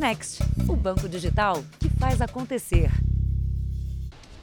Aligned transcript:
Next, 0.00 0.42
o 0.66 0.74
banco 0.74 1.06
digital 1.06 1.62
que 1.78 1.90
faz 1.90 2.22
acontecer. 2.22 2.90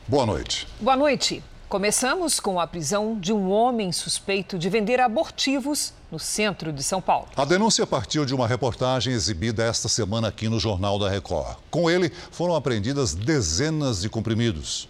Boa 0.07 0.23
noite. 0.23 0.67
Boa 0.79 0.95
noite. 0.95 1.43
Começamos 1.67 2.39
com 2.39 2.59
a 2.59 2.67
prisão 2.67 3.19
de 3.19 3.33
um 3.33 3.49
homem 3.49 3.91
suspeito 3.91 4.55
de 4.55 4.69
vender 4.69 4.99
abortivos 4.99 5.95
no 6.11 6.19
centro 6.19 6.71
de 6.71 6.83
São 6.83 7.01
Paulo. 7.01 7.29
A 7.35 7.43
denúncia 7.43 7.87
partiu 7.87 8.23
de 8.23 8.35
uma 8.35 8.47
reportagem 8.47 9.11
exibida 9.11 9.63
esta 9.63 9.89
semana 9.89 10.27
aqui 10.27 10.47
no 10.47 10.59
Jornal 10.59 10.99
da 10.99 11.09
Record. 11.09 11.57
Com 11.71 11.89
ele, 11.89 12.11
foram 12.29 12.55
apreendidas 12.55 13.15
dezenas 13.15 14.01
de 14.01 14.09
comprimidos. 14.09 14.87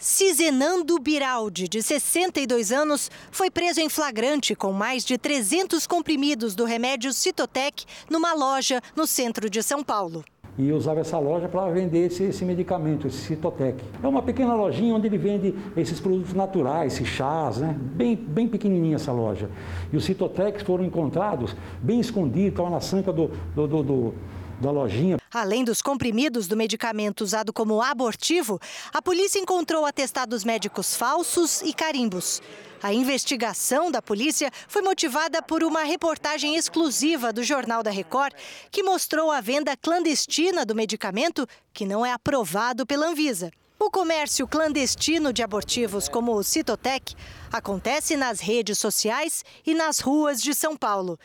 Cizenando 0.00 0.96
Biraldi, 1.00 1.66
de 1.66 1.82
62 1.82 2.70
anos, 2.70 3.10
foi 3.32 3.50
preso 3.50 3.80
em 3.80 3.88
flagrante 3.88 4.54
com 4.54 4.72
mais 4.72 5.04
de 5.04 5.18
300 5.18 5.88
comprimidos 5.88 6.54
do 6.54 6.64
remédio 6.64 7.12
Citotec 7.12 7.84
numa 8.08 8.32
loja 8.32 8.80
no 8.94 9.08
centro 9.08 9.50
de 9.50 9.60
São 9.60 9.82
Paulo 9.82 10.24
e 10.58 10.72
usava 10.72 11.00
essa 11.00 11.18
loja 11.18 11.48
para 11.48 11.70
vender 11.70 12.06
esse, 12.06 12.24
esse, 12.24 12.44
medicamento, 12.44 13.06
esse 13.06 13.18
Citotec. 13.18 13.80
É 14.02 14.08
uma 14.08 14.20
pequena 14.20 14.54
lojinha 14.54 14.92
onde 14.92 15.06
ele 15.06 15.16
vende 15.16 15.54
esses 15.76 16.00
produtos 16.00 16.34
naturais, 16.34 16.94
esses 16.94 17.06
chás, 17.06 17.58
né? 17.58 17.76
bem, 17.78 18.16
bem 18.16 18.48
pequenininha 18.48 18.96
essa 18.96 19.12
loja. 19.12 19.48
E 19.92 19.96
os 19.96 20.04
Citotecs 20.04 20.62
foram 20.64 20.84
encontrados 20.84 21.54
bem 21.80 22.00
escondidos, 22.00 22.50
estavam 22.50 22.72
na 22.72 22.80
sanca 22.80 23.12
do, 23.12 23.30
do, 23.54 23.68
do, 23.68 23.82
do 23.84 24.14
da 24.60 24.70
lojinha. 24.70 25.18
Além 25.32 25.64
dos 25.64 25.80
comprimidos 25.80 26.46
do 26.46 26.56
medicamento 26.56 27.22
usado 27.22 27.52
como 27.52 27.82
abortivo, 27.82 28.60
a 28.92 29.00
polícia 29.00 29.38
encontrou 29.38 29.84
atestados 29.84 30.44
médicos 30.44 30.94
falsos 30.94 31.62
e 31.62 31.72
carimbos. 31.72 32.42
A 32.82 32.92
investigação 32.92 33.90
da 33.90 34.00
polícia 34.00 34.50
foi 34.68 34.82
motivada 34.82 35.42
por 35.42 35.64
uma 35.64 35.82
reportagem 35.82 36.54
exclusiva 36.54 37.32
do 37.32 37.42
Jornal 37.42 37.82
da 37.82 37.90
Record 37.90 38.34
que 38.70 38.82
mostrou 38.82 39.32
a 39.32 39.40
venda 39.40 39.76
clandestina 39.76 40.64
do 40.64 40.74
medicamento 40.74 41.46
que 41.72 41.84
não 41.84 42.06
é 42.06 42.12
aprovado 42.12 42.86
pela 42.86 43.08
Anvisa. 43.08 43.50
O 43.80 43.90
comércio 43.90 44.46
clandestino 44.46 45.32
de 45.32 45.40
abortivos, 45.40 46.08
como 46.08 46.34
o 46.34 46.42
Citotec, 46.42 47.14
acontece 47.52 48.16
nas 48.16 48.40
redes 48.40 48.76
sociais 48.78 49.44
e 49.64 49.72
nas 49.72 50.00
ruas 50.00 50.42
de 50.42 50.52
São 50.52 50.76
Paulo. 50.76 51.16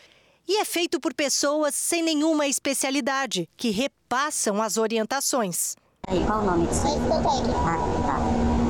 E 0.46 0.60
é 0.60 0.66
feito 0.66 1.00
por 1.00 1.14
pessoas 1.14 1.74
sem 1.74 2.04
nenhuma 2.04 2.46
especialidade, 2.48 3.48
que 3.56 3.70
repassam 3.70 4.62
as 4.62 4.76
orientações. 4.76 5.78
E 6.12 6.20
qual 6.26 6.42
o 6.42 6.46
nome 6.46 6.68
disso? 6.68 6.82
Citotec. 6.82 7.50
Ah, 7.66 7.78
tá. 8.06 8.18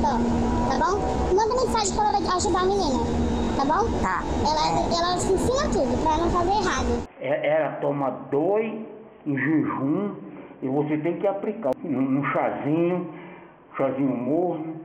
Tá, 0.00 0.78
tá 0.78 0.84
bom? 0.84 1.34
manda 1.34 1.64
mensagem 1.66 1.96
para 1.96 2.16
ela 2.16 2.36
ajudar 2.36 2.60
a 2.60 2.64
menina, 2.64 3.00
tá 3.56 3.64
bom? 3.64 4.00
Tá. 4.00 4.22
Ela, 4.48 4.96
ela 4.96 5.16
ensina 5.16 5.68
tudo, 5.72 6.04
para 6.04 6.18
não 6.18 6.30
fazer 6.30 6.52
errado. 6.52 7.08
É, 7.20 7.56
ela 7.56 7.72
toma 7.80 8.10
dois 8.30 8.72
em 9.26 9.36
jejum 9.36 10.14
e 10.62 10.68
você 10.68 10.96
tem 10.98 11.18
que 11.18 11.26
aplicar 11.26 11.72
um 11.84 12.22
chazinho, 12.32 13.12
chazinho 13.76 14.16
morno. 14.16 14.80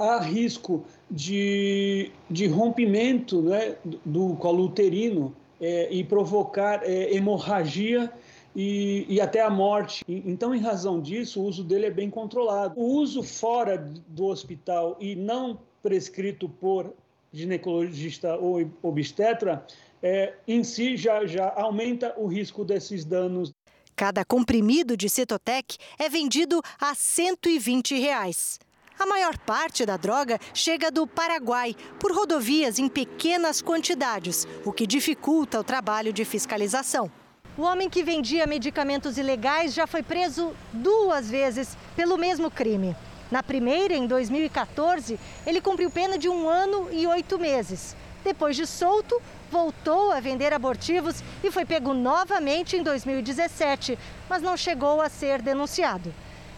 Há 0.00 0.18
risco 0.18 0.84
de, 1.08 2.10
de 2.28 2.48
rompimento 2.48 3.40
né, 3.40 3.76
do 4.04 4.34
colo 4.34 4.64
uterino 4.64 5.32
é, 5.62 5.88
e 5.92 6.02
provocar 6.02 6.82
é, 6.82 7.14
hemorragia 7.14 8.12
e, 8.54 9.06
e, 9.08 9.20
até 9.20 9.40
a 9.40 9.48
morte. 9.48 10.04
Então, 10.08 10.52
em 10.52 10.58
razão 10.58 11.00
disso, 11.00 11.40
o 11.40 11.44
uso 11.44 11.62
dele 11.62 11.86
é 11.86 11.90
bem 11.90 12.10
controlado. 12.10 12.78
O 12.78 12.84
uso 12.84 13.22
fora 13.22 13.78
do 14.08 14.26
hospital 14.26 14.96
e 15.00 15.14
não 15.14 15.58
prescrito 15.80 16.48
por 16.48 16.92
ginecologista 17.32 18.36
ou 18.36 18.68
obstetra, 18.82 19.64
é, 20.02 20.34
em 20.46 20.64
si 20.64 20.96
já, 20.96 21.24
já 21.24 21.50
aumenta 21.56 22.12
o 22.18 22.26
risco 22.26 22.64
desses 22.64 23.04
danos. 23.04 23.52
Cada 23.94 24.24
comprimido 24.24 24.96
de 24.96 25.08
Cetotec 25.08 25.76
é 25.98 26.08
vendido 26.08 26.60
a 26.78 26.94
120 26.94 27.98
reais. 27.98 28.58
A 29.02 29.06
maior 29.06 29.36
parte 29.36 29.84
da 29.84 29.96
droga 29.96 30.38
chega 30.54 30.88
do 30.88 31.08
Paraguai, 31.08 31.74
por 31.98 32.12
rodovias 32.12 32.78
em 32.78 32.88
pequenas 32.88 33.60
quantidades, 33.60 34.46
o 34.64 34.72
que 34.72 34.86
dificulta 34.86 35.58
o 35.58 35.64
trabalho 35.64 36.12
de 36.12 36.24
fiscalização. 36.24 37.10
O 37.58 37.62
homem 37.62 37.90
que 37.90 38.04
vendia 38.04 38.46
medicamentos 38.46 39.18
ilegais 39.18 39.74
já 39.74 39.88
foi 39.88 40.04
preso 40.04 40.54
duas 40.72 41.28
vezes 41.28 41.76
pelo 41.96 42.16
mesmo 42.16 42.48
crime. 42.48 42.94
Na 43.28 43.42
primeira, 43.42 43.92
em 43.92 44.06
2014, 44.06 45.18
ele 45.44 45.60
cumpriu 45.60 45.90
pena 45.90 46.16
de 46.16 46.28
um 46.28 46.48
ano 46.48 46.88
e 46.92 47.04
oito 47.08 47.40
meses. 47.40 47.96
Depois 48.22 48.54
de 48.54 48.68
solto, 48.68 49.20
voltou 49.50 50.12
a 50.12 50.20
vender 50.20 50.52
abortivos 50.52 51.24
e 51.42 51.50
foi 51.50 51.64
pego 51.64 51.92
novamente 51.92 52.76
em 52.76 52.84
2017, 52.84 53.98
mas 54.30 54.40
não 54.40 54.56
chegou 54.56 55.00
a 55.00 55.08
ser 55.08 55.42
denunciado. 55.42 56.14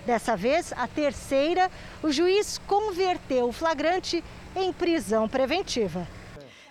Dessa 0.07 0.37
vez, 0.37 0.73
a 0.77 0.87
terceira, 0.87 1.71
o 2.03 2.13
juiz 2.13 2.61
converteu 2.67 3.49
o 3.49 3.53
flagrante 3.53 4.23
em 4.55 4.73
prisão 4.73 5.29
preventiva. 5.29 6.07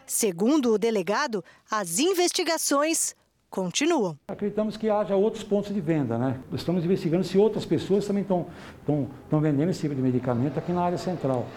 Segundo 0.05 0.73
o 0.73 0.77
delegado, 0.77 1.43
as 1.69 1.97
investigações 1.97 3.15
continuam. 3.49 4.17
Acreditamos 4.27 4.77
que 4.77 4.89
haja 4.89 5.15
outros 5.15 5.43
pontos 5.43 5.73
de 5.73 5.81
venda, 5.81 6.17
né? 6.17 6.39
Estamos 6.51 6.83
investigando 6.83 7.23
se 7.23 7.37
outras 7.37 7.65
pessoas 7.65 8.05
também 8.05 8.21
estão, 8.21 8.47
estão, 8.79 9.07
estão 9.23 9.39
vendendo 9.39 9.69
esse 9.69 9.81
tipo 9.81 9.95
de 9.95 10.01
medicamento 10.01 10.57
aqui 10.57 10.71
na 10.71 10.83
área 10.83 10.97
central. 10.97 11.47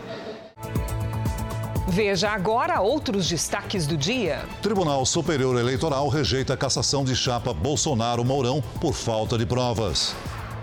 Veja 1.89 2.31
agora 2.31 2.81
outros 2.81 3.29
destaques 3.29 3.87
do 3.87 3.97
dia. 3.97 4.41
Tribunal 4.61 5.07
Superior 5.07 5.59
Eleitoral 5.59 6.09
rejeita 6.09 6.55
a 6.55 6.57
cassação 6.57 7.05
de 7.05 7.15
chapa 7.15 7.55
Bolsonaro-Mourão 7.55 8.63
por 8.81 8.93
falta 8.93 9.39
de 9.39 9.47
provas. 9.47 10.15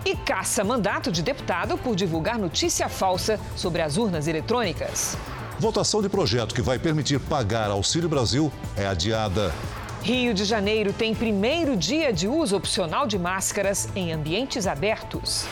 E 0.04 0.14
caça 0.14 0.62
mandato 0.62 1.10
de 1.10 1.22
deputado 1.22 1.78
por 1.78 1.96
divulgar 1.96 2.38
notícia 2.38 2.88
falsa 2.88 3.40
sobre 3.56 3.80
as 3.80 3.96
urnas 3.96 4.28
eletrônicas. 4.28 5.16
Votação 5.58 6.02
de 6.02 6.10
projeto 6.10 6.54
que 6.54 6.60
vai 6.60 6.78
permitir 6.78 7.18
pagar 7.18 7.70
Auxílio 7.70 8.08
Brasil 8.08 8.52
é 8.76 8.86
adiada. 8.86 9.54
Rio 10.02 10.34
de 10.34 10.44
Janeiro 10.44 10.92
tem 10.92 11.14
primeiro 11.14 11.74
dia 11.74 12.12
de 12.12 12.28
uso 12.28 12.54
opcional 12.54 13.06
de 13.06 13.18
máscaras 13.18 13.88
em 13.96 14.12
ambientes 14.12 14.66
abertos. 14.66 15.46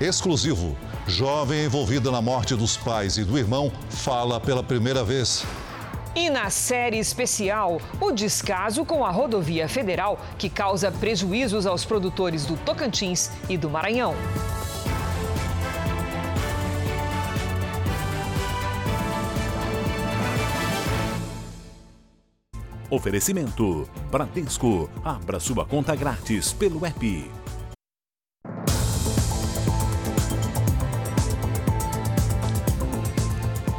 Exclusivo. 0.00 0.74
Jovem 1.06 1.66
envolvida 1.66 2.10
na 2.10 2.22
morte 2.22 2.54
dos 2.54 2.78
pais 2.78 3.18
e 3.18 3.24
do 3.24 3.36
irmão 3.36 3.70
fala 3.90 4.40
pela 4.40 4.62
primeira 4.62 5.04
vez. 5.04 5.44
E 6.16 6.30
na 6.30 6.48
série 6.48 6.98
especial, 6.98 7.80
o 8.00 8.12
descaso 8.12 8.84
com 8.84 9.04
a 9.04 9.10
rodovia 9.10 9.68
federal 9.68 10.20
que 10.38 10.48
causa 10.48 10.92
prejuízos 10.92 11.66
aos 11.66 11.84
produtores 11.84 12.46
do 12.46 12.56
Tocantins 12.56 13.32
e 13.48 13.56
do 13.56 13.68
Maranhão. 13.68 14.14
Oferecimento: 22.88 23.88
Bradesco. 24.08 24.88
Abra 25.04 25.40
sua 25.40 25.66
conta 25.66 25.96
grátis 25.96 26.52
pelo 26.52 26.86
app. 26.86 27.43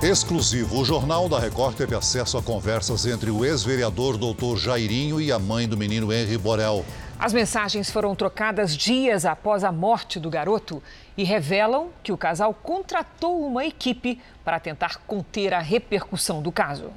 Exclusivo. 0.06 0.82
O 0.82 0.86
Jornal 0.86 1.28
da 1.28 1.40
Record 1.40 1.76
teve 1.76 1.96
acesso 1.96 2.38
a 2.38 2.44
conversas 2.44 3.08
entre 3.08 3.32
o 3.32 3.44
ex-vereador 3.44 4.20
doutor 4.20 4.56
Jairinho 4.56 5.20
e 5.20 5.32
a 5.32 5.40
mãe 5.40 5.68
do 5.68 5.76
menino 5.76 6.14
Henri 6.14 6.38
Borel. 6.38 6.86
As 7.18 7.34
mensagens 7.34 7.90
foram 7.90 8.14
trocadas 8.14 8.78
dias 8.78 9.26
após 9.26 9.64
a 9.64 9.72
morte 9.72 10.20
do 10.20 10.30
garoto 10.30 10.80
e 11.18 11.24
revelam 11.24 11.90
que 12.04 12.12
o 12.12 12.18
casal 12.18 12.54
contratou 12.54 13.48
uma 13.48 13.66
equipe 13.66 14.22
para 14.44 14.60
tentar 14.60 14.98
conter 15.08 15.56
a 15.56 15.60
repercussão 15.60 16.40
do 16.40 16.52
caso. 16.52 16.92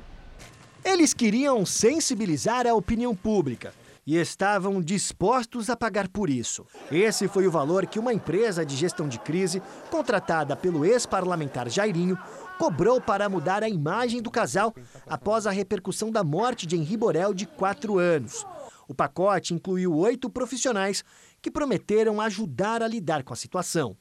Eles 0.85 1.15
queriam 1.15 1.65
sensibilizar 1.65 2.67
a 2.67 2.75
opinião 2.75 3.17
pública 3.17 3.73
e 4.07 4.17
estavam 4.17 4.81
dispostos 4.81 5.69
a 5.69 5.77
pagar 5.77 6.09
por 6.09 6.31
isso. 6.31 6.65
Esse 6.91 7.29
foi 7.29 7.47
o 7.47 7.51
valor 7.51 7.87
que 7.87 7.99
uma 7.99 8.13
empresa 8.13 8.65
de 8.65 8.75
gestão 8.75 9.07
de 9.07 9.19
crise, 9.19 9.63
contratada 9.91 10.57
pelo 10.57 10.83
ex-parlamentar 10.83 11.69
Jairinho, 11.69 12.19
cobrou 12.59 13.01
para 13.01 13.29
mudar 13.29 13.63
a 13.63 13.69
imagem 13.69 14.21
do 14.21 14.31
casal 14.31 14.75
após 15.07 15.47
a 15.47 15.51
repercussão 15.51 16.11
da 16.11 16.25
morte 16.25 16.67
de 16.67 16.77
Henri 16.77 16.97
Borel, 16.97 17.33
de 17.33 17.47
quatro 17.47 17.99
anos. 17.99 18.45
O 18.89 18.95
pacote 18.95 19.55
incluiu 19.55 19.95
oito 19.95 20.29
profissionais 20.29 21.05
que 21.41 21.51
prometeram 21.51 22.21
ajudar 22.21 22.83
a 22.83 22.89
lidar 22.89 23.23
com 23.23 23.33
a 23.33 23.37
situação. 23.37 23.97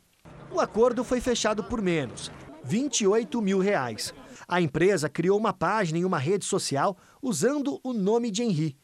O 0.52 0.60
acordo 0.60 1.04
foi 1.04 1.22
fechado 1.22 1.64
por 1.64 1.82
menos, 1.82 2.32
28 2.64 3.40
mil 3.42 3.60
reais. 3.60 4.14
A 4.48 4.60
empresa 4.60 5.08
criou 5.08 5.38
uma 5.38 5.54
página 5.54 6.00
em 6.00 6.06
uma 6.06 6.18
rede 6.18 6.46
social 6.46 6.98
usando 7.22 7.80
o 7.84 7.94
nome 7.94 8.32
de 8.32 8.42
Henri. 8.42 8.76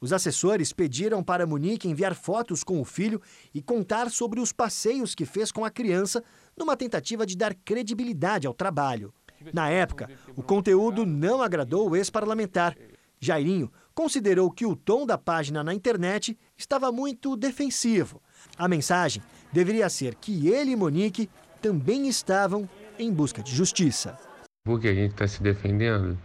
Os 0.00 0.12
assessores 0.12 0.72
pediram 0.72 1.24
para 1.24 1.46
Monique 1.46 1.88
enviar 1.88 2.14
fotos 2.14 2.62
com 2.62 2.80
o 2.80 2.84
filho 2.84 3.20
e 3.52 3.60
contar 3.60 4.10
sobre 4.10 4.40
os 4.40 4.52
passeios 4.52 5.14
que 5.14 5.26
fez 5.26 5.50
com 5.50 5.64
a 5.64 5.70
criança, 5.70 6.22
numa 6.56 6.76
tentativa 6.76 7.26
de 7.26 7.36
dar 7.36 7.52
credibilidade 7.52 8.46
ao 8.46 8.54
trabalho. 8.54 9.12
Na 9.52 9.68
época, 9.68 10.08
o 10.36 10.42
conteúdo 10.42 11.06
não 11.06 11.42
agradou 11.42 11.90
o 11.90 11.96
ex-parlamentar. 11.96 12.76
Jairinho 13.20 13.70
considerou 13.94 14.50
que 14.50 14.64
o 14.64 14.76
tom 14.76 15.04
da 15.04 15.18
página 15.18 15.64
na 15.64 15.74
internet 15.74 16.38
estava 16.56 16.92
muito 16.92 17.36
defensivo. 17.36 18.22
A 18.56 18.68
mensagem 18.68 19.22
deveria 19.52 19.88
ser 19.88 20.14
que 20.14 20.48
ele 20.48 20.72
e 20.72 20.76
Monique 20.76 21.28
também 21.60 22.08
estavam 22.08 22.68
em 22.98 23.12
busca 23.12 23.42
de 23.42 23.54
justiça. 23.54 24.18
Porque 24.64 24.88
a 24.88 24.94
gente 24.94 25.12
está 25.12 25.26
se 25.26 25.42
defendendo, 25.42 26.16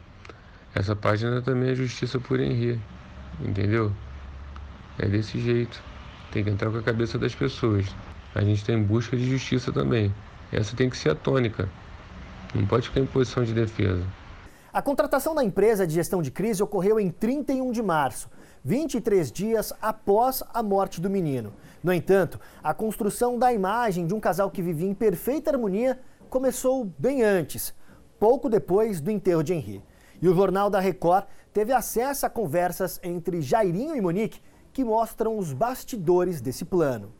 essa 0.75 0.95
página 0.95 1.41
também 1.41 1.69
é 1.69 1.75
justiça 1.75 2.19
por 2.19 2.39
Henri, 2.39 2.79
entendeu? 3.39 3.91
É 4.97 5.07
desse 5.07 5.39
jeito. 5.39 5.81
Tem 6.31 6.43
que 6.43 6.49
entrar 6.49 6.71
com 6.71 6.77
a 6.77 6.83
cabeça 6.83 7.17
das 7.19 7.35
pessoas. 7.35 7.85
A 8.33 8.41
gente 8.41 8.57
está 8.61 8.73
em 8.73 8.81
busca 8.81 9.15
de 9.15 9.29
justiça 9.29 9.71
também. 9.71 10.13
Essa 10.51 10.75
tem 10.75 10.89
que 10.89 10.97
ser 10.97 11.09
a 11.09 11.15
tônica. 11.15 11.69
Não 12.53 12.65
pode 12.67 12.89
ficar 12.89 12.99
em 12.99 13.05
posição 13.05 13.43
de 13.43 13.53
defesa. 13.53 14.03
A 14.71 14.81
contratação 14.81 15.35
da 15.35 15.43
empresa 15.43 15.85
de 15.85 15.93
gestão 15.93 16.21
de 16.21 16.31
crise 16.31 16.63
ocorreu 16.63 16.99
em 16.99 17.09
31 17.09 17.71
de 17.71 17.81
março, 17.81 18.29
23 18.63 19.31
dias 19.31 19.73
após 19.81 20.43
a 20.53 20.63
morte 20.63 20.99
do 20.99 21.09
menino. 21.09 21.53
No 21.83 21.93
entanto, 21.93 22.39
a 22.63 22.73
construção 22.73 23.37
da 23.37 23.53
imagem 23.53 24.07
de 24.07 24.13
um 24.13 24.19
casal 24.19 24.49
que 24.49 24.61
vivia 24.61 24.89
em 24.89 24.93
perfeita 24.93 25.51
harmonia 25.51 25.99
começou 26.29 26.85
bem 26.97 27.21
antes, 27.21 27.73
pouco 28.19 28.49
depois 28.49 29.01
do 29.01 29.11
enterro 29.11 29.43
de 29.43 29.53
Henri. 29.53 29.83
E 30.21 30.27
o 30.27 30.35
Jornal 30.35 30.69
da 30.69 30.79
Record 30.79 31.25
teve 31.53 31.73
acesso 31.73 32.25
a 32.25 32.29
conversas 32.29 32.99
entre 33.03 33.41
Jairinho 33.41 33.95
e 33.95 34.01
Monique 34.01 34.41
que 34.71 34.83
mostram 34.83 35.37
os 35.37 35.53
bastidores 35.53 36.41
desse 36.41 36.65
plano. 36.65 37.13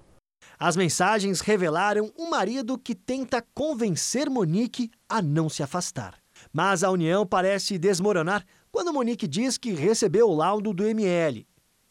As 0.60 0.76
mensagens 0.76 1.42
revelaram 1.42 2.12
um 2.18 2.30
marido 2.30 2.78
que 2.78 2.96
tenta 2.96 3.44
convencer 3.54 4.30
Monique 4.30 4.90
a 5.08 5.22
não 5.22 5.50
se 5.50 5.64
afastar. 5.64 6.16
Mas 6.52 6.84
a 6.84 6.92
união 6.92 7.26
parece 7.26 7.78
desmoronar 7.78 8.46
quando 8.72 8.94
Monique 8.94 9.28
diz 9.28 9.58
que 9.58 9.72
recebeu 9.74 10.30
o 10.30 10.36
laudo 10.36 10.74
do 10.74 10.86
ML. 10.86 11.48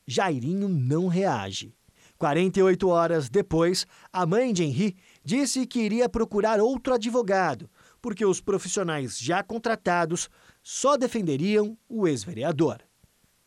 Jairinho 0.07 0.69
não 0.69 1.07
reage. 1.07 1.75
48 2.19 2.89
horas 2.89 3.29
depois, 3.29 3.87
a 4.13 4.25
mãe 4.25 4.53
de 4.53 4.63
Henri 4.63 4.97
disse 5.25 5.67
que 5.67 5.81
iria 5.81 6.09
procurar 6.09 6.61
outro 6.61 6.95
advogado, 6.95 7.69
porque 8.01 8.25
os 8.25 8.41
profissionais 8.41 9.19
já 9.19 9.43
contratados 9.43 10.29
só 10.63 10.97
defenderiam 10.97 11.77
o 11.89 12.07
ex-vereador. 12.07 12.79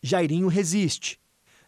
Jairinho 0.01 0.47
resiste. 0.47 1.19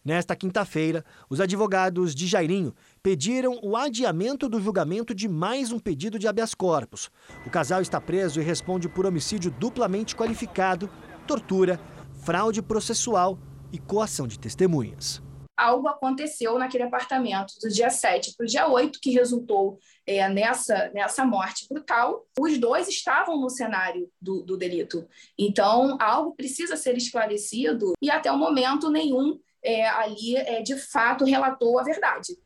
Nesta 0.03 0.35
quinta-feira, 0.35 1.03
os 1.29 1.41
advogados 1.41 2.13
de 2.13 2.27
Jairinho 2.27 2.73
pediram 3.07 3.57
o 3.63 3.77
adiamento 3.77 4.50
do 4.50 4.59
julgamento 4.59 5.15
de 5.15 5.30
mais 5.30 5.71
um 5.71 5.80
pedido 5.80 6.19
de 6.19 6.27
habeas 6.27 6.54
corpus. 6.54 7.09
O 7.45 7.50
casal 7.50 7.81
está 7.81 8.01
preso 8.01 8.42
e 8.42 8.44
responde 8.44 8.89
por 8.89 9.06
homicídio 9.06 9.50
duplamente 9.50 10.13
qualificado, 10.13 10.89
tortura, 11.25 11.80
fraude 12.25 12.62
processual 12.62 13.39
e 13.71 13.80
coação 13.80 14.27
de 14.27 14.38
testemunhas 14.38 15.21
algo 15.56 15.88
aconteceu 15.88 16.59
naquele 16.59 16.83
apartamento 16.83 17.54
do 17.59 17.68
dia 17.68 17.89
7 17.89 18.36
para 18.38 18.44
o 18.44 18.48
dia 18.48 18.68
8, 18.68 19.00
que 19.01 19.09
resultou 19.09 19.80
é, 20.06 20.30
nessa, 20.30 20.92
nessa 20.94 21.25
morte 21.25 21.65
brutal. 21.68 22.27
Os 22.39 22.59
dois 22.59 22.88
estavam 22.88 23.42
no 23.42 23.50
cenário 23.50 24.07
do, 24.21 24.44
do, 24.44 24.56
delito. 24.56 25.07
Então, 25.36 25.98
algo 26.00 26.36
precisa 26.36 26.77
ser 26.77 26.95
esclarecido 26.95 27.94
e, 28.00 28.12
até 28.12 28.31
o 28.31 28.38
momento, 28.38 28.92
nenhum 28.92 29.39
é, 29.63 29.88
ali, 29.88 30.36
é, 30.36 30.62
de 30.62 30.77
fato, 30.77 31.25
relatou 31.25 31.80
a 31.80 31.83
verdade. 31.83 32.38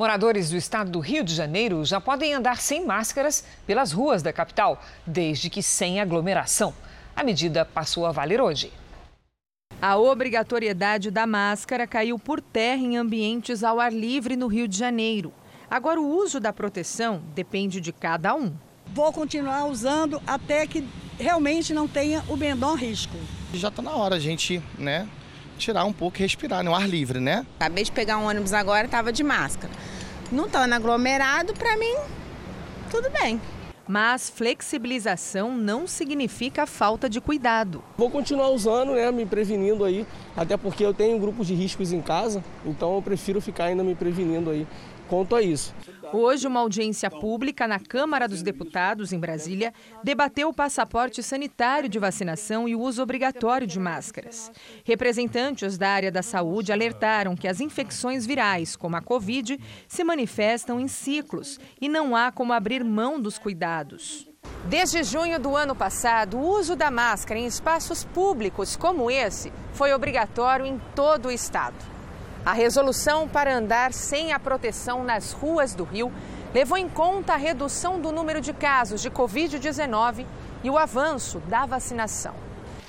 Moradores 0.00 0.48
do 0.48 0.56
estado 0.56 0.90
do 0.90 0.98
Rio 0.98 1.22
de 1.22 1.34
Janeiro 1.34 1.84
já 1.84 2.00
podem 2.00 2.32
andar 2.32 2.56
sem 2.56 2.86
máscaras 2.86 3.44
pelas 3.66 3.92
ruas 3.92 4.22
da 4.22 4.32
capital, 4.32 4.82
desde 5.06 5.50
que 5.50 5.62
sem 5.62 6.00
aglomeração. 6.00 6.72
A 7.14 7.22
medida 7.22 7.66
passou 7.66 8.06
a 8.06 8.10
valer 8.10 8.40
hoje. 8.40 8.72
A 9.78 9.98
obrigatoriedade 9.98 11.10
da 11.10 11.26
máscara 11.26 11.86
caiu 11.86 12.18
por 12.18 12.40
terra 12.40 12.80
em 12.80 12.96
ambientes 12.96 13.62
ao 13.62 13.78
ar 13.78 13.92
livre 13.92 14.36
no 14.36 14.46
Rio 14.46 14.66
de 14.66 14.78
Janeiro. 14.78 15.34
Agora, 15.70 16.00
o 16.00 16.08
uso 16.08 16.40
da 16.40 16.50
proteção 16.50 17.20
depende 17.34 17.78
de 17.78 17.92
cada 17.92 18.34
um. 18.34 18.54
Vou 18.86 19.12
continuar 19.12 19.66
usando 19.66 20.18
até 20.26 20.66
que 20.66 20.88
realmente 21.18 21.74
não 21.74 21.86
tenha 21.86 22.24
o 22.26 22.38
menor 22.38 22.78
risco. 22.78 23.18
Já 23.52 23.68
está 23.68 23.82
na 23.82 23.90
hora 23.90 24.16
a 24.16 24.18
gente, 24.18 24.62
né, 24.78 25.06
tirar 25.58 25.84
um 25.84 25.92
pouco 25.92 26.16
e 26.18 26.22
respirar 26.22 26.64
no 26.64 26.74
ar 26.74 26.88
livre, 26.88 27.20
né? 27.20 27.46
Acabei 27.56 27.84
de 27.84 27.92
pegar 27.92 28.16
um 28.16 28.24
ônibus 28.24 28.54
agora, 28.54 28.86
estava 28.86 29.12
de 29.12 29.22
máscara. 29.22 29.70
Não 30.32 30.46
estando 30.46 30.72
aglomerado, 30.72 31.52
para 31.54 31.76
mim, 31.76 31.96
tudo 32.88 33.10
bem. 33.10 33.40
Mas 33.88 34.30
flexibilização 34.30 35.56
não 35.56 35.88
significa 35.88 36.66
falta 36.66 37.10
de 37.10 37.20
cuidado. 37.20 37.82
Vou 37.98 38.08
continuar 38.08 38.50
usando, 38.50 38.92
né, 38.92 39.10
me 39.10 39.26
prevenindo 39.26 39.84
aí, 39.84 40.06
até 40.36 40.56
porque 40.56 40.86
eu 40.86 40.94
tenho 40.94 41.18
grupos 41.18 41.48
de 41.48 41.54
riscos 41.54 41.92
em 41.92 42.00
casa, 42.00 42.44
então 42.64 42.94
eu 42.94 43.02
prefiro 43.02 43.40
ficar 43.40 43.64
ainda 43.64 43.82
me 43.82 43.96
prevenindo 43.96 44.50
aí 44.50 44.64
quanto 45.08 45.34
a 45.34 45.42
isso. 45.42 45.74
Hoje, 46.12 46.48
uma 46.48 46.58
audiência 46.58 47.08
pública 47.08 47.68
na 47.68 47.78
Câmara 47.78 48.26
dos 48.26 48.42
Deputados, 48.42 49.12
em 49.12 49.18
Brasília, 49.18 49.72
debateu 50.02 50.48
o 50.48 50.54
passaporte 50.54 51.22
sanitário 51.22 51.88
de 51.88 52.00
vacinação 52.00 52.68
e 52.68 52.74
o 52.74 52.80
uso 52.80 53.00
obrigatório 53.00 53.64
de 53.64 53.78
máscaras. 53.78 54.50
Representantes 54.84 55.78
da 55.78 55.88
área 55.88 56.10
da 56.10 56.20
saúde 56.20 56.72
alertaram 56.72 57.36
que 57.36 57.46
as 57.46 57.60
infecções 57.60 58.26
virais, 58.26 58.74
como 58.74 58.96
a 58.96 59.00
Covid, 59.00 59.60
se 59.86 60.02
manifestam 60.02 60.80
em 60.80 60.88
ciclos 60.88 61.60
e 61.80 61.88
não 61.88 62.16
há 62.16 62.32
como 62.32 62.52
abrir 62.52 62.82
mão 62.82 63.20
dos 63.20 63.38
cuidados. 63.38 64.28
Desde 64.64 65.04
junho 65.04 65.38
do 65.38 65.54
ano 65.54 65.76
passado, 65.76 66.38
o 66.38 66.58
uso 66.58 66.74
da 66.74 66.90
máscara 66.90 67.38
em 67.38 67.46
espaços 67.46 68.04
públicos 68.04 68.74
como 68.74 69.10
esse 69.10 69.52
foi 69.74 69.92
obrigatório 69.92 70.66
em 70.66 70.80
todo 70.94 71.26
o 71.26 71.30
estado. 71.30 71.99
A 72.44 72.52
resolução 72.54 73.28
para 73.28 73.54
andar 73.54 73.92
sem 73.92 74.32
a 74.32 74.40
proteção 74.40 75.04
nas 75.04 75.32
ruas 75.32 75.74
do 75.74 75.84
Rio 75.84 76.10
levou 76.54 76.78
em 76.78 76.88
conta 76.88 77.34
a 77.34 77.36
redução 77.36 78.00
do 78.00 78.10
número 78.10 78.40
de 78.40 78.54
casos 78.54 79.02
de 79.02 79.10
Covid-19 79.10 80.24
e 80.64 80.70
o 80.70 80.78
avanço 80.78 81.38
da 81.40 81.66
vacinação. 81.66 82.34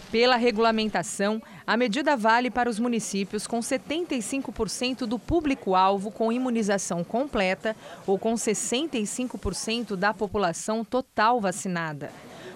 Pela 0.10 0.38
regulamentação, 0.38 1.42
a 1.68 1.76
medida 1.76 2.16
vale 2.16 2.50
para 2.50 2.70
os 2.70 2.80
municípios 2.80 3.46
com 3.46 3.60
75% 3.60 5.06
do 5.06 5.20
público-alvo 5.20 6.12
com 6.12 6.32
imunização 6.32 7.04
completa 7.04 7.76
ou 8.08 8.18
com 8.18 8.34
65% 8.34 9.98
da 9.98 10.14
população 10.14 10.84
total 10.84 11.42
vacinada. 11.42 12.12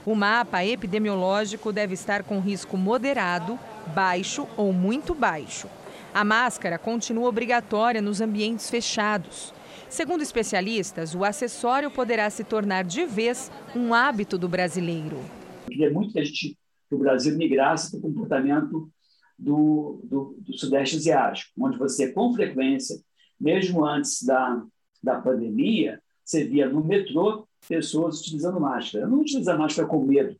O 0.06 0.16
mapa 0.16 0.64
epidemiológico 0.64 1.74
deve 1.74 1.94
estar 1.94 2.24
com 2.24 2.40
risco 2.40 2.78
moderado, 2.78 3.60
baixo 3.88 4.48
ou 4.56 4.72
muito 4.72 5.14
baixo. 5.14 5.68
A 6.16 6.24
máscara 6.24 6.80
continua 6.80 7.28
obrigatória 7.28 8.02
nos 8.02 8.22
ambientes 8.22 8.70
fechados. 8.70 9.54
Segundo 9.90 10.22
especialistas, 10.22 11.14
o 11.14 11.26
acessório 11.26 11.92
poderá 11.92 12.30
se 12.30 12.46
tornar 12.46 12.86
de 12.86 13.06
vez 13.06 13.52
um 13.76 13.94
hábito 13.94 14.38
do 14.38 14.48
brasileiro. 14.48 15.18
Eu 15.18 15.68
queria 15.68 15.92
muito 15.92 16.14
que, 16.14 16.20
a 16.20 16.24
gente, 16.24 16.58
que 16.88 16.96
o 16.96 16.98
Brasil 16.98 17.38
migrasse 17.38 17.92
para 17.92 17.98
o 17.98 18.02
comportamento 18.02 18.90
do, 19.38 20.00
do, 20.06 20.38
do, 20.40 20.58
Sudeste 20.58 20.96
Asiático, 20.96 21.52
onde 21.60 21.78
você, 21.78 22.14
com 22.14 22.34
frequência, 22.34 22.98
mesmo 23.38 23.84
antes 23.84 24.24
da, 24.24 24.64
da 25.04 25.20
pandemia, 25.20 26.02
você 26.24 26.46
via 26.46 26.70
no 26.70 26.82
metrô 26.82 27.46
pessoas 27.68 28.22
utilizando 28.22 28.58
máscara. 28.58 29.06
Não 29.06 29.20
utiliza 29.20 29.58
máscara 29.58 29.86
com 29.86 30.02
medo, 30.06 30.34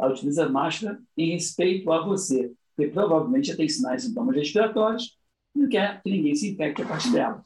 ela 0.00 0.10
utiliza 0.10 0.48
máscara 0.48 0.98
em 1.16 1.30
respeito 1.30 1.92
a 1.92 2.04
você 2.04 2.50
porque 2.74 2.90
provavelmente 2.90 3.48
já 3.48 3.56
tem 3.56 3.68
sinais 3.68 4.04
e 4.04 4.08
sintomas 4.08 4.36
respiratórios 4.36 5.16
não 5.54 5.68
quer 5.68 6.02
que 6.02 6.10
ninguém 6.10 6.34
se 6.34 6.50
infecte 6.50 6.82
a 6.82 6.86
partir 6.86 7.12
dela. 7.12 7.44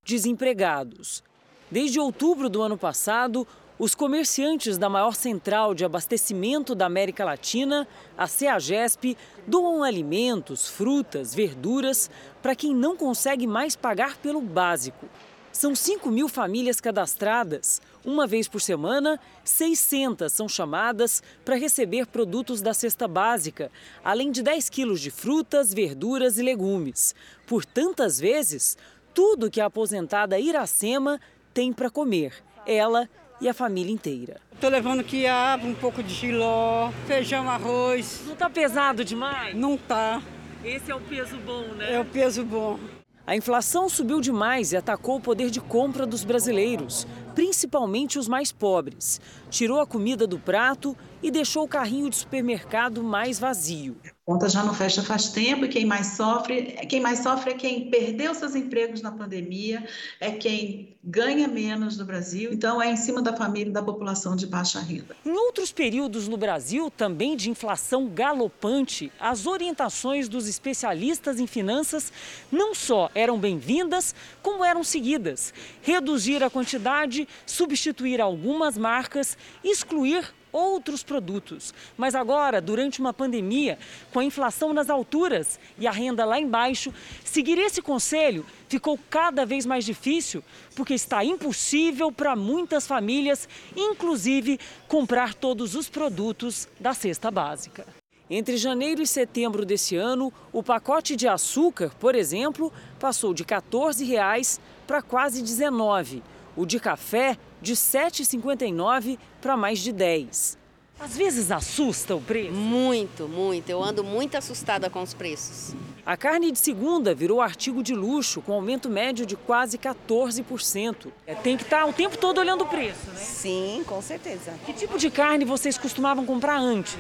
desempregados. 0.04 1.24
Desde 1.70 2.00
outubro 2.00 2.50
do 2.50 2.62
ano 2.62 2.78
passado, 2.78 3.46
os 3.80 3.94
comerciantes 3.94 4.78
da 4.78 4.90
maior 4.90 5.14
central 5.14 5.76
de 5.76 5.86
abastecimento 5.86 6.74
da 6.74 6.88
América 6.88 7.24
Latina, 7.24 7.88
a 8.18 8.26
CEAGESP, 8.26 9.16
doam 9.46 9.84
alimentos, 9.84 10.68
frutas, 10.68 11.36
verduras 11.36 12.10
para 12.42 12.56
quem 12.56 12.74
não 12.74 12.98
consegue 12.98 13.46
mais 13.46 13.76
pagar 13.76 14.18
pelo 14.18 14.42
básico. 14.42 15.08
São 15.52 15.76
5 15.76 16.10
mil 16.10 16.28
famílias 16.28 16.80
cadastradas. 16.82 17.82
Uma 18.08 18.26
vez 18.26 18.48
por 18.48 18.62
semana, 18.62 19.20
600 19.44 20.32
são 20.32 20.48
chamadas 20.48 21.22
para 21.44 21.58
receber 21.58 22.08
produtos 22.08 22.62
da 22.62 22.74
cesta 22.74 23.06
básica, 23.06 23.70
além 24.02 24.32
de 24.32 24.42
10 24.42 24.70
quilos 24.70 25.02
de 25.02 25.12
frutas, 25.12 25.74
verduras 25.74 26.38
e 26.38 26.42
legumes. 26.42 27.14
Por 27.46 27.66
tantas 27.66 28.18
vezes, 28.18 28.78
tudo 29.14 29.52
que 29.52 29.60
a 29.60 29.66
aposentada 29.66 30.40
Iracema 30.40 31.20
tem 31.54 31.74
para 31.74 31.90
comer. 31.90 32.34
Ela 32.66 33.10
e 33.42 33.50
a 33.50 33.54
família 33.54 33.92
inteira. 33.92 34.40
Estou 34.54 34.70
levando 34.70 35.04
quiabo, 35.04 35.68
um 35.68 35.76
pouco 35.76 36.02
de 36.02 36.14
giló, 36.14 36.92
feijão, 37.08 37.50
arroz. 37.50 38.22
Não 38.26 38.38
tá 38.38 38.50
pesado 38.50 39.04
demais? 39.04 39.54
Não 39.54 39.76
tá. 39.76 40.22
Esse 40.64 40.90
é 40.90 40.96
o 40.96 41.02
peso 41.02 41.36
bom, 41.46 41.64
né? 41.76 41.96
É 41.96 42.00
o 42.00 42.06
peso 42.06 42.46
bom. 42.46 42.80
A 43.28 43.36
inflação 43.36 43.90
subiu 43.90 44.22
demais 44.22 44.72
e 44.72 44.78
atacou 44.78 45.18
o 45.18 45.22
poder 45.22 45.50
de 45.50 45.60
compra 45.60 46.06
dos 46.06 46.24
brasileiros, 46.24 47.06
principalmente 47.38 48.18
os 48.18 48.28
mais 48.28 48.52
pobres. 48.52 49.22
Tirou 49.48 49.80
a 49.80 49.86
comida 49.86 50.26
do 50.26 50.40
prato 50.40 50.98
e 51.22 51.30
deixou 51.30 51.64
o 51.66 51.68
carrinho 51.68 52.10
de 52.10 52.16
supermercado 52.16 53.04
mais 53.04 53.38
vazio. 53.38 53.96
A 54.04 54.10
conta 54.26 54.50
já 54.50 54.64
não 54.64 54.74
fecha 54.74 55.02
faz 55.04 55.30
tempo 55.30 55.66
e 55.66 55.70
quem 55.70 55.86
mais 55.86 56.08
sofre, 56.18 56.64
quem 56.90 57.00
mais 57.00 57.20
sofre 57.20 57.52
é 57.52 57.54
quem 57.54 57.90
perdeu 57.90 58.34
seus 58.36 58.56
empregos 58.56 59.02
na 59.02 59.12
pandemia, 59.12 59.88
é 60.20 60.32
quem 60.32 60.98
ganha 61.02 61.48
menos 61.48 61.98
no 61.98 62.04
Brasil. 62.04 62.52
Então 62.52 62.82
é 62.82 62.92
em 62.92 62.98
cima 62.98 63.22
da 63.22 63.34
família 63.34 63.70
e 63.70 63.74
da 63.74 63.82
população 63.82 64.36
de 64.36 64.46
baixa 64.46 64.80
renda. 64.80 65.16
Em 65.26 65.32
outros 65.32 65.72
períodos 65.72 66.28
no 66.28 66.36
Brasil, 66.36 66.92
também 66.92 67.38
de 67.38 67.50
inflação 67.50 68.08
galopante, 68.10 69.12
as 69.20 69.46
orientações 69.46 70.28
dos 70.28 70.48
especialistas 70.48 71.40
em 71.40 71.48
finanças 71.48 72.12
não 72.52 72.76
só 72.76 73.10
eram 73.16 73.40
bem-vindas, 73.40 74.14
como 74.42 74.66
eram 74.66 74.84
seguidas. 74.84 75.54
Reduzir 75.82 76.44
a 76.44 76.50
quantidade, 76.50 77.27
substituir 77.46 78.22
algumas 78.22 78.78
marcas, 78.78 79.38
excluir 79.64 80.34
outros 80.52 81.04
produtos. 81.04 81.74
Mas 81.96 82.16
agora, 82.16 82.60
durante 82.60 83.00
uma 83.00 83.14
pandemia, 83.14 83.78
com 84.12 84.20
a 84.20 84.24
inflação 84.24 84.74
nas 84.74 84.90
alturas 84.90 85.60
e 85.78 85.86
a 85.88 85.92
renda 85.92 86.26
lá 86.26 86.40
embaixo, 86.40 86.94
seguir 87.24 87.58
esse 87.60 87.82
conselho 87.82 88.46
ficou 88.68 89.00
cada 89.10 89.46
vez 89.46 89.66
mais 89.66 89.86
difícil, 89.86 90.44
porque 90.76 90.94
está 90.94 91.24
impossível 91.24 92.12
para 92.12 92.36
muitas 92.36 92.88
famílias, 92.88 93.48
inclusive, 93.76 94.60
comprar 94.88 95.34
todos 95.34 95.76
os 95.76 95.88
produtos 95.88 96.68
da 96.80 96.94
cesta 96.94 97.30
básica. 97.30 97.86
Entre 98.30 98.58
janeiro 98.58 99.02
e 99.02 99.08
setembro 99.08 99.64
desse 99.64 99.96
ano, 99.96 100.34
o 100.52 100.62
pacote 100.62 101.16
de 101.16 101.30
açúcar, 101.30 101.92
por 101.98 102.14
exemplo, 102.14 102.74
passou 103.00 103.34
de 103.34 103.46
14 103.46 104.04
reais 104.04 104.60
para 104.86 105.02
quase 105.02 105.42
19 105.42 106.22
o 106.58 106.66
de 106.66 106.80
café 106.80 107.38
de 107.62 107.74
7,59 107.74 109.18
para 109.40 109.56
mais 109.56 109.80
de 109.80 109.94
10. 109.94 110.58
Às 111.00 111.16
vezes 111.16 111.52
assusta 111.52 112.16
o 112.16 112.22
preço? 112.22 112.52
Muito, 112.52 113.28
muito. 113.28 113.70
Eu 113.70 113.84
ando 113.84 114.04
muito 114.04 114.36
assustada 114.36 114.90
com 114.90 115.04
os 115.04 115.14
preços. 115.14 115.76
A 116.04 116.18
carne 116.18 116.52
de 116.52 116.58
segunda 116.58 117.14
virou 117.14 117.40
artigo 117.40 117.84
de 117.84 117.94
luxo, 117.94 118.42
com 118.42 118.54
aumento 118.54 118.90
médio 118.90 119.24
de 119.24 119.36
quase 119.36 119.78
14%. 119.78 121.12
É, 121.28 121.36
tem 121.36 121.56
que 121.56 121.64
estar 121.64 121.82
tá 121.82 121.86
o 121.86 121.94
tempo 121.94 122.18
todo 122.18 122.40
olhando 122.40 122.64
o 122.64 122.68
preço, 122.68 123.12
né? 123.14 123.20
Sim, 123.20 123.84
com 123.86 124.02
certeza. 124.02 124.54
Que 124.66 124.74
tipo 124.74 124.98
de 124.98 125.12
carne 125.12 125.46
vocês 125.46 125.78
costumavam 125.78 126.26
comprar 126.26 126.58
antes? 126.58 126.98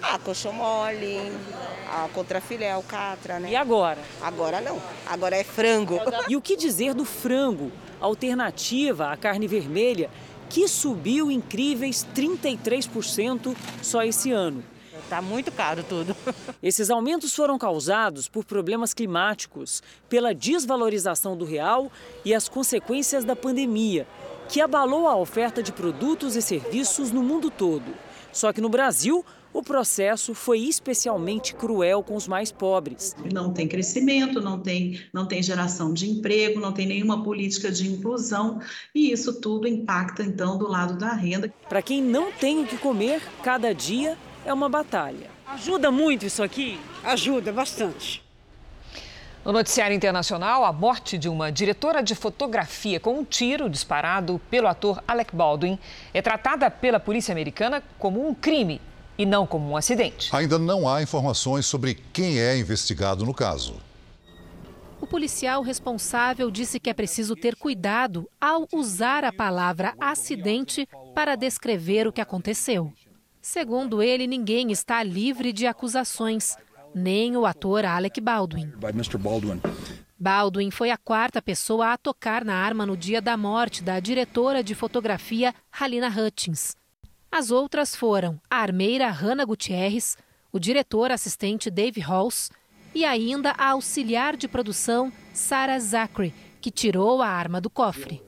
Ah, 0.00 0.18
coxão 0.18 0.52
mole, 0.52 1.20
a 1.90 2.08
contrafilé, 2.14 2.70
alcatra, 2.70 3.38
né? 3.38 3.50
E 3.50 3.56
agora? 3.56 3.98
Agora 4.22 4.62
não. 4.62 4.80
Agora 5.06 5.36
é 5.36 5.44
frango. 5.44 6.00
E 6.28 6.36
o 6.36 6.40
que 6.40 6.56
dizer 6.56 6.94
do 6.94 7.04
frango? 7.04 7.70
Alternativa 8.06 9.10
à 9.10 9.16
carne 9.16 9.48
vermelha, 9.48 10.08
que 10.48 10.68
subiu 10.68 11.30
incríveis 11.30 12.06
33% 12.14 13.56
só 13.82 14.02
esse 14.02 14.30
ano. 14.30 14.62
Está 15.02 15.20
muito 15.20 15.52
caro 15.52 15.84
tudo. 15.84 16.16
Esses 16.62 16.90
aumentos 16.90 17.34
foram 17.34 17.58
causados 17.58 18.28
por 18.28 18.44
problemas 18.44 18.94
climáticos, 18.94 19.82
pela 20.08 20.34
desvalorização 20.34 21.36
do 21.36 21.44
real 21.44 21.90
e 22.24 22.34
as 22.34 22.48
consequências 22.48 23.24
da 23.24 23.36
pandemia, 23.36 24.06
que 24.48 24.60
abalou 24.60 25.06
a 25.06 25.16
oferta 25.16 25.62
de 25.62 25.72
produtos 25.72 26.34
e 26.36 26.42
serviços 26.42 27.10
no 27.12 27.22
mundo 27.22 27.50
todo. 27.50 27.92
Só 28.32 28.52
que 28.52 28.60
no 28.60 28.68
Brasil, 28.68 29.24
o 29.56 29.62
processo 29.62 30.34
foi 30.34 30.58
especialmente 30.58 31.54
cruel 31.54 32.02
com 32.02 32.14
os 32.14 32.28
mais 32.28 32.52
pobres. 32.52 33.16
Não 33.32 33.54
tem 33.54 33.66
crescimento, 33.66 34.38
não 34.38 34.60
tem, 34.60 35.00
não 35.14 35.26
tem 35.26 35.42
geração 35.42 35.94
de 35.94 36.10
emprego, 36.10 36.60
não 36.60 36.72
tem 36.72 36.86
nenhuma 36.86 37.24
política 37.24 37.72
de 37.72 37.88
inclusão 37.88 38.60
e 38.94 39.10
isso 39.10 39.40
tudo 39.40 39.66
impacta 39.66 40.22
então 40.22 40.58
do 40.58 40.68
lado 40.68 40.98
da 40.98 41.14
renda. 41.14 41.50
Para 41.70 41.80
quem 41.80 42.02
não 42.02 42.30
tem 42.30 42.62
o 42.62 42.66
que 42.66 42.76
comer, 42.76 43.22
cada 43.42 43.74
dia 43.74 44.18
é 44.44 44.52
uma 44.52 44.68
batalha. 44.68 45.30
Ajuda 45.46 45.90
muito 45.90 46.26
isso 46.26 46.42
aqui? 46.42 46.78
Ajuda 47.02 47.50
bastante. 47.50 48.22
No 49.42 49.52
noticiário 49.52 49.96
internacional, 49.96 50.66
a 50.66 50.72
morte 50.72 51.16
de 51.16 51.30
uma 51.30 51.50
diretora 51.50 52.02
de 52.02 52.14
fotografia 52.14 53.00
com 53.00 53.20
um 53.20 53.24
tiro 53.24 53.70
disparado 53.70 54.38
pelo 54.50 54.66
ator 54.66 55.02
Alec 55.08 55.34
Baldwin 55.34 55.78
é 56.12 56.20
tratada 56.20 56.70
pela 56.70 57.00
polícia 57.00 57.32
americana 57.32 57.82
como 57.98 58.28
um 58.28 58.34
crime 58.34 58.82
e 59.18 59.24
não 59.24 59.46
como 59.46 59.70
um 59.70 59.76
acidente. 59.76 60.34
Ainda 60.34 60.58
não 60.58 60.88
há 60.88 61.02
informações 61.02 61.66
sobre 61.66 61.94
quem 62.12 62.38
é 62.38 62.58
investigado 62.58 63.24
no 63.24 63.34
caso. 63.34 63.76
O 65.00 65.06
policial 65.06 65.62
responsável 65.62 66.50
disse 66.50 66.80
que 66.80 66.88
é 66.88 66.94
preciso 66.94 67.36
ter 67.36 67.54
cuidado 67.54 68.28
ao 68.40 68.66
usar 68.72 69.24
a 69.24 69.32
palavra 69.32 69.94
acidente 70.00 70.88
para 71.14 71.36
descrever 71.36 72.06
o 72.06 72.12
que 72.12 72.20
aconteceu. 72.20 72.92
Segundo 73.42 74.02
ele, 74.02 74.26
ninguém 74.26 74.72
está 74.72 75.02
livre 75.02 75.52
de 75.52 75.66
acusações, 75.66 76.56
nem 76.94 77.36
o 77.36 77.44
ator 77.44 77.84
Alec 77.84 78.20
Baldwin. 78.20 78.72
Baldwin 80.18 80.70
foi 80.70 80.90
a 80.90 80.96
quarta 80.96 81.42
pessoa 81.42 81.92
a 81.92 81.98
tocar 81.98 82.42
na 82.44 82.54
arma 82.54 82.86
no 82.86 82.96
dia 82.96 83.20
da 83.20 83.36
morte 83.36 83.82
da 83.82 84.00
diretora 84.00 84.64
de 84.64 84.74
fotografia 84.74 85.54
Halina 85.70 86.08
Hutchins. 86.08 86.74
As 87.30 87.50
outras 87.50 87.94
foram 87.94 88.40
a 88.50 88.56
armeira 88.56 89.10
Hannah 89.10 89.44
Gutierrez, 89.44 90.16
o 90.52 90.58
diretor 90.58 91.10
assistente 91.10 91.70
Dave 91.70 92.00
Halls 92.00 92.50
e 92.94 93.04
ainda 93.04 93.50
a 93.52 93.70
auxiliar 93.70 94.36
de 94.36 94.48
produção 94.48 95.12
Sarah 95.34 95.78
Zachary, 95.78 96.32
que 96.60 96.70
tirou 96.70 97.20
a 97.20 97.28
arma 97.28 97.60
do 97.60 97.68
cofre. 97.68 98.22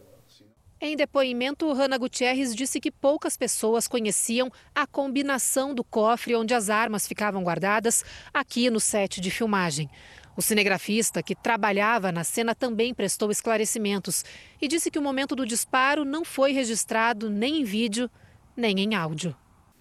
Em 0.80 0.94
depoimento, 0.94 1.72
Hannah 1.72 1.98
Gutierrez 1.98 2.54
disse 2.54 2.78
que 2.78 2.90
poucas 2.90 3.36
pessoas 3.36 3.88
conheciam 3.88 4.48
a 4.74 4.86
combinação 4.86 5.74
do 5.74 5.82
cofre 5.82 6.36
onde 6.36 6.54
as 6.54 6.70
armas 6.70 7.08
ficavam 7.08 7.42
guardadas 7.42 8.04
aqui 8.32 8.70
no 8.70 8.78
set 8.78 9.20
de 9.20 9.30
filmagem. 9.30 9.90
O 10.36 10.42
cinegrafista, 10.42 11.20
que 11.20 11.34
trabalhava 11.34 12.12
na 12.12 12.22
cena, 12.22 12.54
também 12.54 12.94
prestou 12.94 13.30
esclarecimentos 13.30 14.24
e 14.62 14.68
disse 14.68 14.88
que 14.88 14.98
o 14.98 15.02
momento 15.02 15.34
do 15.34 15.44
disparo 15.44 16.04
não 16.04 16.24
foi 16.24 16.52
registrado 16.52 17.28
nem 17.28 17.62
em 17.62 17.64
vídeo 17.64 18.08
nem 18.58 18.80
em 18.80 18.94
áudio. 18.94 19.34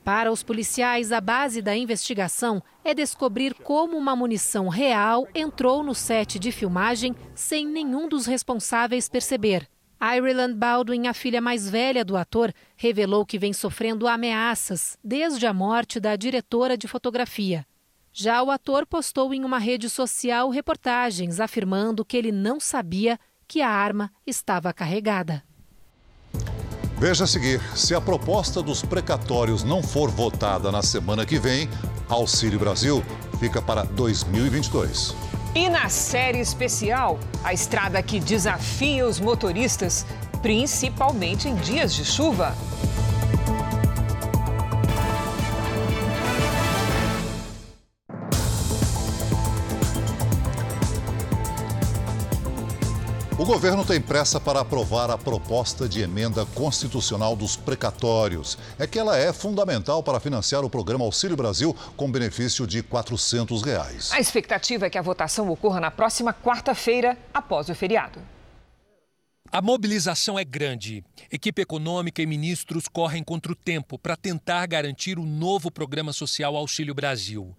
Para 0.04 0.32
os 0.32 0.42
policiais, 0.42 1.12
a 1.12 1.20
base 1.20 1.62
da 1.62 1.76
investigação 1.76 2.64
é 2.82 2.94
descobrir 2.94 3.54
como 3.54 3.98
uma 3.98 4.16
munição 4.16 4.70
real 4.70 5.28
entrou 5.36 5.84
no 5.84 5.94
set 5.94 6.40
de 6.40 6.50
filmagem 6.50 7.14
sem 7.36 7.68
nenhum 7.68 8.08
dos 8.08 8.26
responsáveis 8.26 9.10
perceber. 9.10 9.68
Ireland 10.02 10.54
Baldwin, 10.54 11.08
a 11.08 11.14
filha 11.14 11.42
mais 11.42 11.70
velha 11.70 12.06
do 12.06 12.16
ator, 12.16 12.54
revelou 12.78 13.26
que 13.26 13.40
vem 13.40 13.52
sofrendo 13.52 14.08
ameaças 14.08 14.98
desde 15.04 15.46
a 15.46 15.54
morte 15.54 16.00
da 16.00 16.16
diretora 16.16 16.78
de 16.78 16.88
fotografia. 16.88 17.66
Já 18.14 18.42
o 18.42 18.50
ator 18.50 18.86
postou 18.86 19.34
em 19.34 19.44
uma 19.44 19.60
rede 19.60 19.90
social 19.90 20.50
reportagens 20.50 21.40
afirmando 21.40 22.06
que 22.06 22.16
ele 22.16 22.32
não 22.32 22.60
sabia 22.60 23.20
que 23.48 23.62
a 23.62 23.70
arma 23.70 24.12
estava 24.26 24.72
carregada. 24.72 25.44
Veja 26.98 27.26
a 27.26 27.28
seguir: 27.28 27.62
se 27.76 27.94
a 27.94 28.02
proposta 28.02 28.62
dos 28.62 28.82
precatórios 28.82 29.64
não 29.64 29.84
for 29.84 30.10
votada 30.10 30.72
na 30.72 30.82
semana 30.82 31.26
que 31.26 31.38
vem, 31.38 31.70
Auxílio 32.10 32.60
Brasil 32.60 33.04
fica 33.40 33.62
para 33.62 33.84
2022. 33.84 35.16
E 35.54 35.70
na 35.70 35.90
série 35.90 36.40
especial, 36.40 37.20
a 37.44 37.54
estrada 37.54 38.02
que 38.02 38.20
desafia 38.20 39.06
os 39.06 39.20
motoristas, 39.20 40.06
principalmente 40.42 41.48
em 41.48 41.56
dias 41.56 41.94
de 41.94 42.04
chuva. 42.04 42.56
Governo 53.48 53.86
tem 53.86 54.02
pressa 54.02 54.42
para 54.42 54.60
aprovar 54.60 55.10
a 55.10 55.18
proposta 55.18 55.88
de 55.88 56.02
emenda 56.02 56.46
constitucional 56.48 57.34
dos 57.34 57.56
precatórios. 57.56 58.58
É 58.78 58.86
que 58.86 59.00
ela 59.00 59.18
é 59.18 59.32
fundamental 59.32 60.04
para 60.04 60.20
financiar 60.20 60.66
o 60.66 60.70
programa 60.70 61.06
Auxílio 61.06 61.38
Brasil 61.38 61.74
com 61.96 62.12
benefício 62.12 62.68
de 62.68 62.84
400 62.84 63.64
reais. 63.64 64.12
A 64.12 64.20
expectativa 64.20 64.86
é 64.86 64.90
que 64.90 64.98
a 64.98 65.02
votação 65.02 65.50
ocorra 65.50 65.80
na 65.80 65.90
próxima 65.90 66.34
quarta-feira, 66.34 67.18
após 67.34 67.70
o 67.70 67.74
feriado. 67.74 68.20
A 69.50 69.62
mobilização 69.62 70.38
é 70.38 70.44
grande. 70.44 71.02
Equipe 71.32 71.62
econômica 71.62 72.22
e 72.22 72.26
ministros 72.26 72.90
correm 72.90 73.24
contra 73.24 73.54
o 73.54 73.56
tempo 73.56 73.98
para 73.98 74.18
tentar 74.18 74.66
garantir 74.66 75.18
o 75.18 75.26
novo 75.26 75.72
programa 75.72 76.12
social 76.12 76.54
Auxílio 76.58 76.94
Brasil. 76.94 77.56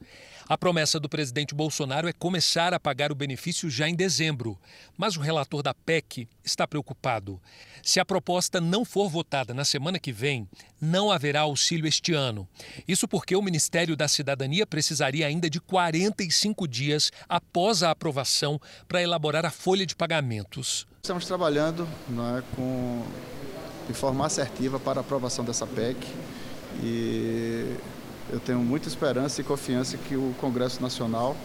A 0.48 0.56
promessa 0.56 0.98
do 0.98 1.10
presidente 1.10 1.54
Bolsonaro 1.54 2.08
é 2.08 2.12
começar 2.12 2.72
a 2.72 2.80
pagar 2.80 3.12
o 3.12 3.14
benefício 3.14 3.68
já 3.68 3.86
em 3.86 3.94
dezembro. 3.94 4.58
Mas 4.96 5.14
o 5.14 5.20
relator 5.20 5.62
da 5.62 5.74
PEC 5.74 6.26
está 6.42 6.66
preocupado. 6.66 7.38
Se 7.82 8.00
a 8.00 8.04
proposta 8.04 8.58
não 8.58 8.82
for 8.82 9.10
votada 9.10 9.52
na 9.52 9.62
semana 9.62 9.98
que 9.98 10.10
vem, 10.10 10.48
não 10.80 11.10
haverá 11.10 11.40
auxílio 11.40 11.86
este 11.86 12.14
ano. 12.14 12.48
Isso 12.88 13.06
porque 13.06 13.36
o 13.36 13.42
Ministério 13.42 13.94
da 13.94 14.08
Cidadania 14.08 14.66
precisaria 14.66 15.26
ainda 15.26 15.50
de 15.50 15.60
45 15.60 16.66
dias 16.66 17.12
após 17.28 17.82
a 17.82 17.90
aprovação 17.90 18.58
para 18.88 19.02
elaborar 19.02 19.44
a 19.44 19.50
folha 19.50 19.84
de 19.84 19.94
pagamentos. 19.94 20.86
Estamos 21.02 21.26
trabalhando 21.26 21.86
é, 22.10 22.42
com 22.56 23.04
de 23.86 23.92
forma 23.92 24.24
assertiva 24.24 24.80
para 24.80 25.00
a 25.00 25.02
aprovação 25.02 25.44
dessa 25.44 25.66
PEC 25.66 25.98
e 26.82 27.76
eu 28.32 28.40
tenho 28.40 28.58
muita 28.58 28.88
esperança 28.88 29.40
e 29.40 29.44
confiança 29.44 29.96
que 29.96 30.16
o 30.16 30.34
Congresso 30.40 30.82
Nacional 30.82 31.36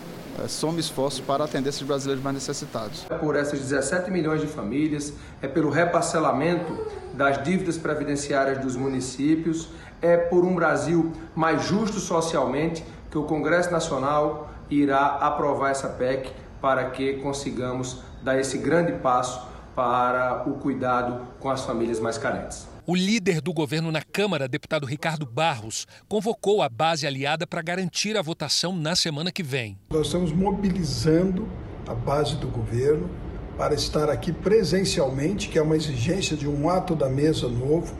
é, 0.43 0.47
some 0.47 0.79
esforços 0.79 1.19
para 1.19 1.43
atender 1.43 1.69
esses 1.69 1.83
brasileiros 1.83 2.23
mais 2.23 2.33
necessitados. 2.33 3.05
É 3.09 3.17
por 3.17 3.35
essas 3.35 3.59
17 3.59 4.09
milhões 4.09 4.41
de 4.41 4.47
famílias, 4.47 5.13
é 5.41 5.47
pelo 5.47 5.69
reparcelamento 5.69 6.75
das 7.13 7.43
dívidas 7.43 7.77
previdenciárias 7.77 8.57
dos 8.59 8.75
municípios, 8.75 9.69
é 10.01 10.17
por 10.17 10.43
um 10.43 10.55
Brasil 10.55 11.11
mais 11.35 11.63
justo 11.65 11.99
socialmente 11.99 12.83
que 13.11 13.17
o 13.17 13.23
Congresso 13.23 13.71
Nacional 13.71 14.49
irá 14.69 15.05
aprovar 15.05 15.69
essa 15.69 15.87
PEC 15.87 16.31
para 16.59 16.89
que 16.89 17.13
consigamos 17.17 18.01
dar 18.23 18.39
esse 18.39 18.57
grande 18.57 18.93
passo 18.93 19.47
para 19.75 20.43
o 20.47 20.53
cuidado 20.53 21.27
com 21.39 21.49
as 21.49 21.63
famílias 21.63 21.99
mais 21.99 22.17
carentes. 22.17 22.72
O 22.85 22.97
líder 22.97 23.39
do 23.39 23.53
governo 23.53 23.93
na 23.93 24.01
Câmara, 24.01 24.45
deputado 24.45 24.85
Ricardo 24.85 25.25
Barros, 25.25 25.87
convocou 26.09 26.61
a 26.61 26.67
base 26.67 27.07
aliada 27.07 27.47
para 27.47 27.61
garantir 27.61 28.17
a 28.17 28.21
votação 28.21 28.75
na 28.75 28.93
semana 28.93 29.31
que 29.31 29.41
vem. 29.41 29.77
Nós 29.89 30.07
estamos 30.07 30.33
mobilizando 30.33 31.47
a 31.87 31.93
base 31.93 32.35
do 32.35 32.49
governo 32.49 33.09
para 33.57 33.73
estar 33.73 34.09
aqui 34.09 34.33
presencialmente, 34.33 35.47
que 35.47 35.57
é 35.57 35.61
uma 35.61 35.77
exigência 35.77 36.35
de 36.35 36.45
um 36.45 36.69
ato 36.69 36.93
da 36.93 37.07
mesa 37.07 37.47
novo, 37.47 37.95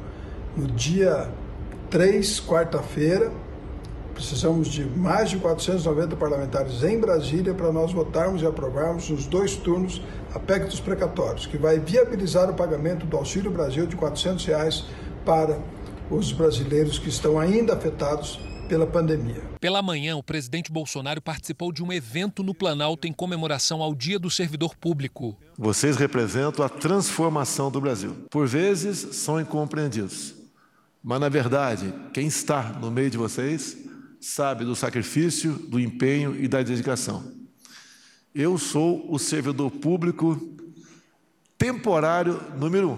no 0.58 0.68
dia 0.68 1.32
3, 1.90 2.42
quarta-feira. 2.42 3.32
Precisamos 4.14 4.68
de 4.68 4.86
mais 4.86 5.30
de 5.30 5.38
490 5.38 6.16
parlamentares 6.16 6.84
em 6.84 7.00
Brasília 7.00 7.54
para 7.54 7.72
nós 7.72 7.92
votarmos 7.92 8.42
e 8.42 8.46
aprovarmos 8.46 9.10
nos 9.10 9.26
dois 9.26 9.56
turnos 9.56 10.02
a 10.34 10.40
PEC 10.40 10.66
dos 10.66 10.80
precatórios, 10.80 11.46
que 11.46 11.58
vai 11.58 11.80
viabilizar 11.80 12.50
o 12.50 12.54
pagamento 12.54 13.06
do 13.06 13.18
Auxílio 13.18 13.52
Brasil 13.52 13.88
de 13.88 13.96
400 13.96 14.46
reais 14.46 14.86
para 15.26 15.60
os 16.10 16.32
brasileiros 16.32 17.00
que 17.00 17.10
estão 17.10 17.40
ainda 17.40 17.74
afetados 17.74 18.40
pela 18.68 18.86
pandemia. 18.86 19.42
Pela 19.60 19.82
manhã, 19.82 20.16
o 20.16 20.24
presidente 20.24 20.72
Bolsonaro 20.72 21.22
participou 21.22 21.72
de 21.72 21.84
um 21.84 21.92
evento 21.92 22.44
no 22.44 22.54
Planalto 22.54 23.08
em 23.08 23.14
comemoração 23.14 23.82
ao 23.82 23.94
Dia 23.94 24.18
do 24.18 24.30
Servidor 24.30 24.76
Público. 24.76 25.36
Vocês 25.58 25.98
representam 25.98 26.64
a 26.64 26.70
transformação 26.70 27.70
do 27.70 27.82
Brasil. 27.82 28.16
Por 28.30 28.48
vezes 28.48 29.16
são 29.16 29.40
incompreendidos, 29.40 30.36
mas 31.04 31.20
na 31.20 31.30
verdade, 31.30 31.94
quem 32.14 32.28
está 32.28 32.64
no 32.82 32.90
meio 32.90 33.10
de 33.10 33.18
vocês 33.18 33.83
sabe 34.24 34.64
do 34.64 34.74
sacrifício, 34.74 35.52
do 35.52 35.78
empenho 35.78 36.34
e 36.42 36.48
da 36.48 36.64
dedicação. 36.64 37.34
Eu 38.34 38.58
sou 38.58 39.12
o 39.14 39.20
servidor 39.20 39.70
público 39.70 40.40
temporário 41.58 42.42
número 42.58 42.92
um. 42.92 42.98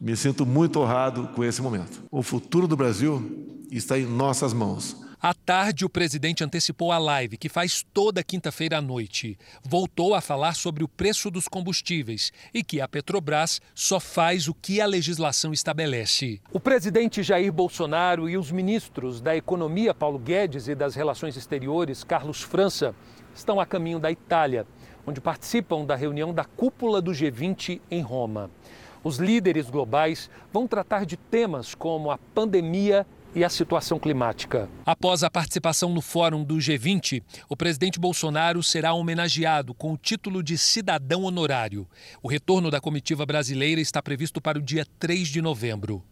Me 0.00 0.16
sinto 0.16 0.44
muito 0.44 0.80
honrado 0.80 1.28
com 1.28 1.44
esse 1.44 1.62
momento. 1.62 2.02
O 2.10 2.24
futuro 2.24 2.66
do 2.66 2.76
Brasil 2.76 3.62
está 3.70 3.96
em 3.96 4.04
nossas 4.04 4.52
mãos. 4.52 4.96
À 5.26 5.32
tarde, 5.32 5.86
o 5.86 5.88
presidente 5.88 6.44
antecipou 6.44 6.92
a 6.92 6.98
live, 6.98 7.38
que 7.38 7.48
faz 7.48 7.82
toda 7.94 8.22
quinta-feira 8.22 8.76
à 8.76 8.82
noite. 8.82 9.38
Voltou 9.62 10.14
a 10.14 10.20
falar 10.20 10.54
sobre 10.54 10.84
o 10.84 10.88
preço 10.88 11.30
dos 11.30 11.48
combustíveis 11.48 12.30
e 12.52 12.62
que 12.62 12.78
a 12.78 12.86
Petrobras 12.86 13.58
só 13.74 13.98
faz 13.98 14.48
o 14.48 14.52
que 14.52 14.82
a 14.82 14.86
legislação 14.86 15.50
estabelece. 15.50 16.42
O 16.52 16.60
presidente 16.60 17.22
Jair 17.22 17.50
Bolsonaro 17.50 18.28
e 18.28 18.36
os 18.36 18.52
ministros 18.52 19.22
da 19.22 19.34
Economia, 19.34 19.94
Paulo 19.94 20.18
Guedes, 20.18 20.68
e 20.68 20.74
das 20.74 20.94
Relações 20.94 21.38
Exteriores, 21.38 22.04
Carlos 22.04 22.42
França, 22.42 22.94
estão 23.34 23.58
a 23.58 23.64
caminho 23.64 23.98
da 23.98 24.10
Itália, 24.10 24.66
onde 25.06 25.22
participam 25.22 25.86
da 25.86 25.96
reunião 25.96 26.34
da 26.34 26.44
cúpula 26.44 27.00
do 27.00 27.12
G20 27.12 27.80
em 27.90 28.02
Roma. 28.02 28.50
Os 29.02 29.16
líderes 29.16 29.70
globais 29.70 30.28
vão 30.52 30.68
tratar 30.68 31.06
de 31.06 31.16
temas 31.16 31.74
como 31.74 32.10
a 32.10 32.18
pandemia 32.18 33.06
e 33.34 33.44
a 33.44 33.48
situação 33.48 33.98
climática. 33.98 34.68
Após 34.86 35.24
a 35.24 35.30
participação 35.30 35.92
no 35.92 36.00
fórum 36.00 36.44
do 36.44 36.56
G20, 36.56 37.22
o 37.48 37.56
presidente 37.56 37.98
Bolsonaro 37.98 38.62
será 38.62 38.92
homenageado 38.92 39.74
com 39.74 39.92
o 39.92 39.98
título 39.98 40.42
de 40.42 40.56
cidadão 40.56 41.24
honorário. 41.24 41.88
O 42.22 42.28
retorno 42.28 42.70
da 42.70 42.80
comitiva 42.80 43.26
brasileira 43.26 43.80
está 43.80 44.00
previsto 44.02 44.40
para 44.40 44.58
o 44.58 44.62
dia 44.62 44.86
3 44.98 45.28
de 45.28 45.42
novembro. 45.42 46.02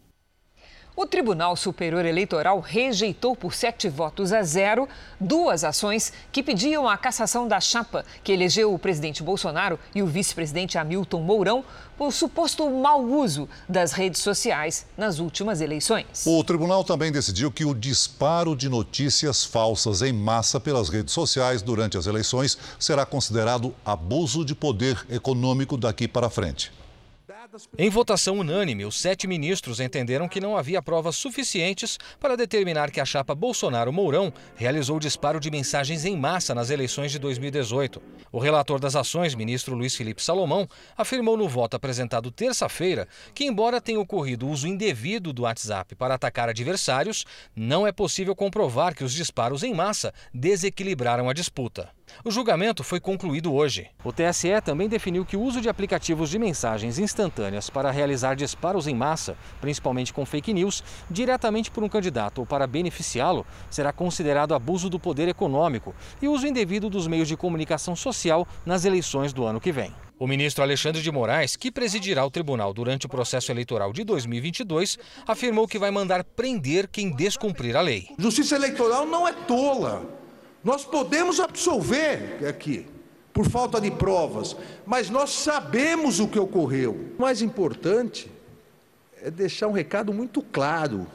O 0.95 1.07
Tribunal 1.07 1.55
Superior 1.55 2.05
Eleitoral 2.05 2.59
rejeitou 2.59 3.35
por 3.35 3.55
sete 3.55 3.89
votos 3.89 4.31
a 4.31 4.43
zero 4.43 4.87
duas 5.19 5.63
ações 5.63 6.13
que 6.31 6.43
pediam 6.43 6.87
a 6.87 6.95
cassação 6.95 7.47
da 7.47 7.59
chapa 7.59 8.05
que 8.23 8.31
elegeu 8.31 8.71
o 8.71 8.77
presidente 8.77 9.23
Bolsonaro 9.23 9.79
e 9.95 10.03
o 10.03 10.05
vice-presidente 10.05 10.77
Hamilton 10.77 11.21
Mourão 11.21 11.65
por 11.97 12.13
suposto 12.13 12.69
mau 12.69 13.03
uso 13.03 13.49
das 13.67 13.91
redes 13.91 14.21
sociais 14.21 14.85
nas 14.95 15.17
últimas 15.17 15.61
eleições. 15.61 16.27
O 16.27 16.43
tribunal 16.43 16.83
também 16.83 17.11
decidiu 17.11 17.51
que 17.51 17.65
o 17.65 17.73
disparo 17.73 18.55
de 18.55 18.69
notícias 18.69 19.43
falsas 19.43 20.03
em 20.03 20.13
massa 20.13 20.59
pelas 20.59 20.89
redes 20.89 21.11
sociais 21.11 21.63
durante 21.63 21.97
as 21.97 22.05
eleições 22.05 22.55
será 22.77 23.03
considerado 23.03 23.73
abuso 23.83 24.45
de 24.45 24.53
poder 24.53 25.03
econômico 25.09 25.75
daqui 25.75 26.07
para 26.07 26.29
frente. 26.29 26.71
Em 27.77 27.87
votação 27.87 28.39
unânime, 28.39 28.83
os 28.83 28.99
sete 28.99 29.27
ministros 29.27 29.79
entenderam 29.79 30.27
que 30.27 30.41
não 30.41 30.57
havia 30.57 30.81
provas 30.81 31.15
suficientes 31.15 31.99
para 32.19 32.35
determinar 32.35 32.89
que 32.89 32.99
a 32.99 33.05
chapa 33.05 33.35
Bolsonaro-Mourão 33.35 34.33
realizou 34.55 34.99
disparo 34.99 35.39
de 35.39 35.51
mensagens 35.51 36.03
em 36.03 36.17
massa 36.17 36.55
nas 36.55 36.71
eleições 36.71 37.11
de 37.11 37.19
2018. 37.19 38.01
O 38.31 38.39
relator 38.39 38.79
das 38.79 38.95
ações, 38.95 39.35
ministro 39.35 39.75
Luiz 39.75 39.95
Felipe 39.95 40.23
Salomão, 40.23 40.67
afirmou 40.97 41.37
no 41.37 41.47
voto 41.47 41.75
apresentado 41.75 42.31
terça-feira 42.31 43.07
que, 43.35 43.45
embora 43.45 43.79
tenha 43.81 43.99
ocorrido 43.99 44.47
uso 44.47 44.67
indevido 44.67 45.31
do 45.31 45.43
WhatsApp 45.43 45.93
para 45.93 46.15
atacar 46.15 46.49
adversários, 46.49 47.23
não 47.55 47.85
é 47.85 47.91
possível 47.91 48.35
comprovar 48.35 48.95
que 48.95 49.03
os 49.03 49.13
disparos 49.13 49.61
em 49.61 49.75
massa 49.75 50.11
desequilibraram 50.33 51.29
a 51.29 51.33
disputa. 51.33 51.91
O 52.23 52.31
julgamento 52.31 52.83
foi 52.83 52.99
concluído 52.99 53.53
hoje. 53.53 53.87
O 54.03 54.11
TSE 54.11 54.61
também 54.63 54.87
definiu 54.87 55.25
que 55.25 55.35
o 55.35 55.41
uso 55.41 55.59
de 55.59 55.69
aplicativos 55.69 56.29
de 56.29 56.39
mensagens 56.39 56.99
instantâneas 56.99 57.69
para 57.69 57.91
realizar 57.91 58.35
disparos 58.35 58.87
em 58.87 58.95
massa, 58.95 59.37
principalmente 59.59 60.13
com 60.13 60.25
fake 60.25 60.53
news, 60.53 60.83
diretamente 61.09 61.69
por 61.69 61.83
um 61.83 61.89
candidato 61.89 62.39
ou 62.39 62.45
para 62.45 62.67
beneficiá-lo, 62.67 63.45
será 63.69 63.91
considerado 63.91 64.53
abuso 64.53 64.89
do 64.89 64.99
poder 64.99 65.27
econômico 65.27 65.93
e 66.21 66.27
uso 66.27 66.47
indevido 66.47 66.89
dos 66.89 67.07
meios 67.07 67.27
de 67.27 67.37
comunicação 67.37 67.95
social 67.95 68.47
nas 68.65 68.85
eleições 68.85 69.33
do 69.33 69.45
ano 69.45 69.59
que 69.59 69.71
vem. 69.71 69.93
O 70.17 70.27
ministro 70.27 70.63
Alexandre 70.63 71.01
de 71.01 71.11
Moraes, 71.11 71.55
que 71.55 71.71
presidirá 71.71 72.25
o 72.25 72.31
tribunal 72.31 72.73
durante 72.73 73.05
o 73.05 73.09
processo 73.09 73.51
eleitoral 73.51 73.91
de 73.91 74.05
2022, 74.05 74.97
afirmou 75.27 75.67
que 75.67 75.77
vai 75.77 75.91
mandar 75.91 76.23
prender 76.23 76.87
quem 76.87 77.13
descumprir 77.13 77.75
a 77.75 77.81
lei. 77.81 78.07
Justiça 78.17 78.55
eleitoral 78.55 79.05
não 79.05 79.27
é 79.27 79.33
tola. 79.33 80.22
Nós 80.63 80.85
podemos 80.85 81.39
absolver 81.39 82.47
aqui, 82.47 82.87
por 83.33 83.45
falta 83.49 83.81
de 83.81 83.91
provas, 83.91 84.55
mas 84.85 85.09
nós 85.09 85.31
sabemos 85.31 86.19
o 86.19 86.27
que 86.27 86.39
ocorreu. 86.39 86.93
O 87.17 87.21
mais 87.21 87.41
importante 87.41 88.31
é 89.21 89.29
deixar 89.29 89.67
um 89.67 89.73
recado 89.73 90.13
muito 90.13 90.41
claro 90.41 91.05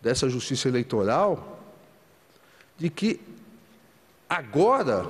dessa 0.00 0.28
justiça 0.30 0.68
eleitoral 0.68 1.60
de 2.78 2.88
que 2.88 3.20
agora 4.30 5.06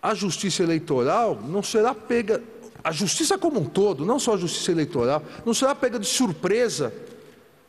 a 0.00 0.14
justiça 0.14 0.62
eleitoral 0.62 1.40
não 1.42 1.62
será 1.62 1.94
pega, 1.94 2.42
a 2.82 2.92
justiça 2.92 3.36
como 3.36 3.60
um 3.60 3.64
todo, 3.64 4.06
não 4.06 4.18
só 4.18 4.34
a 4.34 4.38
justiça 4.38 4.70
eleitoral, 4.70 5.22
não 5.44 5.52
será 5.52 5.74
pega 5.74 5.98
de 5.98 6.06
surpresa, 6.06 6.94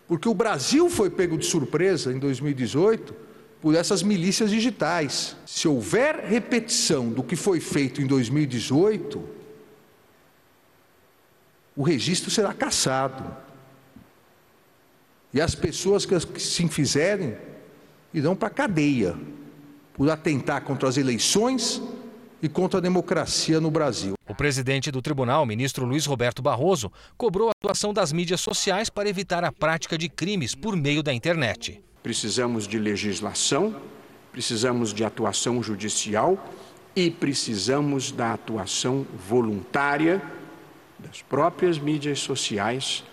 porque 0.08 0.30
o 0.30 0.34
Brasil 0.34 0.90
foi 0.90 1.10
pego 1.10 1.38
de 1.38 1.46
surpresa 1.46 2.14
em 2.14 2.20
2018 2.20 3.27
por 3.62 3.76
essas 3.76 4.04
milícias 4.04 4.50
digitais. 4.50 5.36
Se 5.46 5.68
houver 5.68 6.16
repetição 6.26 7.10
do 7.10 7.24
que 7.24 7.36
foi 7.36 7.60
feito 7.60 8.02
em 8.02 8.08
2018, 8.08 9.24
o 11.76 11.84
registro 11.84 12.32
será 12.32 12.54
cassado. 12.54 13.36
E 15.34 15.42
as 15.42 15.54
pessoas 15.54 16.06
que 16.06 16.40
se 16.40 16.68
fizerem 16.68 17.38
irão 18.14 18.36
para 18.36 18.48
a 18.48 18.52
cadeia 18.52 19.16
por 19.94 20.10
atentar 20.10 20.62
contra 20.64 20.88
as 20.88 20.98
eleições 20.98 21.82
e 22.42 22.48
contra 22.48 22.80
a 22.80 22.82
democracia 22.82 23.60
no 23.60 23.70
Brasil. 23.70 24.14
O 24.28 24.36
presidente 24.36 24.92
do 24.92 25.02
tribunal, 25.02 25.46
ministro 25.46 25.86
Luiz 25.86 26.06
Roberto 26.06 26.42
Barroso, 26.42 26.92
cobrou 27.18 27.50
a 27.50 27.52
atuação 27.52 27.94
das 27.94 28.12
mídias 28.12 28.42
sociais 28.42 28.90
para 28.90 29.10
evitar 29.10 29.44
a 29.44 29.52
prática 29.52 29.98
de 29.98 30.08
crimes 30.08 30.54
por 30.54 30.76
meio 30.76 31.02
da 31.02 31.14
internet. 31.14 31.84
Precisamos 32.02 32.68
de 32.68 32.78
legislação, 32.78 33.76
precisamos 34.32 34.94
de 34.94 35.04
atuação 35.04 35.62
judicial 35.62 36.38
e 36.96 37.12
precisamos 37.12 38.12
da 38.12 38.34
atuação 38.34 39.06
voluntária 39.28 40.22
das 41.00 41.22
próprias 41.22 41.78
mídias 41.78 42.20
sociais 42.20 43.04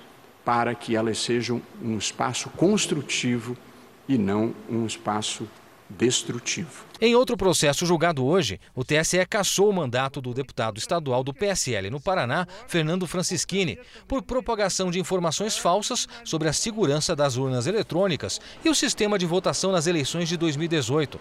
para 0.44 0.74
que 0.74 0.94
elas 0.94 1.18
sejam 1.18 1.60
um 1.82 1.96
espaço 1.96 2.50
construtivo 2.50 3.56
e 4.08 4.18
não 4.18 4.54
um 4.68 4.86
espaço 4.86 5.48
destrutivo. 5.88 6.84
Em 7.00 7.14
outro 7.14 7.36
processo 7.36 7.84
julgado 7.84 8.24
hoje, 8.24 8.58
o 8.74 8.84
TSE 8.84 9.24
cassou 9.26 9.68
o 9.68 9.72
mandato 9.72 10.20
do 10.20 10.32
deputado 10.32 10.78
estadual 10.78 11.22
do 11.22 11.34
PSL 11.34 11.90
no 11.90 12.00
Paraná, 12.00 12.46
Fernando 12.66 13.06
Francischini, 13.06 13.78
por 14.08 14.22
propagação 14.22 14.90
de 14.90 14.98
informações 14.98 15.56
falsas 15.56 16.08
sobre 16.24 16.48
a 16.48 16.52
segurança 16.52 17.14
das 17.14 17.36
urnas 17.36 17.66
eletrônicas 17.66 18.40
e 18.64 18.70
o 18.70 18.74
sistema 18.74 19.18
de 19.18 19.26
votação 19.26 19.72
nas 19.72 19.86
eleições 19.86 20.28
de 20.28 20.36
2018. 20.36 21.20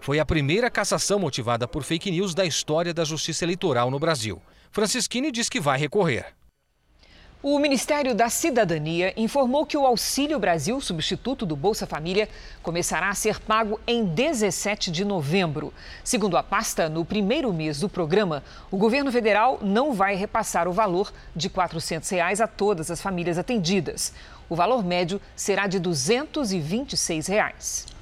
Foi 0.00 0.20
a 0.20 0.26
primeira 0.26 0.70
cassação 0.70 1.18
motivada 1.18 1.66
por 1.66 1.82
fake 1.82 2.10
news 2.10 2.34
da 2.34 2.44
história 2.44 2.92
da 2.92 3.04
justiça 3.04 3.44
eleitoral 3.44 3.90
no 3.90 3.98
Brasil. 3.98 4.40
Francischini 4.70 5.32
diz 5.32 5.48
que 5.48 5.60
vai 5.60 5.78
recorrer. 5.78 6.35
O 7.48 7.60
Ministério 7.60 8.12
da 8.12 8.28
Cidadania 8.28 9.14
informou 9.16 9.64
que 9.64 9.76
o 9.76 9.86
Auxílio 9.86 10.36
Brasil, 10.36 10.80
substituto 10.80 11.46
do 11.46 11.54
Bolsa 11.54 11.86
Família, 11.86 12.28
começará 12.60 13.08
a 13.08 13.14
ser 13.14 13.38
pago 13.38 13.78
em 13.86 14.04
17 14.04 14.90
de 14.90 15.04
novembro. 15.04 15.72
Segundo 16.02 16.36
a 16.36 16.42
pasta, 16.42 16.88
no 16.88 17.04
primeiro 17.04 17.52
mês 17.52 17.78
do 17.78 17.88
programa, 17.88 18.42
o 18.68 18.76
governo 18.76 19.12
federal 19.12 19.60
não 19.62 19.92
vai 19.92 20.16
repassar 20.16 20.66
o 20.66 20.72
valor 20.72 21.12
de 21.36 21.48
400 21.48 22.10
reais 22.10 22.40
a 22.40 22.48
todas 22.48 22.90
as 22.90 23.00
famílias 23.00 23.38
atendidas. 23.38 24.12
O 24.48 24.56
valor 24.56 24.84
médio 24.84 25.20
será 25.36 25.68
de 25.68 25.78
226 25.78 27.28
reais. 27.28 27.95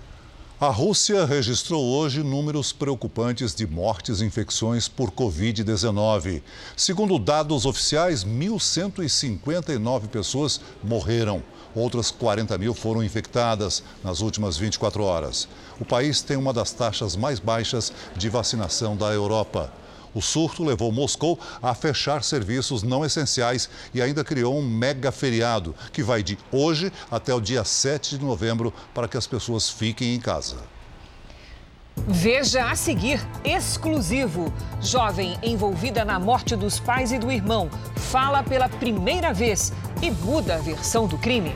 A 0.61 0.69
Rússia 0.69 1.25
registrou 1.25 1.85
hoje 1.85 2.23
números 2.23 2.73
preocupantes 2.73 3.53
de 3.53 3.67
mortes 3.67 4.21
e 4.21 4.25
infecções 4.25 4.87
por 4.87 5.11
Covid-19. 5.11 6.43
Segundo 6.77 7.19
dados 7.19 7.67
oficiais, 7.67 8.25
1.159 8.25 10.07
pessoas 10.07 10.61
morreram. 10.81 11.43
Outras 11.75 12.13
40 12.13 12.57
mil 12.57 12.73
foram 12.73 13.03
infectadas 13.03 13.83
nas 14.03 14.21
últimas 14.21 14.57
24 14.57 15.03
horas. 15.03 15.49
O 15.81 15.85
país 15.85 16.23
tem 16.23 16.37
uma 16.37 16.53
das 16.53 16.71
taxas 16.71 17.17
mais 17.17 17.41
baixas 17.41 17.93
de 18.17 18.29
vacinação 18.29 18.97
da 18.97 19.13
Europa. 19.13 19.73
O 20.15 20.23
surto 20.23 20.65
levou 20.65 20.93
Moscou 20.93 21.39
a 21.61 21.75
fechar 21.75 22.23
serviços 22.23 22.83
não 22.83 23.05
essenciais 23.05 23.69
e 23.93 24.01
ainda 24.01 24.23
criou 24.23 24.57
um 24.57 24.63
mega 24.63 25.11
feriado 25.11 25.75
que 25.93 26.03
vai 26.03 26.23
de 26.23 26.39
hoje 26.53 26.93
até 27.11 27.35
o 27.35 27.41
dia 27.41 27.65
7 27.65 28.19
de 28.19 28.25
novembro 28.25 28.73
para 28.95 29.09
que 29.09 29.17
as 29.17 29.27
pessoas 29.27 29.69
fiquem 29.69 30.15
em 30.15 30.21
casa. 30.21 30.57
Veja 31.97 32.71
a 32.71 32.75
seguir, 32.75 33.21
exclusivo. 33.45 34.53
Jovem 34.81 35.39
envolvida 35.43 36.05
na 36.05 36.19
morte 36.19 36.57
dos 36.57 36.79
pais 36.79 37.13
e 37.13 37.19
do 37.19 37.31
irmão 37.31 37.71
fala 37.97 38.43
pela 38.43 38.69
primeira 38.69 39.33
vez 39.33 39.73
e 40.03 40.11
muda 40.11 40.57
a 40.57 40.59
versão 40.59 41.07
do 41.07 41.17
crime. 41.17 41.55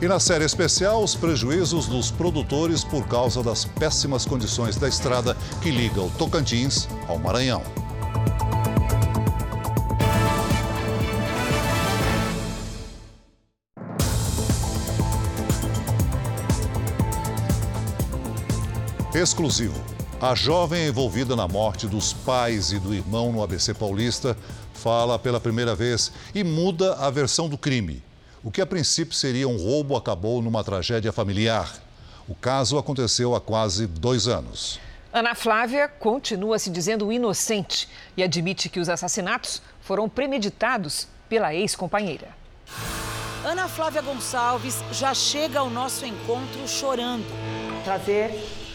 E 0.00 0.08
na 0.08 0.18
série 0.18 0.44
especial, 0.44 1.02
os 1.02 1.14
prejuízos 1.14 1.86
dos 1.86 2.10
produtores 2.10 2.82
por 2.82 3.06
causa 3.06 3.42
das 3.42 3.64
péssimas 3.64 4.24
condições 4.24 4.76
da 4.76 4.88
estrada 4.88 5.36
que 5.62 5.70
liga 5.70 6.00
o 6.00 6.10
Tocantins 6.10 6.88
ao 7.08 7.18
Maranhão. 7.18 7.83
Exclusivo. 19.14 19.80
A 20.20 20.34
jovem 20.34 20.88
envolvida 20.88 21.36
na 21.36 21.46
morte 21.46 21.86
dos 21.86 22.12
pais 22.12 22.72
e 22.72 22.80
do 22.80 22.92
irmão 22.92 23.32
no 23.32 23.42
ABC 23.44 23.72
Paulista 23.72 24.36
fala 24.72 25.18
pela 25.18 25.38
primeira 25.38 25.74
vez 25.74 26.10
e 26.34 26.42
muda 26.42 26.94
a 26.96 27.08
versão 27.10 27.48
do 27.48 27.56
crime. 27.56 28.02
O 28.42 28.50
que 28.50 28.60
a 28.60 28.66
princípio 28.66 29.14
seria 29.14 29.48
um 29.48 29.56
roubo 29.56 29.96
acabou 29.96 30.42
numa 30.42 30.64
tragédia 30.64 31.12
familiar. 31.12 31.80
O 32.28 32.34
caso 32.34 32.76
aconteceu 32.76 33.36
há 33.36 33.40
quase 33.40 33.86
dois 33.86 34.26
anos. 34.26 34.80
Ana 35.14 35.32
Flávia 35.32 35.86
continua 35.86 36.58
se 36.58 36.68
dizendo 36.68 37.12
inocente 37.12 37.88
e 38.16 38.22
admite 38.24 38.68
que 38.68 38.80
os 38.80 38.88
assassinatos 38.88 39.62
foram 39.80 40.08
premeditados 40.08 41.06
pela 41.28 41.54
ex-companheira. 41.54 42.30
Ana 43.44 43.68
Flávia 43.68 44.02
Gonçalves 44.02 44.82
já 44.90 45.14
chega 45.14 45.60
ao 45.60 45.70
nosso 45.70 46.04
encontro 46.04 46.66
chorando. 46.66 47.24
Prazer, 47.84 48.32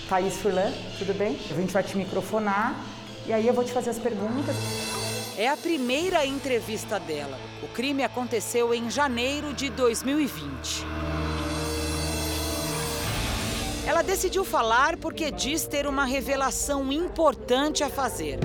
Thaís 0.08 0.38
Furlan, 0.38 0.71
tudo 0.97 1.13
bem? 1.13 1.38
A 1.52 1.56
gente 1.56 1.73
vai 1.73 1.84
te 1.84 1.97
microfonar 1.97 2.73
e 3.28 3.34
aí 3.34 3.45
eu 3.45 3.54
vou 3.54 3.65
te 3.65 3.73
fazer 3.73 3.89
as 3.89 3.99
perguntas. 3.99 4.56
É 5.38 5.49
a 5.49 5.58
primeira 5.58 6.25
entrevista 6.25 7.02
dela. 7.02 7.38
O 7.62 7.67
crime 7.67 8.02
aconteceu 8.02 8.73
em 8.73 8.89
janeiro 8.89 9.54
de 9.54 9.69
2020. 9.69 10.86
Ela 13.89 14.04
decidiu 14.04 14.45
falar 14.45 14.97
porque 14.97 15.32
diz 15.32 15.65
ter 15.65 15.88
uma 15.88 16.06
revelação 16.06 16.91
importante 16.91 17.84
a 17.84 17.89
fazer. 17.89 18.38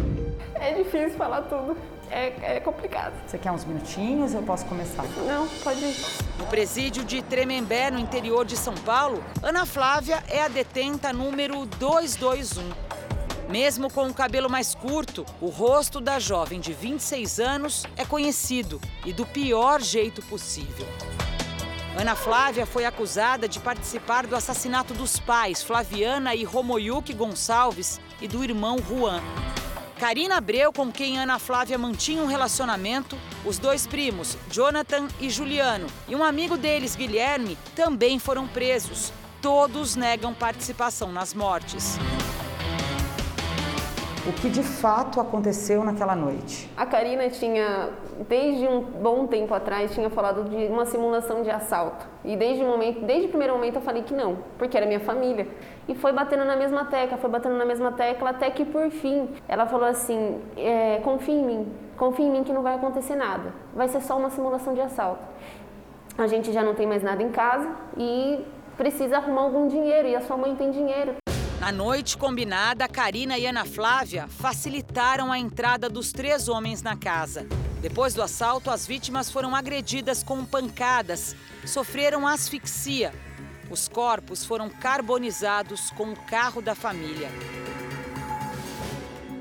É 0.55 0.73
difícil 0.73 1.19
falar 1.19 1.43
tudo. 1.43 1.77
É, 2.11 2.57
é, 2.57 2.61
complicado. 2.61 3.13
Você 3.27 3.37
quer 3.37 3.53
uns 3.53 3.63
minutinhos? 3.63 4.33
Eu 4.33 4.43
posso 4.43 4.65
começar? 4.65 5.05
Não, 5.27 5.47
pode 5.63 5.85
ir. 5.85 5.97
No 6.39 6.47
presídio 6.47 7.05
de 7.05 7.21
Tremembé, 7.21 7.91
no 7.91 7.99
interior 7.99 8.47
de 8.47 8.57
São 8.57 8.73
Paulo, 8.73 9.23
Ana 9.43 9.67
Flávia 9.67 10.25
é 10.29 10.41
a 10.41 10.49
detenta 10.49 11.13
número 11.13 11.67
221. 11.67 12.73
Mesmo 13.47 13.93
com 13.93 14.07
o 14.07 14.15
cabelo 14.15 14.49
mais 14.49 14.75
curto, 14.75 15.27
o 15.43 15.49
rosto 15.49 16.01
da 16.01 16.19
jovem 16.19 16.59
de 16.59 16.73
26 16.73 17.39
anos 17.39 17.85
é 17.99 18.05
conhecido 18.07 18.81
e 19.05 19.13
do 19.13 19.27
pior 19.27 19.83
jeito 19.83 20.23
possível. 20.23 20.87
Ana 21.97 22.17
Flávia 22.17 22.67
foi 22.67 22.85
acusada 22.85 23.49
de 23.49 23.61
participar 23.61 24.27
do 24.27 24.35
assassinato 24.35 24.93
dos 24.93 25.21
pais 25.21 25.63
Flaviana 25.63 26.35
e 26.35 26.43
Romoyuki 26.43 27.13
Gonçalves 27.13 28.01
e 28.21 28.27
do 28.27 28.43
irmão 28.43 28.79
Juan. 28.79 29.23
Karina 30.01 30.37
Abreu, 30.37 30.73
com 30.73 30.91
quem 30.91 31.19
Ana 31.19 31.39
Flávia 31.39 31.79
mantinha 31.79 32.21
um 32.21 32.27
relacionamento, 32.27 33.17
os 33.45 33.59
dois 33.59 33.87
primos, 33.87 34.37
Jonathan 34.51 35.07
e 35.21 35.31
Juliano, 35.31 35.87
e 36.09 36.17
um 36.17 36.25
amigo 36.25 36.57
deles, 36.57 36.97
Guilherme, 36.97 37.57
também 37.77 38.19
foram 38.19 38.49
presos. 38.49 39.13
Todos 39.41 39.95
negam 39.95 40.35
participação 40.35 41.13
nas 41.13 41.33
mortes 41.33 41.97
o 44.27 44.33
que 44.33 44.49
de 44.49 44.63
fato 44.63 45.21
aconteceu 45.21 45.85
naquela 45.85 46.17
noite. 46.17 46.71
A 46.77 46.87
Karina 46.87 47.29
tinha, 47.29 47.91
desde 48.27 48.67
um 48.67 48.81
bom 48.81 49.27
tempo 49.27 49.53
atrás, 49.53 49.93
tinha 49.93 50.09
falado 50.09 50.45
de 50.45 50.67
uma 50.67 50.87
simulação 50.87 51.43
de 51.43 51.51
assalto. 51.51 52.07
E 52.25 52.35
desde 52.35 52.65
o 52.65 52.67
momento, 52.67 53.05
desde 53.05 53.27
o 53.27 53.29
primeiro 53.29 53.53
momento 53.53 53.77
eu 53.77 53.83
falei 53.83 54.03
que 54.03 54.15
não, 54.15 54.39
porque 54.57 54.77
era 54.77 54.87
minha 54.87 55.01
família. 55.01 55.47
E 55.87 55.95
foi 55.95 56.13
batendo 56.13 56.45
na 56.45 56.57
mesma 56.57 56.87
tecla, 56.87 57.19
foi 57.19 57.29
batendo 57.29 57.57
na 57.57 57.67
mesma 57.67 57.93
tecla, 57.93 58.31
até 58.31 58.51
que 58.51 58.65
por 58.65 58.91
fim 58.91 59.29
ela 59.47 59.67
falou 59.67 59.87
assim: 59.87 60.41
é, 60.57 61.01
confia 61.05 61.35
em 61.35 61.45
mim, 61.45 61.73
confia 61.97 62.25
em 62.25 62.31
mim 62.31 62.45
que 62.45 62.53
não 62.53 62.63
vai 62.63 62.77
acontecer 62.77 63.17
nada. 63.17 63.53
Vai 63.75 63.89
ser 63.89 64.01
só 64.01 64.17
uma 64.17 64.31
simulação 64.31 64.73
de 64.73 64.81
assalto. 64.81 65.23
A 66.17 66.27
gente 66.27 66.51
já 66.51 66.63
não 66.63 66.75
tem 66.75 66.87
mais 66.87 67.03
nada 67.03 67.23
em 67.23 67.29
casa 67.29 67.69
e 67.99 68.43
precisa 68.77 69.19
arrumar 69.19 69.43
algum 69.43 69.69
dinheiro 69.69 70.09
e 70.09 70.17
a 70.17 70.21
sua 70.23 70.37
mãe 70.37 70.55
tem 70.55 70.71
dinheiro. 70.71 71.24
Na 71.65 71.73
noite 71.73 72.19
combinada, 72.19 72.87
Karina 72.87 73.39
e 73.39 73.47
Ana 73.47 73.65
Flávia 73.65 74.29
facilitaram 74.29 75.33
a 75.33 75.39
entrada 75.39 75.89
dos 75.89 76.13
três 76.13 76.47
homens 76.47 76.83
na 76.83 76.95
casa. 76.95 77.47
Depois 77.81 78.13
do 78.13 78.21
assalto, 78.21 78.71
as 78.71 78.87
vítimas 78.87 79.31
foram 79.31 79.57
agredidas 79.57 80.23
com 80.23 80.45
pancadas, 80.45 81.35
sofreram 81.65 82.29
asfixia. 82.29 83.15
Os 83.71 83.89
corpos 83.89 84.45
foram 84.45 84.69
carbonizados 84.69 85.89
com 85.93 86.13
o 86.13 86.21
carro 86.27 86.61
da 86.61 86.75
família. 86.75 87.31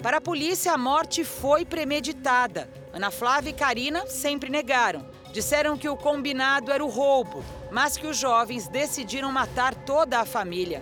Para 0.02 0.20
a 0.20 0.22
polícia, 0.22 0.72
a 0.72 0.78
morte 0.78 1.26
foi 1.26 1.66
premeditada. 1.66 2.70
Ana 2.94 3.12
Flávia 3.12 3.50
e 3.50 3.54
Karina 3.54 4.08
sempre 4.08 4.50
negaram. 4.50 5.06
Disseram 5.34 5.78
que 5.78 5.90
o 5.90 5.98
combinado 5.98 6.72
era 6.72 6.86
o 6.86 6.90
roubo, 6.90 7.44
mas 7.70 7.98
que 7.98 8.08
os 8.08 8.16
jovens 8.16 8.70
decidiram 8.70 9.30
matar 9.30 9.76
toda 9.76 10.22
a 10.22 10.26
família. 10.26 10.82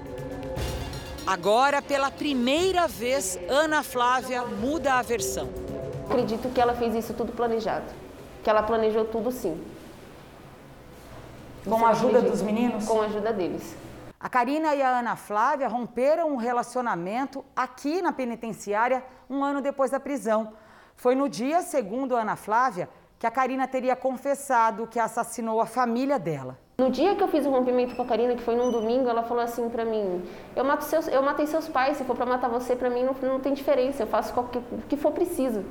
Agora, 1.26 1.82
pela 1.82 2.10
primeira 2.10 2.88
vez, 2.88 3.40
Ana 3.48 3.84
Flávia 3.84 4.44
muda 4.44 4.96
a 4.96 5.02
versão. 5.02 5.50
Acredito 6.10 6.50
que 6.50 6.60
ela 6.60 6.74
fez 6.74 6.96
isso 6.96 7.14
tudo 7.14 7.32
planejado. 7.32 7.86
Que 8.44 8.50
ela 8.50 8.64
planejou 8.64 9.06
tudo 9.06 9.32
sim. 9.32 9.62
Com 11.64 11.86
a 11.86 11.90
ajuda 11.90 12.22
dos 12.22 12.42
meninos? 12.42 12.86
Com 12.86 13.02
a 13.02 13.06
ajuda 13.06 13.32
deles. 13.32 13.76
A 14.20 14.28
Karina 14.28 14.74
e 14.76 14.82
a 14.82 15.00
Ana 15.00 15.16
Flávia 15.16 15.68
romperam 15.68 16.34
um 16.34 16.38
relacionamento 16.38 17.46
aqui 17.56 18.02
na 18.02 18.12
penitenciária 18.12 19.04
um 19.30 19.44
ano 19.44 19.62
depois 19.62 19.92
da 19.92 20.00
prisão. 20.00 20.54
Foi 20.96 21.16
no 21.16 21.30
dia, 21.30 21.62
segundo 21.62 22.16
a 22.16 22.22
Ana 22.22 22.36
Flávia, 22.36 22.90
que 23.18 23.28
a 23.28 23.32
Karina 23.32 23.68
teria 23.68 23.96
confessado 23.96 24.88
que 24.88 25.00
assassinou 25.00 25.62
a 25.62 25.66
família 25.68 26.18
dela. 26.18 26.58
No 26.82 26.90
dia 26.90 27.16
que 27.16 27.22
eu 27.22 27.28
fiz 27.28 27.46
o 27.46 27.52
rompimento 27.52 27.96
com 27.96 28.02
a 28.02 28.06
Karina, 28.06 28.34
que 28.34 28.42
foi 28.42 28.56
num 28.56 28.72
domingo, 28.72 29.08
ela 29.08 29.22
falou 29.22 29.44
assim 29.44 29.70
pra 29.70 29.86
mim: 29.86 30.24
Eu, 30.56 30.64
mato 30.64 30.84
seus, 30.84 31.08
eu 31.08 31.22
matei 31.22 31.46
seus 31.46 31.68
pais, 31.68 31.96
se 31.96 32.04
for 32.04 32.16
pra 32.16 32.26
matar 32.26 32.50
você, 32.50 32.76
pra 32.76 32.90
mim 32.90 33.04
não, 33.04 33.14
não 33.22 33.40
tem 33.40 33.54
diferença, 33.54 34.02
eu 34.02 34.08
faço 34.08 34.34
o 34.36 34.48
que 34.90 34.98
for 34.98 35.12
preciso. 35.12 35.64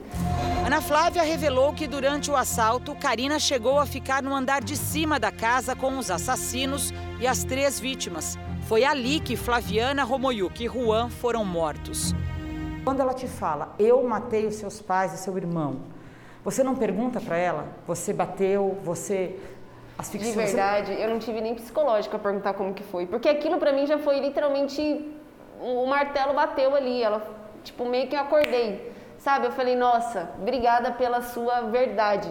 Ana 0.64 0.80
Flávia 0.80 1.24
revelou 1.24 1.72
que 1.72 1.88
durante 1.88 2.30
o 2.30 2.36
assalto, 2.36 2.94
Karina 2.94 3.40
chegou 3.40 3.80
a 3.80 3.86
ficar 3.86 4.22
no 4.22 4.32
andar 4.32 4.62
de 4.62 4.76
cima 4.76 5.18
da 5.18 5.32
casa 5.32 5.74
com 5.74 5.98
os 5.98 6.12
assassinos 6.12 6.94
e 7.20 7.26
as 7.26 7.42
três 7.42 7.80
vítimas. 7.80 8.38
Foi 8.68 8.84
ali 8.84 9.18
que 9.18 9.34
Flaviana, 9.34 10.04
Romoyuki 10.04 10.66
e 10.66 10.68
Juan 10.68 11.10
foram 11.10 11.44
mortos. 11.44 12.14
Quando 12.84 13.00
ela 13.00 13.14
te 13.14 13.26
fala, 13.26 13.74
eu 13.80 14.00
matei 14.04 14.46
os 14.46 14.54
seus 14.54 14.80
pais 14.80 15.12
e 15.12 15.18
seu 15.18 15.36
irmão, 15.36 15.78
você 16.44 16.62
não 16.62 16.76
pergunta 16.76 17.20
para 17.20 17.36
ela, 17.36 17.66
você 17.84 18.12
bateu, 18.12 18.78
você 18.84 19.36
De 20.32 20.32
verdade, 20.32 20.92
eu 21.00 21.08
não 21.08 21.18
tive 21.18 21.40
nem 21.40 21.54
psicológico 21.54 22.16
a 22.16 22.18
perguntar 22.18 22.54
como 22.54 22.72
que 22.74 22.82
foi, 22.82 23.06
porque 23.06 23.28
aquilo 23.28 23.58
para 23.58 23.72
mim 23.72 23.86
já 23.86 23.98
foi 23.98 24.18
literalmente 24.20 24.80
o 25.60 25.86
martelo 25.86 26.32
bateu 26.34 26.74
ali, 26.74 27.02
ela 27.02 27.22
tipo 27.62 27.84
meio 27.84 28.08
que 28.08 28.16
eu 28.16 28.20
acordei, 28.20 28.92
sabe? 29.18 29.46
Eu 29.46 29.52
falei, 29.52 29.76
nossa, 29.76 30.30
obrigada 30.40 30.92
pela 30.92 31.20
sua 31.20 31.62
verdade. 31.62 32.28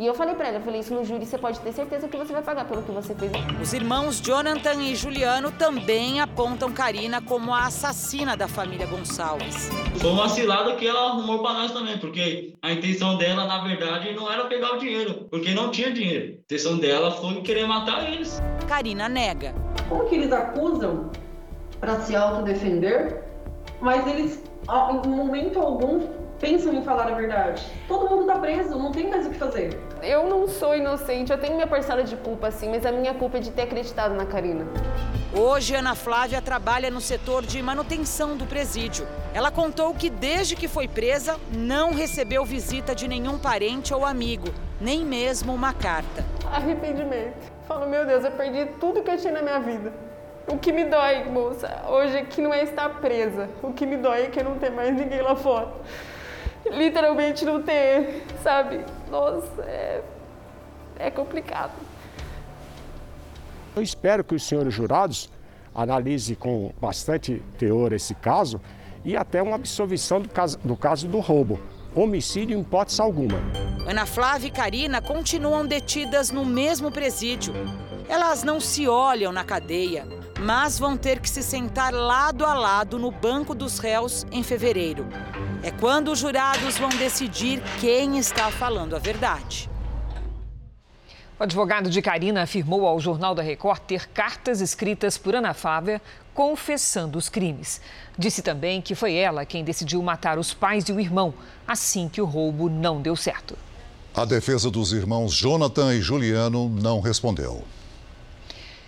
E 0.00 0.06
eu 0.06 0.14
falei 0.14 0.36
para 0.36 0.46
ela, 0.46 0.58
eu 0.58 0.62
falei, 0.62 0.78
isso 0.78 0.94
no 0.94 1.04
júri 1.04 1.26
você 1.26 1.36
pode 1.36 1.58
ter 1.58 1.72
certeza 1.72 2.06
que 2.06 2.16
você 2.16 2.32
vai 2.32 2.40
pagar 2.40 2.64
pelo 2.66 2.84
que 2.84 2.92
você 2.92 3.16
fez. 3.16 3.32
Os 3.60 3.72
irmãos 3.72 4.20
Jonathan 4.20 4.74
e 4.74 4.94
Juliano 4.94 5.50
também 5.50 6.20
apontam 6.20 6.70
Karina 6.70 7.20
como 7.20 7.52
a 7.52 7.66
assassina 7.66 8.36
da 8.36 8.46
família 8.46 8.86
Gonçalves. 8.86 9.68
Foi 9.96 10.10
uma 10.10 10.28
cilada 10.28 10.76
que 10.76 10.86
ela 10.86 11.08
arrumou 11.08 11.42
para 11.42 11.54
nós 11.54 11.72
também, 11.72 11.98
porque 11.98 12.54
a 12.62 12.70
intenção 12.70 13.18
dela, 13.18 13.44
na 13.44 13.64
verdade, 13.64 14.14
não 14.14 14.30
era 14.30 14.44
pegar 14.44 14.74
o 14.74 14.78
dinheiro, 14.78 15.26
porque 15.28 15.52
não 15.52 15.72
tinha 15.72 15.92
dinheiro. 15.92 16.26
A 16.26 16.40
intenção 16.42 16.78
dela 16.78 17.10
foi 17.10 17.40
querer 17.40 17.66
matar 17.66 18.08
eles. 18.08 18.40
Karina 18.68 19.08
nega. 19.08 19.52
Como 19.88 20.08
que 20.08 20.14
eles 20.14 20.30
acusam 20.30 21.10
para 21.80 21.98
se 22.02 22.14
autodefender, 22.14 23.24
mas 23.80 24.06
eles, 24.06 24.44
em 25.04 25.08
momento 25.08 25.58
algum, 25.58 26.06
pensam 26.38 26.72
em 26.72 26.82
falar 26.82 27.08
a 27.08 27.14
verdade. 27.14 27.64
Todo 27.88 28.08
mundo 28.08 28.26
tá 28.26 28.38
preso, 28.38 28.78
não 28.78 28.92
tem 28.92 29.10
mais 29.10 29.26
o 29.26 29.30
que 29.30 29.38
fazer. 29.38 29.87
Eu 30.02 30.28
não 30.28 30.46
sou 30.46 30.76
inocente, 30.76 31.32
eu 31.32 31.38
tenho 31.38 31.54
minha 31.54 31.66
parcela 31.66 32.04
de 32.04 32.16
culpa, 32.16 32.50
sim, 32.50 32.68
mas 32.68 32.86
a 32.86 32.92
minha 32.92 33.12
culpa 33.14 33.38
é 33.38 33.40
de 33.40 33.50
ter 33.50 33.62
acreditado 33.62 34.14
na 34.14 34.24
Karina. 34.24 34.64
Hoje, 35.36 35.74
Ana 35.74 35.94
Flávia 35.94 36.40
trabalha 36.40 36.90
no 36.90 37.00
setor 37.00 37.44
de 37.44 37.60
manutenção 37.60 38.36
do 38.36 38.46
presídio. 38.46 39.06
Ela 39.34 39.50
contou 39.50 39.92
que 39.92 40.08
desde 40.08 40.54
que 40.54 40.68
foi 40.68 40.86
presa, 40.86 41.36
não 41.52 41.92
recebeu 41.92 42.44
visita 42.44 42.94
de 42.94 43.08
nenhum 43.08 43.38
parente 43.38 43.92
ou 43.92 44.06
amigo, 44.06 44.48
nem 44.80 45.04
mesmo 45.04 45.52
uma 45.52 45.72
carta. 45.72 46.24
Arrependimento. 46.52 47.52
Falo, 47.66 47.88
meu 47.88 48.06
Deus, 48.06 48.24
eu 48.24 48.30
perdi 48.30 48.66
tudo 48.80 49.02
que 49.02 49.10
eu 49.10 49.18
tinha 49.18 49.32
na 49.32 49.42
minha 49.42 49.58
vida. 49.58 49.92
O 50.46 50.56
que 50.56 50.72
me 50.72 50.84
dói, 50.84 51.24
moça, 51.24 51.82
hoje 51.88 52.16
é 52.16 52.24
que 52.24 52.40
não 52.40 52.54
é 52.54 52.62
estar 52.62 52.88
presa. 53.00 53.50
O 53.62 53.72
que 53.72 53.84
me 53.84 53.96
dói 53.96 54.22
é 54.22 54.26
que 54.28 54.42
não 54.42 54.58
tem 54.58 54.70
mais 54.70 54.94
ninguém 54.94 55.20
lá 55.20 55.34
fora 55.34 55.68
literalmente 56.70 57.44
não 57.44 57.62
ter, 57.62 58.24
sabe? 58.42 58.80
Nossa, 59.10 59.62
é, 59.62 60.02
é 60.98 61.10
complicado. 61.10 61.72
Eu 63.74 63.82
espero 63.82 64.24
que 64.24 64.34
os 64.34 64.42
senhores 64.42 64.74
jurados 64.74 65.30
analisem 65.74 66.34
com 66.34 66.72
bastante 66.80 67.42
teor 67.56 67.92
esse 67.92 68.14
caso 68.14 68.60
e 69.04 69.16
até 69.16 69.40
uma 69.40 69.54
absolvição 69.54 70.20
do 70.20 70.28
caso 70.28 70.58
do, 70.58 70.76
caso 70.76 71.06
do 71.06 71.20
roubo. 71.20 71.60
Homicídio 71.94 72.56
em 72.56 72.60
hipótese 72.60 73.00
alguma. 73.00 73.38
Ana 73.88 74.04
Flávia 74.04 74.48
e 74.48 74.50
Karina 74.50 75.00
continuam 75.00 75.66
detidas 75.66 76.30
no 76.30 76.44
mesmo 76.44 76.90
presídio. 76.90 77.54
Elas 78.08 78.42
não 78.42 78.60
se 78.60 78.88
olham 78.88 79.32
na 79.32 79.44
cadeia, 79.44 80.06
mas 80.40 80.78
vão 80.78 80.96
ter 80.96 81.20
que 81.20 81.28
se 81.28 81.42
sentar 81.42 81.92
lado 81.92 82.44
a 82.44 82.54
lado 82.54 82.98
no 82.98 83.10
banco 83.10 83.54
dos 83.54 83.78
réus 83.78 84.26
em 84.30 84.42
fevereiro. 84.42 85.06
É 85.62 85.72
quando 85.72 86.12
os 86.12 86.20
jurados 86.20 86.78
vão 86.78 86.88
decidir 86.90 87.60
quem 87.80 88.16
está 88.16 88.50
falando 88.50 88.94
a 88.94 88.98
verdade. 88.98 89.68
O 91.38 91.42
advogado 91.42 91.90
de 91.90 92.00
Karina 92.00 92.42
afirmou 92.42 92.86
ao 92.86 93.00
Jornal 93.00 93.34
da 93.34 93.42
Record 93.42 93.80
ter 93.82 94.08
cartas 94.08 94.60
escritas 94.60 95.18
por 95.18 95.34
Ana 95.34 95.54
Flávia 95.54 96.00
confessando 96.32 97.18
os 97.18 97.28
crimes. 97.28 97.80
Disse 98.16 98.40
também 98.40 98.80
que 98.80 98.94
foi 98.94 99.14
ela 99.14 99.44
quem 99.44 99.64
decidiu 99.64 100.00
matar 100.00 100.38
os 100.38 100.54
pais 100.54 100.84
e 100.88 100.92
o 100.92 101.00
irmão 101.00 101.34
assim 101.66 102.08
que 102.08 102.20
o 102.20 102.24
roubo 102.24 102.68
não 102.68 103.02
deu 103.02 103.16
certo. 103.16 103.58
A 104.14 104.24
defesa 104.24 104.70
dos 104.70 104.92
irmãos 104.92 105.32
Jonathan 105.32 105.94
e 105.94 106.00
Juliano 106.00 106.68
não 106.68 107.00
respondeu. 107.00 107.64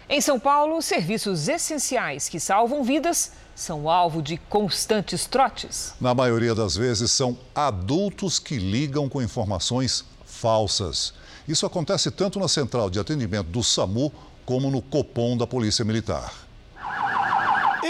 Em 0.09 0.21
São 0.21 0.41
Paulo, 0.41 0.83
serviços 0.83 1.47
essenciais 1.49 2.29
que 2.29 2.41
salvam 2.41 2.83
vidas 2.83 3.33
são 3.61 3.91
alvo 3.91 4.23
de 4.23 4.39
constantes 4.39 5.27
trotes. 5.27 5.93
Na 6.01 6.15
maioria 6.15 6.55
das 6.55 6.75
vezes, 6.75 7.13
são 7.13 7.37
adultos 7.55 8.39
que 8.39 8.57
ligam 8.57 9.07
com 9.07 9.21
informações 9.21 10.03
falsas. 10.25 11.13
Isso 11.47 11.67
acontece 11.67 12.11
tanto 12.11 12.39
na 12.39 12.49
central 12.49 12.89
de 12.89 12.99
atendimento 12.99 13.49
do 13.49 13.63
SAMU 13.63 14.11
como 14.47 14.71
no 14.71 14.81
Copom 14.81 15.37
da 15.37 15.47
Polícia 15.47 15.85
Militar. 15.85 16.33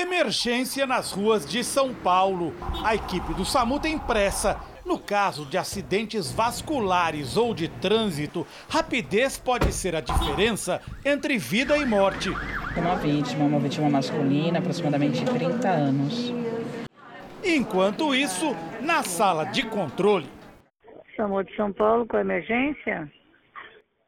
Emergência 0.01 0.87
nas 0.87 1.13
ruas 1.13 1.45
de 1.45 1.63
São 1.63 1.93
Paulo. 1.95 2.55
A 2.83 2.95
equipe 2.95 3.35
do 3.35 3.45
SAMU 3.45 3.79
tem 3.79 3.99
pressa 3.99 4.59
no 4.91 4.99
caso 4.99 5.47
de 5.47 5.57
acidentes 5.57 6.33
vasculares 6.33 7.37
ou 7.37 7.55
de 7.55 7.69
trânsito, 7.69 8.45
rapidez 8.69 9.39
pode 9.39 9.73
ser 9.73 9.95
a 9.95 10.01
diferença 10.01 10.81
entre 11.05 11.39
vida 11.39 11.77
e 11.77 11.85
morte. 11.85 12.31
Uma 12.77 12.97
vítima, 12.97 13.45
uma 13.45 13.61
vítima 13.61 13.89
masculina, 13.89 14.59
aproximadamente 14.59 15.25
30 15.25 15.69
anos. 15.69 16.33
Enquanto 17.45 18.13
isso, 18.13 18.57
na 18.81 19.05
sala 19.05 19.45
de 19.45 19.65
controle. 19.65 20.29
Chamou 21.15 21.45
de 21.45 21.55
São 21.55 21.73
Paulo 21.73 22.05
com 22.09 22.19
emergência? 22.19 23.09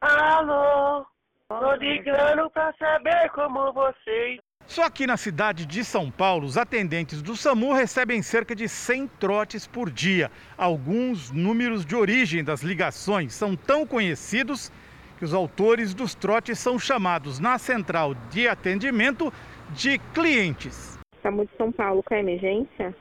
Alô, 0.01 1.05
tô 1.47 1.75
ligando 1.75 2.49
pra 2.49 2.73
saber 2.73 3.29
como 3.29 3.71
você 3.71 4.37
só 4.67 4.89
que 4.89 5.05
na 5.05 5.17
cidade 5.17 5.65
de 5.65 5.83
São 5.83 6.09
Paulo, 6.09 6.45
os 6.45 6.57
atendentes 6.57 7.21
do 7.21 7.35
SAMU 7.35 7.73
recebem 7.73 8.21
cerca 8.21 8.55
de 8.55 8.67
100 8.67 9.07
trotes 9.19 9.67
por 9.67 9.89
dia. 9.89 10.31
Alguns 10.57 11.31
números 11.31 11.85
de 11.85 11.95
origem 11.95 12.43
das 12.43 12.63
ligações 12.63 13.33
são 13.33 13.55
tão 13.55 13.85
conhecidos 13.85 14.71
que 15.19 15.25
os 15.25 15.33
autores 15.33 15.93
dos 15.93 16.15
trotes 16.15 16.57
são 16.59 16.79
chamados 16.79 17.39
na 17.39 17.57
central 17.57 18.15
de 18.31 18.47
atendimento 18.47 19.31
de 19.71 19.97
clientes. 20.13 20.97
SAMU 21.21 21.45
de 21.45 21.51
São 21.57 21.71
Paulo, 21.71 22.01
com 22.03 22.13
a 22.13 22.19
emergência? 22.19 22.95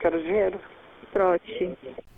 Quero 0.00 0.22
dinheiro. 0.22 0.60
Trote. 1.12 1.76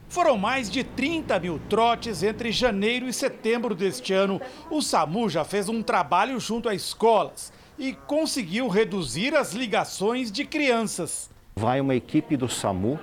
Foram 0.08 0.38
mais 0.38 0.70
de 0.70 0.82
30 0.82 1.38
mil 1.38 1.60
trotes 1.68 2.22
entre 2.22 2.50
janeiro 2.50 3.06
e 3.06 3.12
setembro 3.12 3.74
deste 3.74 4.14
ano. 4.14 4.40
O 4.70 4.80
SAMU 4.80 5.28
já 5.28 5.44
fez 5.44 5.68
um 5.68 5.82
trabalho 5.82 6.40
junto 6.40 6.68
a 6.68 6.74
escolas 6.74 7.52
e 7.78 7.92
conseguiu 7.92 8.68
reduzir 8.68 9.34
as 9.34 9.52
ligações 9.52 10.30
de 10.30 10.44
crianças. 10.44 11.30
Vai 11.56 11.80
uma 11.80 11.94
equipe 11.94 12.36
do 12.36 12.48
SAMU 12.48 12.98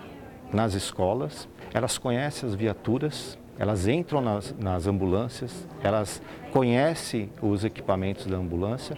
nas 0.51 0.73
escolas, 0.73 1.47
elas 1.73 1.97
conhecem 1.97 2.47
as 2.47 2.55
viaturas, 2.55 3.37
elas 3.57 3.87
entram 3.87 4.21
nas, 4.21 4.53
nas 4.57 4.87
ambulâncias, 4.87 5.67
elas 5.83 6.21
conhecem 6.51 7.31
os 7.41 7.63
equipamentos 7.63 8.25
da 8.25 8.37
ambulância 8.37 8.97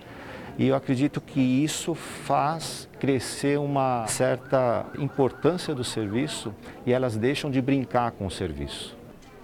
e 0.57 0.67
eu 0.67 0.75
acredito 0.75 1.19
que 1.19 1.39
isso 1.39 1.93
faz 1.93 2.88
crescer 2.99 3.59
uma 3.59 4.07
certa 4.07 4.85
importância 4.97 5.75
do 5.75 5.83
serviço 5.83 6.53
e 6.85 6.93
elas 6.93 7.17
deixam 7.17 7.51
de 7.51 7.61
brincar 7.61 8.11
com 8.11 8.25
o 8.25 8.31
serviço. 8.31 8.95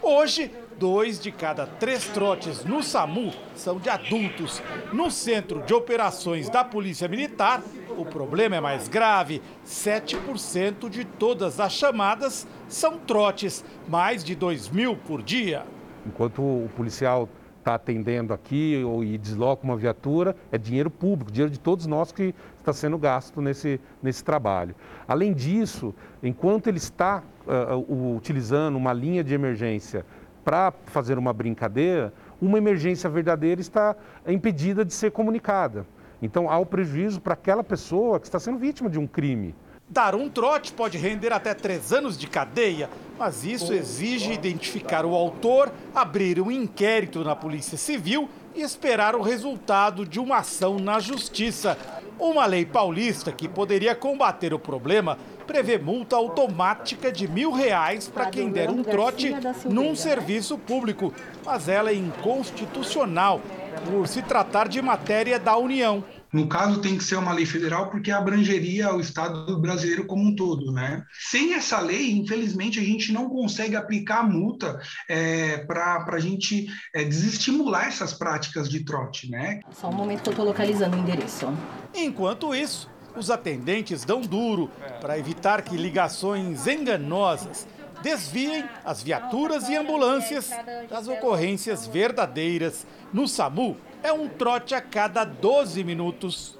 Hoje, 0.01 0.49
dois 0.81 1.19
de 1.19 1.31
cada 1.31 1.67
três 1.67 2.07
trotes 2.07 2.65
no 2.65 2.81
SAMU 2.81 3.31
são 3.53 3.77
de 3.77 3.87
adultos. 3.87 4.63
No 4.91 5.11
Centro 5.11 5.61
de 5.61 5.75
Operações 5.75 6.49
da 6.49 6.63
Polícia 6.63 7.07
Militar, 7.07 7.61
o 7.95 8.03
problema 8.03 8.55
é 8.55 8.59
mais 8.59 8.87
grave. 8.87 9.43
7% 9.63 10.89
de 10.89 11.05
todas 11.05 11.59
as 11.59 11.71
chamadas 11.71 12.47
são 12.67 12.97
trotes, 12.97 13.63
mais 13.87 14.23
de 14.23 14.33
2 14.33 14.69
mil 14.69 14.95
por 14.95 15.21
dia. 15.21 15.63
Enquanto 16.03 16.41
o 16.41 16.67
policial 16.75 17.29
está 17.59 17.75
atendendo 17.75 18.33
aqui 18.33 18.81
ou 18.83 19.03
e 19.03 19.19
desloca 19.19 19.63
uma 19.63 19.77
viatura, 19.77 20.35
é 20.51 20.57
dinheiro 20.57 20.89
público, 20.89 21.31
dinheiro 21.31 21.51
de 21.51 21.59
todos 21.59 21.85
nós 21.85 22.11
que 22.11 22.33
está 22.57 22.73
sendo 22.73 22.97
gasto 22.97 23.39
nesse, 23.39 23.79
nesse 24.01 24.23
trabalho. 24.23 24.75
Além 25.07 25.31
disso, 25.31 25.93
enquanto 26.23 26.65
ele 26.65 26.79
está 26.79 27.21
uh, 27.45 28.15
utilizando 28.15 28.77
uma 28.77 28.93
linha 28.93 29.23
de 29.23 29.35
emergência 29.35 30.03
para 30.43 30.73
fazer 30.87 31.17
uma 31.17 31.33
brincadeira, 31.33 32.13
uma 32.41 32.57
emergência 32.57 33.09
verdadeira 33.09 33.61
está 33.61 33.95
impedida 34.27 34.83
de 34.83 34.93
ser 34.93 35.11
comunicada. 35.11 35.85
Então 36.21 36.49
há 36.49 36.57
o 36.57 36.65
prejuízo 36.65 37.19
para 37.19 37.33
aquela 37.33 37.63
pessoa 37.63 38.19
que 38.19 38.27
está 38.27 38.39
sendo 38.39 38.57
vítima 38.57 38.89
de 38.89 38.99
um 38.99 39.07
crime. 39.07 39.55
Dar 39.89 40.15
um 40.15 40.29
trote 40.29 40.71
pode 40.71 40.97
render 40.97 41.33
até 41.33 41.53
três 41.53 41.91
anos 41.91 42.17
de 42.17 42.25
cadeia, 42.25 42.89
mas 43.19 43.43
isso 43.43 43.73
exige 43.73 44.31
identificar 44.31 45.05
o 45.05 45.13
autor, 45.13 45.69
abrir 45.93 46.39
um 46.39 46.49
inquérito 46.49 47.25
na 47.25 47.35
Polícia 47.35 47.77
Civil 47.77 48.29
e 48.55 48.61
esperar 48.61 49.15
o 49.15 49.21
resultado 49.21 50.05
de 50.05 50.17
uma 50.17 50.37
ação 50.37 50.79
na 50.79 50.99
Justiça. 50.99 51.77
Uma 52.17 52.45
lei 52.45 52.65
paulista 52.65 53.33
que 53.33 53.49
poderia 53.49 53.93
combater 53.93 54.53
o 54.53 54.59
problema 54.59 55.17
prevê 55.51 55.77
multa 55.77 56.15
automática 56.15 57.11
de 57.11 57.27
mil 57.27 57.51
reais 57.51 58.07
para 58.07 58.27
quem 58.27 58.49
der 58.49 58.69
um 58.69 58.81
trote 58.83 59.35
num 59.65 59.93
serviço 59.93 60.57
público, 60.57 61.13
mas 61.45 61.67
ela 61.67 61.89
é 61.89 61.93
inconstitucional 61.93 63.41
por 63.85 64.07
se 64.07 64.21
tratar 64.21 64.69
de 64.69 64.81
matéria 64.81 65.37
da 65.37 65.57
União. 65.57 66.05
No 66.31 66.47
caso, 66.47 66.79
tem 66.79 66.97
que 66.97 67.03
ser 67.03 67.17
uma 67.17 67.33
lei 67.33 67.45
federal 67.45 67.89
porque 67.89 68.09
abrangeria 68.09 68.95
o 68.95 69.01
Estado 69.01 69.59
brasileiro 69.59 70.05
como 70.05 70.23
um 70.23 70.33
todo, 70.33 70.71
né? 70.71 71.03
Sem 71.29 71.53
essa 71.53 71.81
lei, 71.81 72.13
infelizmente, 72.13 72.79
a 72.79 72.83
gente 72.83 73.11
não 73.11 73.27
consegue 73.27 73.75
aplicar 73.75 74.19
a 74.19 74.23
multa 74.23 74.79
é, 75.09 75.57
para 75.57 76.05
a 76.07 76.19
gente 76.19 76.67
é, 76.95 77.03
desestimular 77.03 77.87
essas 77.87 78.13
práticas 78.13 78.69
de 78.69 78.85
trote, 78.85 79.29
né? 79.29 79.59
Só 79.71 79.89
um 79.89 79.93
momento 79.93 80.21
que 80.21 80.29
eu 80.29 80.31
estou 80.31 80.45
localizando 80.45 80.95
o 80.95 80.99
endereço. 81.01 81.51
Enquanto 81.93 82.55
isso, 82.55 82.89
os 83.15 83.29
atendentes 83.29 84.05
dão 84.05 84.21
duro 84.21 84.69
para 84.99 85.17
evitar 85.17 85.61
que 85.61 85.75
ligações 85.75 86.67
enganosas 86.67 87.67
desviem 88.01 88.63
as 88.83 89.03
viaturas 89.03 89.69
e 89.69 89.75
ambulâncias 89.75 90.49
das 90.89 91.07
ocorrências 91.07 91.87
verdadeiras. 91.87 92.87
No 93.13 93.27
SAMU, 93.27 93.77
é 94.03 94.11
um 94.11 94.27
trote 94.27 94.73
a 94.73 94.81
cada 94.81 95.23
12 95.23 95.83
minutos. 95.83 96.59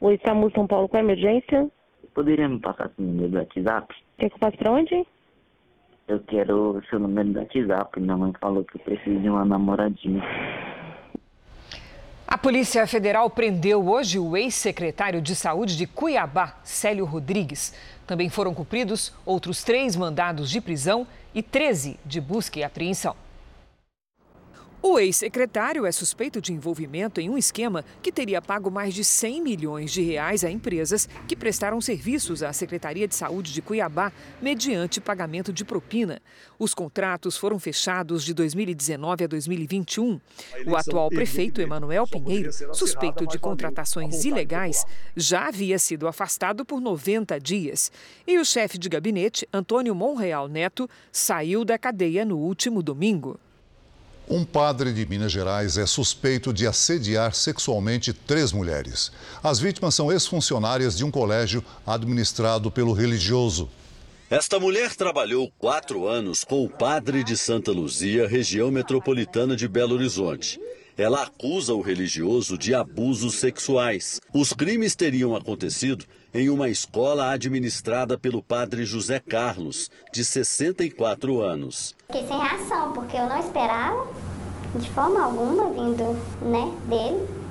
Oi, 0.00 0.18
SAMU 0.24 0.50
São 0.52 0.66
Paulo, 0.66 0.88
com 0.88 0.96
emergência? 0.96 1.70
Poderia 2.14 2.48
me 2.48 2.58
passar 2.60 2.90
seu 2.96 3.04
número 3.04 3.28
do 3.28 3.38
WhatsApp? 3.38 3.94
Quer 4.18 4.28
que 4.28 4.34
eu 4.34 4.38
passe 4.38 4.56
para 4.56 4.72
onde? 4.72 5.06
Eu 6.08 6.20
quero 6.20 6.78
o 6.78 6.84
seu 6.86 6.98
número 6.98 7.32
do 7.32 7.38
WhatsApp. 7.38 8.00
Minha 8.00 8.16
mãe 8.16 8.32
falou 8.40 8.64
que 8.64 8.76
eu 8.76 8.80
preciso 8.82 9.20
de 9.20 9.28
uma 9.28 9.44
namoradinha. 9.44 10.22
Polícia 12.42 12.84
Federal 12.88 13.30
prendeu 13.30 13.88
hoje 13.88 14.18
o 14.18 14.36
ex-secretário 14.36 15.22
de 15.22 15.32
Saúde 15.32 15.76
de 15.76 15.86
Cuiabá, 15.86 16.56
Célio 16.64 17.04
Rodrigues. 17.04 17.72
Também 18.04 18.28
foram 18.28 18.52
cumpridos 18.52 19.12
outros 19.24 19.62
três 19.62 19.94
mandados 19.94 20.50
de 20.50 20.60
prisão 20.60 21.06
e 21.32 21.40
13 21.40 22.00
de 22.04 22.20
busca 22.20 22.58
e 22.58 22.64
apreensão. 22.64 23.14
O 24.84 24.98
ex-secretário 24.98 25.86
é 25.86 25.92
suspeito 25.92 26.40
de 26.40 26.52
envolvimento 26.52 27.20
em 27.20 27.30
um 27.30 27.38
esquema 27.38 27.84
que 28.02 28.10
teria 28.10 28.42
pago 28.42 28.68
mais 28.68 28.92
de 28.92 29.04
100 29.04 29.40
milhões 29.40 29.92
de 29.92 30.02
reais 30.02 30.42
a 30.42 30.50
empresas 30.50 31.08
que 31.28 31.36
prestaram 31.36 31.80
serviços 31.80 32.42
à 32.42 32.52
Secretaria 32.52 33.06
de 33.06 33.14
Saúde 33.14 33.52
de 33.52 33.62
Cuiabá 33.62 34.10
mediante 34.42 35.00
pagamento 35.00 35.52
de 35.52 35.64
propina. 35.64 36.20
Os 36.58 36.74
contratos 36.74 37.36
foram 37.36 37.60
fechados 37.60 38.24
de 38.24 38.34
2019 38.34 39.22
a 39.22 39.26
2021. 39.28 40.20
O 40.66 40.76
atual 40.76 41.08
prefeito 41.10 41.60
Emanuel 41.60 42.04
Pinheiro, 42.04 42.50
suspeito 42.74 43.24
de 43.24 43.38
contratações 43.38 44.24
ilegais, 44.24 44.84
já 45.14 45.46
havia 45.46 45.78
sido 45.78 46.08
afastado 46.08 46.64
por 46.64 46.80
90 46.80 47.38
dias. 47.38 47.92
E 48.26 48.36
o 48.36 48.44
chefe 48.44 48.78
de 48.78 48.88
gabinete, 48.88 49.48
Antônio 49.52 49.94
Monreal 49.94 50.48
Neto, 50.48 50.90
saiu 51.12 51.64
da 51.64 51.78
cadeia 51.78 52.24
no 52.24 52.36
último 52.36 52.82
domingo. 52.82 53.38
Um 54.28 54.44
padre 54.44 54.92
de 54.92 55.04
Minas 55.04 55.32
Gerais 55.32 55.76
é 55.76 55.84
suspeito 55.84 56.52
de 56.52 56.66
assediar 56.66 57.34
sexualmente 57.34 58.12
três 58.12 58.52
mulheres. 58.52 59.10
As 59.42 59.58
vítimas 59.58 59.94
são 59.94 60.12
ex-funcionárias 60.12 60.96
de 60.96 61.04
um 61.04 61.10
colégio 61.10 61.62
administrado 61.86 62.70
pelo 62.70 62.92
religioso. 62.92 63.68
Esta 64.30 64.58
mulher 64.58 64.94
trabalhou 64.94 65.52
quatro 65.58 66.06
anos 66.06 66.44
com 66.44 66.64
o 66.64 66.70
padre 66.70 67.22
de 67.22 67.36
Santa 67.36 67.70
Luzia, 67.70 68.26
região 68.26 68.70
metropolitana 68.70 69.54
de 69.54 69.68
Belo 69.68 69.94
Horizonte. 69.94 70.58
Ela 70.96 71.24
acusa 71.24 71.74
o 71.74 71.82
religioso 71.82 72.56
de 72.56 72.74
abusos 72.74 73.34
sexuais. 73.34 74.20
Os 74.32 74.52
crimes 74.52 74.94
teriam 74.94 75.34
acontecido 75.34 76.06
em 76.34 76.48
uma 76.48 76.68
escola 76.68 77.30
administrada 77.30 78.18
pelo 78.18 78.42
padre 78.42 78.84
José 78.84 79.20
Carlos, 79.20 79.90
de 80.12 80.24
64 80.24 81.40
anos. 81.40 81.94
Fiquei 82.06 82.26
sem 82.26 82.38
reação, 82.38 82.92
porque 82.92 83.16
eu 83.16 83.28
não 83.28 83.38
esperava, 83.38 84.06
de 84.76 84.90
forma 84.90 85.22
alguma, 85.22 85.70
vindo 85.70 86.16
né, 86.42 86.72
dele. 86.88 87.42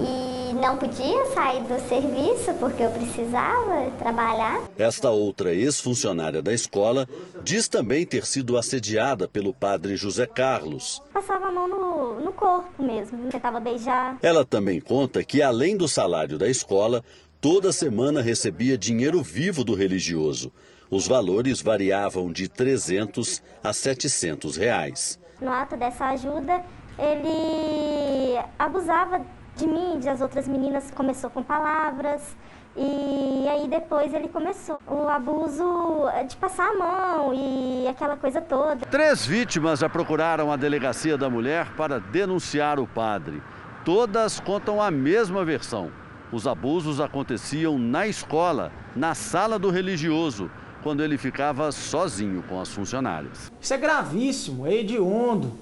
E 0.00 0.54
não 0.54 0.76
podia 0.76 1.24
sair 1.34 1.62
do 1.64 1.80
serviço 1.88 2.54
porque 2.60 2.82
eu 2.84 2.90
precisava 2.90 3.90
trabalhar. 3.98 4.62
Esta 4.78 5.10
outra 5.10 5.52
ex-funcionária 5.52 6.40
da 6.40 6.52
escola 6.52 7.08
diz 7.42 7.66
também 7.66 8.06
ter 8.06 8.24
sido 8.24 8.56
assediada 8.56 9.26
pelo 9.26 9.52
padre 9.52 9.96
José 9.96 10.24
Carlos. 10.26 11.02
Passava 11.12 11.46
a 11.46 11.52
mão 11.52 11.68
no, 11.68 12.20
no 12.20 12.32
corpo 12.32 12.80
mesmo, 12.80 13.28
tentava 13.28 13.58
beijar. 13.58 14.18
Ela 14.22 14.44
também 14.44 14.80
conta 14.80 15.24
que, 15.24 15.42
além 15.42 15.76
do 15.76 15.88
salário 15.88 16.38
da 16.38 16.48
escola, 16.48 17.02
toda 17.40 17.72
semana 17.72 18.20
recebia 18.20 18.76
dinheiro 18.76 19.22
vivo 19.22 19.64
do 19.64 19.74
religioso. 19.74 20.52
Os 20.90 21.06
valores 21.06 21.60
variavam 21.60 22.32
de 22.32 22.48
300 22.48 23.42
a 23.62 23.72
700 23.72 24.56
reais. 24.56 25.18
No 25.40 25.50
ato 25.50 25.76
dessa 25.76 26.06
ajuda, 26.06 26.64
ele 26.98 28.38
abusava 28.58 29.24
de 29.56 29.66
mim, 29.66 30.00
das 30.00 30.20
outras 30.20 30.48
meninas, 30.48 30.90
começou 30.90 31.30
com 31.30 31.42
palavras. 31.42 32.36
E 32.76 33.46
aí 33.48 33.68
depois 33.68 34.14
ele 34.14 34.28
começou 34.28 34.78
o 34.86 35.08
abuso 35.08 36.04
de 36.28 36.36
passar 36.36 36.68
a 36.68 36.74
mão 36.74 37.34
e 37.34 37.88
aquela 37.88 38.16
coisa 38.16 38.40
toda. 38.40 38.86
Três 38.86 39.26
vítimas 39.26 39.80
já 39.80 39.88
procuraram 39.88 40.52
a 40.52 40.56
delegacia 40.56 41.18
da 41.18 41.28
mulher 41.28 41.74
para 41.76 41.98
denunciar 41.98 42.78
o 42.78 42.86
padre. 42.86 43.42
Todas 43.84 44.38
contam 44.38 44.80
a 44.80 44.90
mesma 44.90 45.44
versão. 45.44 45.90
Os 46.30 46.46
abusos 46.46 47.00
aconteciam 47.00 47.78
na 47.78 48.06
escola, 48.06 48.70
na 48.94 49.14
sala 49.14 49.58
do 49.58 49.70
religioso, 49.70 50.50
quando 50.82 51.02
ele 51.02 51.16
ficava 51.16 51.72
sozinho 51.72 52.44
com 52.46 52.60
as 52.60 52.68
funcionárias. 52.68 53.50
Isso 53.60 53.72
é 53.72 53.78
gravíssimo, 53.78 54.66
é 54.66 54.74
hediondo. 54.74 55.52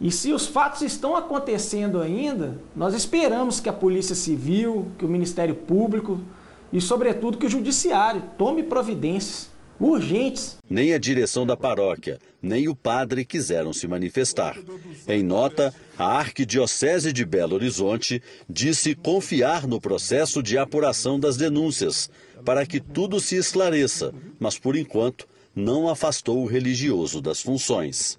E 0.00 0.10
se 0.10 0.32
os 0.32 0.46
fatos 0.46 0.82
estão 0.82 1.14
acontecendo 1.14 2.00
ainda, 2.00 2.58
nós 2.74 2.94
esperamos 2.94 3.60
que 3.60 3.68
a 3.68 3.72
Polícia 3.72 4.14
Civil, 4.14 4.90
que 4.98 5.04
o 5.04 5.08
Ministério 5.08 5.54
Público 5.54 6.18
e, 6.72 6.80
sobretudo, 6.80 7.36
que 7.36 7.46
o 7.46 7.50
Judiciário 7.50 8.22
tome 8.36 8.62
providências 8.62 9.51
urgentes. 9.80 10.58
Nem 10.68 10.92
a 10.92 10.98
direção 10.98 11.46
da 11.46 11.56
paróquia, 11.56 12.18
nem 12.40 12.68
o 12.68 12.74
padre 12.74 13.24
quiseram 13.24 13.72
se 13.72 13.86
manifestar. 13.86 14.56
Em 15.06 15.22
nota, 15.22 15.74
a 15.98 16.18
Arquidiocese 16.18 17.12
de 17.12 17.24
Belo 17.24 17.54
Horizonte 17.54 18.22
disse 18.48 18.94
confiar 18.94 19.66
no 19.66 19.80
processo 19.80 20.42
de 20.42 20.56
apuração 20.58 21.18
das 21.18 21.36
denúncias, 21.36 22.10
para 22.44 22.66
que 22.66 22.80
tudo 22.80 23.20
se 23.20 23.36
esclareça, 23.36 24.12
mas 24.38 24.58
por 24.58 24.76
enquanto 24.76 25.26
não 25.54 25.88
afastou 25.88 26.42
o 26.42 26.46
religioso 26.46 27.20
das 27.20 27.40
funções. 27.40 28.18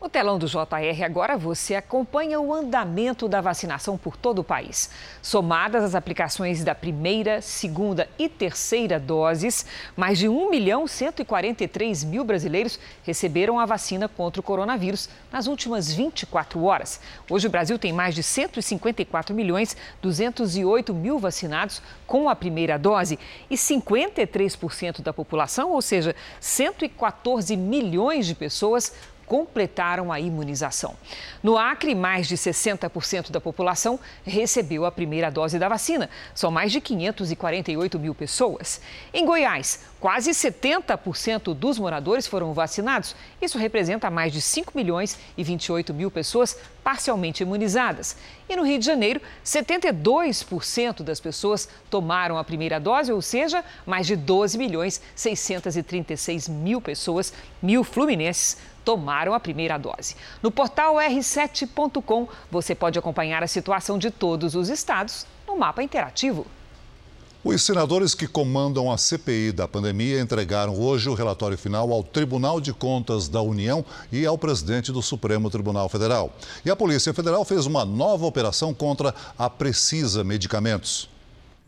No 0.00 0.08
telão 0.08 0.38
do 0.38 0.46
JR, 0.46 1.04
agora 1.04 1.36
você 1.36 1.74
acompanha 1.74 2.40
o 2.40 2.54
andamento 2.54 3.28
da 3.28 3.42
vacinação 3.42 3.98
por 3.98 4.16
todo 4.16 4.38
o 4.38 4.44
país. 4.44 4.88
Somadas 5.20 5.84
as 5.84 5.94
aplicações 5.94 6.64
da 6.64 6.74
primeira, 6.74 7.42
segunda 7.42 8.08
e 8.18 8.26
terceira 8.26 8.98
doses, 8.98 9.66
mais 9.94 10.18
de 10.18 10.26
1 10.26 10.48
milhão 10.48 10.86
143 10.86 12.02
mil 12.04 12.24
brasileiros 12.24 12.80
receberam 13.04 13.60
a 13.60 13.66
vacina 13.66 14.08
contra 14.08 14.40
o 14.40 14.42
coronavírus 14.42 15.10
nas 15.30 15.46
últimas 15.46 15.92
24 15.92 16.64
horas. 16.64 16.98
Hoje 17.28 17.46
o 17.46 17.50
Brasil 17.50 17.78
tem 17.78 17.92
mais 17.92 18.14
de 18.14 18.22
154 18.22 19.34
milhões 19.34 19.76
208 20.00 20.94
mil 20.94 21.18
vacinados 21.18 21.82
com 22.06 22.26
a 22.30 22.34
primeira 22.34 22.78
dose 22.78 23.18
e 23.50 23.54
53% 23.54 25.02
da 25.02 25.12
população, 25.12 25.72
ou 25.72 25.82
seja, 25.82 26.16
114 26.40 27.54
milhões 27.54 28.26
de 28.26 28.34
pessoas, 28.34 28.94
completaram 29.30 30.10
a 30.10 30.18
imunização. 30.18 30.96
No 31.40 31.56
Acre, 31.56 31.94
mais 31.94 32.26
de 32.26 32.36
60% 32.36 33.30
da 33.30 33.40
população 33.40 34.00
recebeu 34.24 34.84
a 34.84 34.90
primeira 34.90 35.30
dose 35.30 35.56
da 35.56 35.68
vacina. 35.68 36.10
São 36.34 36.50
mais 36.50 36.72
de 36.72 36.80
548 36.80 37.96
mil 37.96 38.12
pessoas. 38.12 38.80
Em 39.14 39.24
Goiás, 39.24 39.78
Quase 40.00 40.30
70% 40.30 41.52
dos 41.52 41.78
moradores 41.78 42.26
foram 42.26 42.54
vacinados. 42.54 43.14
Isso 43.40 43.58
representa 43.58 44.10
mais 44.10 44.32
de 44.32 44.40
5 44.40 44.72
milhões 44.74 45.18
e 45.36 45.44
28 45.44 45.92
mil 45.92 46.10
pessoas 46.10 46.56
parcialmente 46.82 47.42
imunizadas. 47.42 48.16
E 48.48 48.56
no 48.56 48.64
Rio 48.64 48.78
de 48.78 48.86
Janeiro, 48.86 49.20
72% 49.44 51.02
das 51.02 51.20
pessoas 51.20 51.68
tomaram 51.90 52.38
a 52.38 52.44
primeira 52.44 52.80
dose, 52.80 53.12
ou 53.12 53.20
seja, 53.20 53.62
mais 53.84 54.06
de 54.06 54.16
12 54.16 54.56
milhões 54.56 55.02
636 55.14 56.48
mil 56.48 56.80
pessoas, 56.80 57.34
mil 57.60 57.84
fluminenses, 57.84 58.56
tomaram 58.84 59.34
a 59.34 59.40
primeira 59.40 59.78
dose. 59.78 60.16
No 60.42 60.50
portal 60.50 60.96
r7.com 60.96 62.28
você 62.50 62.74
pode 62.74 62.98
acompanhar 62.98 63.42
a 63.42 63.46
situação 63.46 63.98
de 63.98 64.10
todos 64.10 64.54
os 64.54 64.68
estados 64.68 65.26
no 65.46 65.56
mapa 65.56 65.82
interativo. 65.82 66.46
Os 67.42 67.62
senadores 67.62 68.14
que 68.14 68.26
comandam 68.26 68.92
a 68.92 68.98
CPI 68.98 69.52
da 69.52 69.66
pandemia 69.66 70.20
entregaram 70.20 70.78
hoje 70.78 71.08
o 71.08 71.14
relatório 71.14 71.56
final 71.56 71.90
ao 71.90 72.02
Tribunal 72.02 72.60
de 72.60 72.70
Contas 72.70 73.28
da 73.28 73.40
União 73.40 73.82
e 74.12 74.26
ao 74.26 74.36
presidente 74.36 74.92
do 74.92 75.00
Supremo 75.00 75.48
Tribunal 75.48 75.88
Federal. 75.88 76.34
E 76.66 76.70
a 76.70 76.76
Polícia 76.76 77.14
Federal 77.14 77.42
fez 77.46 77.64
uma 77.64 77.82
nova 77.82 78.26
operação 78.26 78.74
contra 78.74 79.14
a 79.38 79.48
Precisa 79.48 80.22
Medicamentos. 80.22 81.09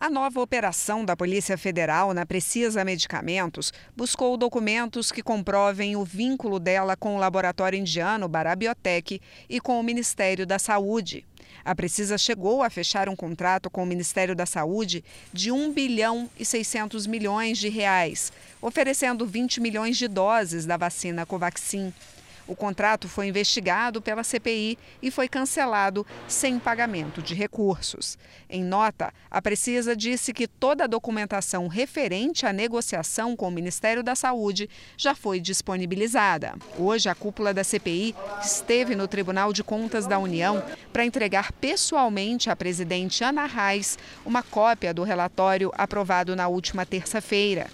A 0.02 0.10
nova 0.10 0.40
operação 0.40 1.04
da 1.04 1.16
Polícia 1.16 1.56
Federal 1.56 2.12
na 2.12 2.26
Precisa 2.26 2.84
Medicamentos 2.84 3.72
buscou 3.96 4.36
documentos 4.36 5.12
que 5.12 5.22
comprovem 5.22 5.94
o 5.94 6.04
vínculo 6.04 6.58
dela 6.58 6.96
com 6.96 7.14
o 7.14 7.20
laboratório 7.20 7.78
indiano 7.78 8.26
Barabiotec 8.26 9.20
e 9.48 9.60
com 9.60 9.78
o 9.78 9.82
Ministério 9.84 10.44
da 10.44 10.58
Saúde. 10.58 11.24
A 11.64 11.72
Precisa 11.72 12.18
chegou 12.18 12.64
a 12.64 12.68
fechar 12.68 13.08
um 13.08 13.14
contrato 13.14 13.70
com 13.70 13.84
o 13.84 13.86
Ministério 13.86 14.34
da 14.34 14.44
Saúde 14.44 15.04
de 15.32 15.52
1 15.52 15.72
bilhão 15.72 16.28
e 16.36 16.44
600 16.44 17.06
milhões 17.06 17.56
de 17.56 17.68
reais, 17.68 18.32
oferecendo 18.60 19.24
20 19.24 19.60
milhões 19.60 19.96
de 19.96 20.08
doses 20.08 20.66
da 20.66 20.76
vacina 20.76 21.24
Covaxin. 21.24 21.94
O 22.52 22.54
contrato 22.54 23.08
foi 23.08 23.28
investigado 23.28 24.02
pela 24.02 24.22
CPI 24.22 24.78
e 25.00 25.10
foi 25.10 25.26
cancelado 25.26 26.06
sem 26.28 26.58
pagamento 26.58 27.22
de 27.22 27.34
recursos. 27.34 28.18
Em 28.46 28.62
nota, 28.62 29.10
a 29.30 29.40
Precisa 29.40 29.96
disse 29.96 30.34
que 30.34 30.46
toda 30.46 30.84
a 30.84 30.86
documentação 30.86 31.66
referente 31.66 32.44
à 32.44 32.52
negociação 32.52 33.34
com 33.34 33.48
o 33.48 33.50
Ministério 33.50 34.02
da 34.02 34.14
Saúde 34.14 34.68
já 34.98 35.14
foi 35.14 35.40
disponibilizada. 35.40 36.54
Hoje, 36.76 37.08
a 37.08 37.14
cúpula 37.14 37.54
da 37.54 37.64
CPI 37.64 38.14
esteve 38.44 38.94
no 38.94 39.08
Tribunal 39.08 39.50
de 39.54 39.64
Contas 39.64 40.06
da 40.06 40.18
União 40.18 40.62
para 40.92 41.06
entregar 41.06 41.52
pessoalmente 41.52 42.50
à 42.50 42.54
presidente 42.54 43.24
Ana 43.24 43.46
Reis 43.46 43.98
uma 44.26 44.42
cópia 44.42 44.92
do 44.92 45.04
relatório 45.04 45.72
aprovado 45.74 46.36
na 46.36 46.48
última 46.48 46.84
terça-feira. 46.84 47.70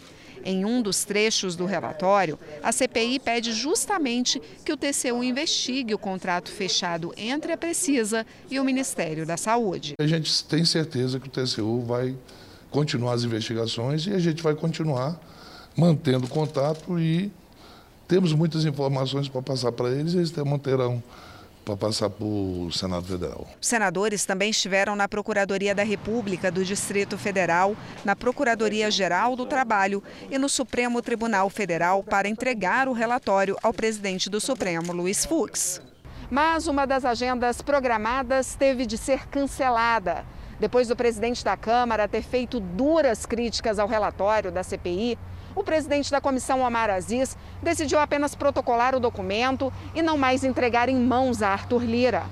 Em 0.49 0.65
um 0.65 0.81
dos 0.81 1.05
trechos 1.05 1.55
do 1.55 1.67
relatório, 1.67 2.39
a 2.63 2.73
CPI 2.73 3.19
pede 3.19 3.53
justamente 3.53 4.41
que 4.65 4.73
o 4.73 4.79
TCU 4.79 5.23
investigue 5.23 5.93
o 5.93 5.99
contrato 5.99 6.51
fechado 6.51 7.13
entre 7.19 7.53
a 7.53 7.57
Precisa 7.59 8.25
e 8.51 8.59
o 8.59 8.65
Ministério 8.65 9.27
da 9.27 9.37
Saúde. 9.37 9.93
A 10.01 10.07
gente 10.07 10.43
tem 10.45 10.65
certeza 10.65 11.21
que 11.21 11.29
o 11.29 11.31
TCU 11.31 11.83
vai 11.83 12.17
continuar 12.71 13.13
as 13.13 13.25
investigações 13.25 14.07
e 14.07 14.15
a 14.15 14.19
gente 14.19 14.43
vai 14.43 14.55
continuar 14.55 15.21
mantendo 15.77 16.27
contato 16.27 16.99
e 16.99 17.31
temos 18.09 18.33
muitas 18.33 18.65
informações 18.65 19.29
para 19.29 19.43
passar 19.43 19.71
para 19.71 19.91
eles 19.91 20.15
e 20.15 20.17
eles 20.17 20.33
manterão 20.33 21.03
para 21.69 21.77
passar 21.77 22.09
para 22.09 22.25
o 22.25 22.71
Senado 22.73 23.07
Federal. 23.07 23.47
Os 23.61 23.69
senadores 23.69 24.25
também 24.25 24.51
estiveram 24.51 24.97
na 24.97 25.07
Procuradoria 25.07 25.75
da 25.75 25.83
República 25.83 26.51
do 26.51 26.65
Distrito 26.65 27.19
Federal, 27.19 27.77
na 28.05 28.17
Procuradoria-Geral 28.17 29.37
do 29.37 29.45
Trabalho 29.45 30.03
e 30.31 30.39
no 30.39 30.49
Supremo 30.49 31.03
Tribunal 31.03 31.51
Federal 31.51 32.03
para 32.03 32.27
entregar 32.27 32.89
o 32.89 32.93
relatório 32.93 33.55
ao 33.63 33.75
presidente 33.75 34.31
do 34.31 34.41
Supremo, 34.41 34.95
Luiz 34.95 35.27
Fux. 35.27 35.83
Mas 36.31 36.67
uma 36.67 36.87
das 36.87 37.05
agendas 37.05 37.61
programadas 37.61 38.55
teve 38.55 38.87
de 38.87 38.97
ser 38.97 39.29
cancelada. 39.29 40.25
Depois 40.59 40.89
do 40.89 40.97
presidente 40.97 41.45
da 41.45 41.57
Câmara 41.57 42.09
ter 42.09 42.23
feito 42.23 42.59
duras 42.61 43.27
críticas 43.27 43.79
ao 43.79 43.87
relatório 43.87 44.51
da 44.51 44.63
CPI, 44.63 45.19
o 45.59 45.65
presidente 45.65 46.09
da 46.09 46.21
comissão, 46.21 46.61
Omar 46.61 46.89
Aziz, 46.89 47.37
decidiu 47.61 47.99
apenas 47.99 48.33
protocolar 48.33 48.95
o 48.95 49.01
documento 49.01 49.73
e 49.93 50.01
não 50.01 50.17
mais 50.17 50.45
entregar 50.45 50.89
em 50.89 50.95
mãos 50.95 51.43
a 51.43 51.49
Arthur 51.49 51.83
Lira. 51.83 52.27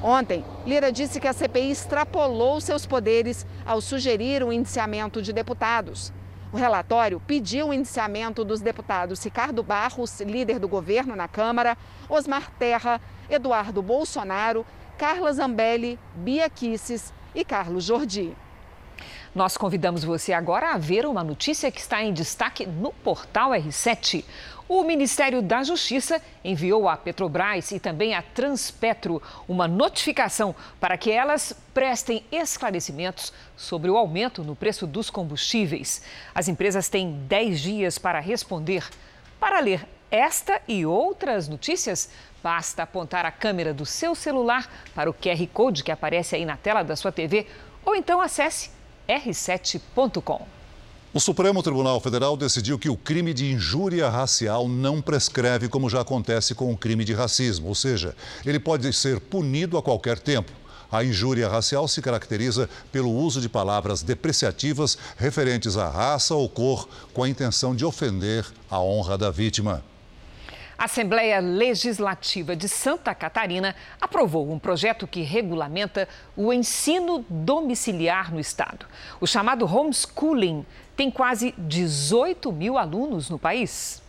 Ontem, 0.00 0.44
Lira 0.64 0.92
disse 0.92 1.18
que 1.18 1.26
a 1.26 1.32
CPI 1.32 1.72
extrapolou 1.72 2.60
seus 2.60 2.86
poderes 2.86 3.44
ao 3.66 3.80
sugerir 3.80 4.44
o 4.44 4.52
indiciamento 4.52 5.20
de 5.20 5.32
deputados. 5.32 6.12
O 6.52 6.56
relatório 6.56 7.20
pediu 7.26 7.68
o 7.68 7.74
indiciamento 7.74 8.44
dos 8.44 8.60
deputados 8.60 9.24
Ricardo 9.24 9.60
Barros, 9.60 10.20
líder 10.20 10.60
do 10.60 10.68
governo 10.68 11.16
na 11.16 11.26
Câmara, 11.26 11.76
Osmar 12.08 12.48
Terra, 12.60 13.00
Eduardo 13.28 13.82
Bolsonaro, 13.82 14.64
Carla 14.96 15.32
Zambelli, 15.32 15.98
Bia 16.14 16.48
Kisses 16.48 17.12
e 17.34 17.44
Carlos 17.44 17.82
Jordi. 17.82 18.36
Nós 19.34 19.56
convidamos 19.56 20.04
você 20.04 20.32
agora 20.32 20.72
a 20.72 20.78
ver 20.78 21.04
uma 21.04 21.22
notícia 21.22 21.70
que 21.70 21.80
está 21.80 22.02
em 22.02 22.12
destaque 22.12 22.66
no 22.66 22.92
portal 22.92 23.50
R7. 23.50 24.24
O 24.66 24.82
Ministério 24.82 25.42
da 25.42 25.62
Justiça 25.62 26.20
enviou 26.42 26.88
à 26.88 26.96
Petrobras 26.96 27.70
e 27.70 27.78
também 27.78 28.14
à 28.14 28.22
Transpetro 28.22 29.22
uma 29.46 29.68
notificação 29.68 30.54
para 30.80 30.96
que 30.96 31.10
elas 31.10 31.54
prestem 31.74 32.24
esclarecimentos 32.32 33.32
sobre 33.56 33.90
o 33.90 33.96
aumento 33.96 34.42
no 34.42 34.56
preço 34.56 34.86
dos 34.86 35.10
combustíveis. 35.10 36.02
As 36.34 36.48
empresas 36.48 36.88
têm 36.88 37.12
10 37.28 37.60
dias 37.60 37.98
para 37.98 38.20
responder. 38.20 38.84
Para 39.38 39.60
ler 39.60 39.86
esta 40.10 40.60
e 40.66 40.86
outras 40.86 41.48
notícias, 41.48 42.10
basta 42.42 42.82
apontar 42.82 43.26
a 43.26 43.30
câmera 43.30 43.74
do 43.74 43.84
seu 43.84 44.14
celular 44.14 44.70
para 44.94 45.10
o 45.10 45.14
QR 45.14 45.46
Code 45.52 45.84
que 45.84 45.92
aparece 45.92 46.34
aí 46.34 46.46
na 46.46 46.56
tela 46.56 46.82
da 46.82 46.96
sua 46.96 47.12
TV 47.12 47.46
ou 47.84 47.94
então 47.94 48.20
acesse 48.20 48.77
r7.com. 49.08 50.46
O 51.14 51.18
Supremo 51.18 51.62
Tribunal 51.62 51.98
Federal 52.00 52.36
decidiu 52.36 52.78
que 52.78 52.90
o 52.90 52.96
crime 52.96 53.32
de 53.32 53.50
injúria 53.50 54.10
racial 54.10 54.68
não 54.68 55.00
prescreve 55.00 55.66
como 55.66 55.88
já 55.88 56.02
acontece 56.02 56.54
com 56.54 56.70
o 56.70 56.76
crime 56.76 57.02
de 57.02 57.14
racismo, 57.14 57.68
ou 57.68 57.74
seja, 57.74 58.14
ele 58.44 58.60
pode 58.60 58.92
ser 58.92 59.18
punido 59.18 59.78
a 59.78 59.82
qualquer 59.82 60.18
tempo. 60.18 60.52
A 60.92 61.02
injúria 61.02 61.48
racial 61.48 61.88
se 61.88 62.02
caracteriza 62.02 62.68
pelo 62.92 63.10
uso 63.10 63.40
de 63.40 63.48
palavras 63.48 64.02
depreciativas 64.02 64.98
referentes 65.16 65.76
à 65.76 65.88
raça 65.88 66.34
ou 66.34 66.48
cor 66.48 66.86
com 67.14 67.22
a 67.22 67.28
intenção 67.28 67.74
de 67.74 67.84
ofender 67.84 68.46
a 68.70 68.78
honra 68.78 69.16
da 69.16 69.30
vítima. 69.30 69.82
A 70.78 70.84
Assembleia 70.84 71.40
Legislativa 71.40 72.54
de 72.54 72.68
Santa 72.68 73.12
Catarina 73.12 73.74
aprovou 74.00 74.48
um 74.48 74.60
projeto 74.60 75.08
que 75.08 75.22
regulamenta 75.22 76.08
o 76.36 76.52
ensino 76.52 77.26
domiciliar 77.28 78.32
no 78.32 78.38
estado. 78.38 78.86
O 79.20 79.26
chamado 79.26 79.66
homeschooling 79.66 80.64
tem 80.96 81.10
quase 81.10 81.52
18 81.58 82.52
mil 82.52 82.78
alunos 82.78 83.28
no 83.28 83.40
país. 83.40 84.00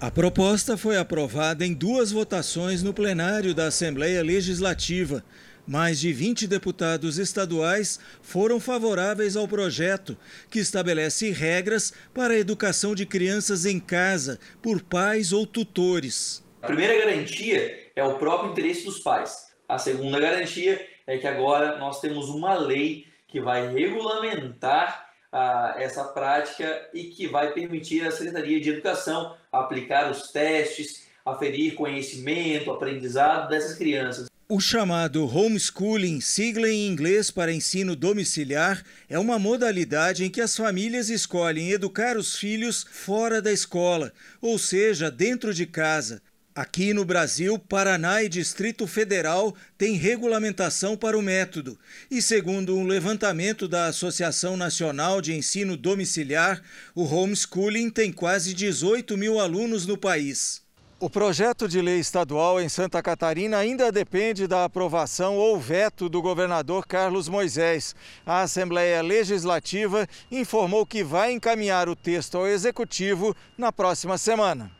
A 0.00 0.08
proposta 0.08 0.76
foi 0.76 0.96
aprovada 0.96 1.66
em 1.66 1.74
duas 1.74 2.12
votações 2.12 2.80
no 2.80 2.94
plenário 2.94 3.52
da 3.52 3.66
Assembleia 3.66 4.22
Legislativa. 4.22 5.24
Mais 5.66 5.98
de 5.98 6.12
20 6.12 6.46
deputados 6.46 7.16
estaduais 7.16 7.98
foram 8.20 8.60
favoráveis 8.60 9.34
ao 9.34 9.48
projeto, 9.48 10.16
que 10.50 10.58
estabelece 10.58 11.30
regras 11.30 11.92
para 12.12 12.34
a 12.34 12.38
educação 12.38 12.94
de 12.94 13.06
crianças 13.06 13.64
em 13.64 13.80
casa 13.80 14.38
por 14.60 14.82
pais 14.82 15.32
ou 15.32 15.46
tutores. 15.46 16.44
A 16.60 16.66
primeira 16.66 16.98
garantia 16.98 17.90
é 17.96 18.04
o 18.04 18.18
próprio 18.18 18.52
interesse 18.52 18.84
dos 18.84 18.98
pais. 18.98 19.54
A 19.66 19.78
segunda 19.78 20.20
garantia 20.20 20.86
é 21.06 21.16
que 21.16 21.26
agora 21.26 21.78
nós 21.78 22.00
temos 22.00 22.28
uma 22.28 22.54
lei 22.54 23.06
que 23.26 23.40
vai 23.40 23.72
regulamentar 23.72 25.08
ah, 25.32 25.74
essa 25.78 26.04
prática 26.04 26.88
e 26.92 27.04
que 27.04 27.26
vai 27.26 27.52
permitir 27.52 28.06
à 28.06 28.10
Secretaria 28.10 28.60
de 28.60 28.70
Educação 28.70 29.34
aplicar 29.50 30.10
os 30.10 30.30
testes, 30.30 31.08
aferir 31.24 31.74
conhecimento, 31.74 32.70
aprendizado 32.70 33.48
dessas 33.48 33.76
crianças. 33.76 34.33
O 34.46 34.60
chamado 34.60 35.26
homeschooling, 35.26 36.20
sigla 36.20 36.68
em 36.68 36.86
inglês 36.86 37.30
para 37.30 37.50
ensino 37.50 37.96
domiciliar, 37.96 38.84
é 39.08 39.18
uma 39.18 39.38
modalidade 39.38 40.22
em 40.22 40.28
que 40.28 40.42
as 40.42 40.54
famílias 40.54 41.08
escolhem 41.08 41.70
educar 41.70 42.18
os 42.18 42.36
filhos 42.36 42.84
fora 42.90 43.40
da 43.40 43.50
escola, 43.50 44.12
ou 44.42 44.58
seja, 44.58 45.10
dentro 45.10 45.54
de 45.54 45.64
casa. 45.64 46.20
Aqui 46.54 46.92
no 46.92 47.06
Brasil, 47.06 47.58
Paraná 47.58 48.22
e 48.22 48.28
Distrito 48.28 48.86
Federal 48.86 49.56
têm 49.78 49.96
regulamentação 49.96 50.94
para 50.94 51.18
o 51.18 51.22
método. 51.22 51.78
E 52.10 52.20
segundo 52.20 52.76
um 52.76 52.86
levantamento 52.86 53.66
da 53.66 53.86
Associação 53.86 54.58
Nacional 54.58 55.22
de 55.22 55.32
Ensino 55.32 55.74
Domiciliar, 55.74 56.62
o 56.94 57.04
homeschooling 57.04 57.88
tem 57.88 58.12
quase 58.12 58.52
18 58.52 59.16
mil 59.16 59.40
alunos 59.40 59.86
no 59.86 59.96
país. 59.96 60.63
O 61.04 61.10
projeto 61.10 61.68
de 61.68 61.82
lei 61.82 61.98
estadual 61.98 62.58
em 62.58 62.66
Santa 62.66 63.02
Catarina 63.02 63.58
ainda 63.58 63.92
depende 63.92 64.46
da 64.46 64.64
aprovação 64.64 65.36
ou 65.36 65.60
veto 65.60 66.08
do 66.08 66.22
governador 66.22 66.86
Carlos 66.86 67.28
Moisés. 67.28 67.94
A 68.24 68.40
Assembleia 68.40 69.02
Legislativa 69.02 70.08
informou 70.32 70.86
que 70.86 71.04
vai 71.04 71.30
encaminhar 71.30 71.90
o 71.90 71.94
texto 71.94 72.38
ao 72.38 72.46
Executivo 72.46 73.36
na 73.58 73.70
próxima 73.70 74.16
semana. 74.16 74.70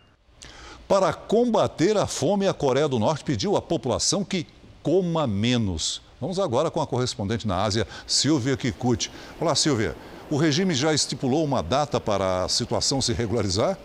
Para 0.89 1.12
combater 1.12 1.95
a 1.99 2.07
fome, 2.07 2.49
a 2.49 2.55
Coreia 2.55 2.89
do 2.89 2.99
Norte 2.99 3.22
pediu 3.22 3.55
à 3.55 3.61
população 3.61 4.25
que 4.25 4.47
coma 4.83 5.27
menos. 5.27 6.01
Vamos 6.18 6.39
agora 6.39 6.70
com 6.70 6.81
a 6.81 6.87
correspondente 6.87 7.47
na 7.47 7.62
Ásia, 7.62 7.87
Silvia 8.07 8.57
Kikuchi. 8.57 9.11
Olá, 9.39 9.55
Silvia. 9.55 9.95
O 10.31 10.39
regime 10.39 10.75
já 10.75 10.95
estipulou 10.95 11.45
uma 11.45 11.62
data 11.62 12.01
para 12.01 12.45
a 12.45 12.49
situação 12.49 13.03
se 13.03 13.12
regularizar? 13.12 13.77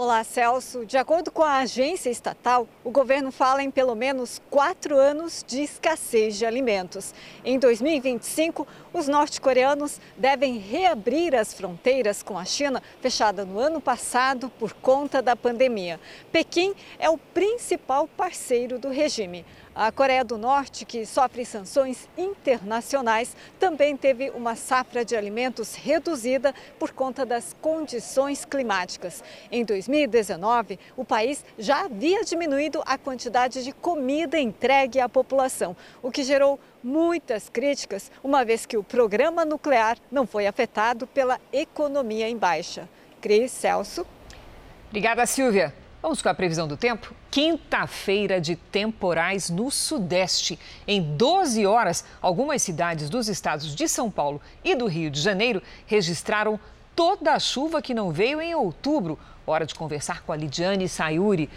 Olá, 0.00 0.22
Celso. 0.22 0.86
De 0.86 0.96
acordo 0.96 1.28
com 1.32 1.42
a 1.42 1.58
agência 1.58 2.08
estatal, 2.08 2.68
o 2.84 2.90
governo 2.92 3.32
fala 3.32 3.64
em 3.64 3.68
pelo 3.68 3.96
menos 3.96 4.40
quatro 4.48 4.96
anos 4.96 5.44
de 5.44 5.60
escassez 5.60 6.36
de 6.38 6.46
alimentos. 6.46 7.12
Em 7.44 7.58
2025, 7.58 8.64
os 8.92 9.08
norte-coreanos 9.08 10.00
devem 10.16 10.56
reabrir 10.56 11.34
as 11.34 11.52
fronteiras 11.52 12.22
com 12.22 12.38
a 12.38 12.44
China, 12.44 12.80
fechada 13.00 13.44
no 13.44 13.58
ano 13.58 13.80
passado 13.80 14.48
por 14.56 14.72
conta 14.72 15.20
da 15.20 15.34
pandemia. 15.34 15.98
Pequim 16.30 16.74
é 16.96 17.10
o 17.10 17.18
principal 17.18 18.06
parceiro 18.06 18.78
do 18.78 18.90
regime. 18.90 19.44
A 19.80 19.92
Coreia 19.92 20.24
do 20.24 20.36
Norte, 20.36 20.84
que 20.84 21.06
sofre 21.06 21.44
sanções 21.44 22.08
internacionais, 22.18 23.36
também 23.60 23.96
teve 23.96 24.28
uma 24.30 24.56
safra 24.56 25.04
de 25.04 25.14
alimentos 25.14 25.76
reduzida 25.76 26.52
por 26.80 26.90
conta 26.90 27.24
das 27.24 27.54
condições 27.60 28.44
climáticas. 28.44 29.22
Em 29.52 29.64
2019, 29.64 30.80
o 30.96 31.04
país 31.04 31.44
já 31.56 31.84
havia 31.84 32.24
diminuído 32.24 32.82
a 32.84 32.98
quantidade 32.98 33.62
de 33.62 33.70
comida 33.70 34.36
entregue 34.36 34.98
à 34.98 35.08
população, 35.08 35.76
o 36.02 36.10
que 36.10 36.24
gerou 36.24 36.58
muitas 36.82 37.48
críticas, 37.48 38.10
uma 38.20 38.44
vez 38.44 38.66
que 38.66 38.76
o 38.76 38.82
programa 38.82 39.44
nuclear 39.44 39.96
não 40.10 40.26
foi 40.26 40.48
afetado 40.48 41.06
pela 41.06 41.40
economia 41.52 42.28
em 42.28 42.36
baixa. 42.36 42.88
Cris 43.20 43.52
Celso. 43.52 44.04
Obrigada, 44.88 45.24
Silvia. 45.24 45.72
Vamos 46.00 46.22
com 46.22 46.28
a 46.28 46.34
previsão 46.34 46.68
do 46.68 46.76
tempo? 46.76 47.12
Quinta-feira 47.28 48.40
de 48.40 48.54
temporais 48.54 49.50
no 49.50 49.68
Sudeste. 49.68 50.56
Em 50.86 51.02
12 51.02 51.66
horas, 51.66 52.04
algumas 52.22 52.62
cidades 52.62 53.10
dos 53.10 53.28
estados 53.28 53.74
de 53.74 53.88
São 53.88 54.08
Paulo 54.08 54.40
e 54.62 54.76
do 54.76 54.86
Rio 54.86 55.10
de 55.10 55.20
Janeiro 55.20 55.60
registraram 55.86 56.58
toda 56.94 57.32
a 57.32 57.40
chuva 57.40 57.82
que 57.82 57.94
não 57.94 58.12
veio 58.12 58.40
em 58.40 58.54
outubro. 58.54 59.18
Hora 59.44 59.66
de 59.66 59.74
conversar 59.74 60.22
com 60.22 60.32
a 60.32 60.36
Lidiane 60.36 60.88
Sayuri. 60.88 61.50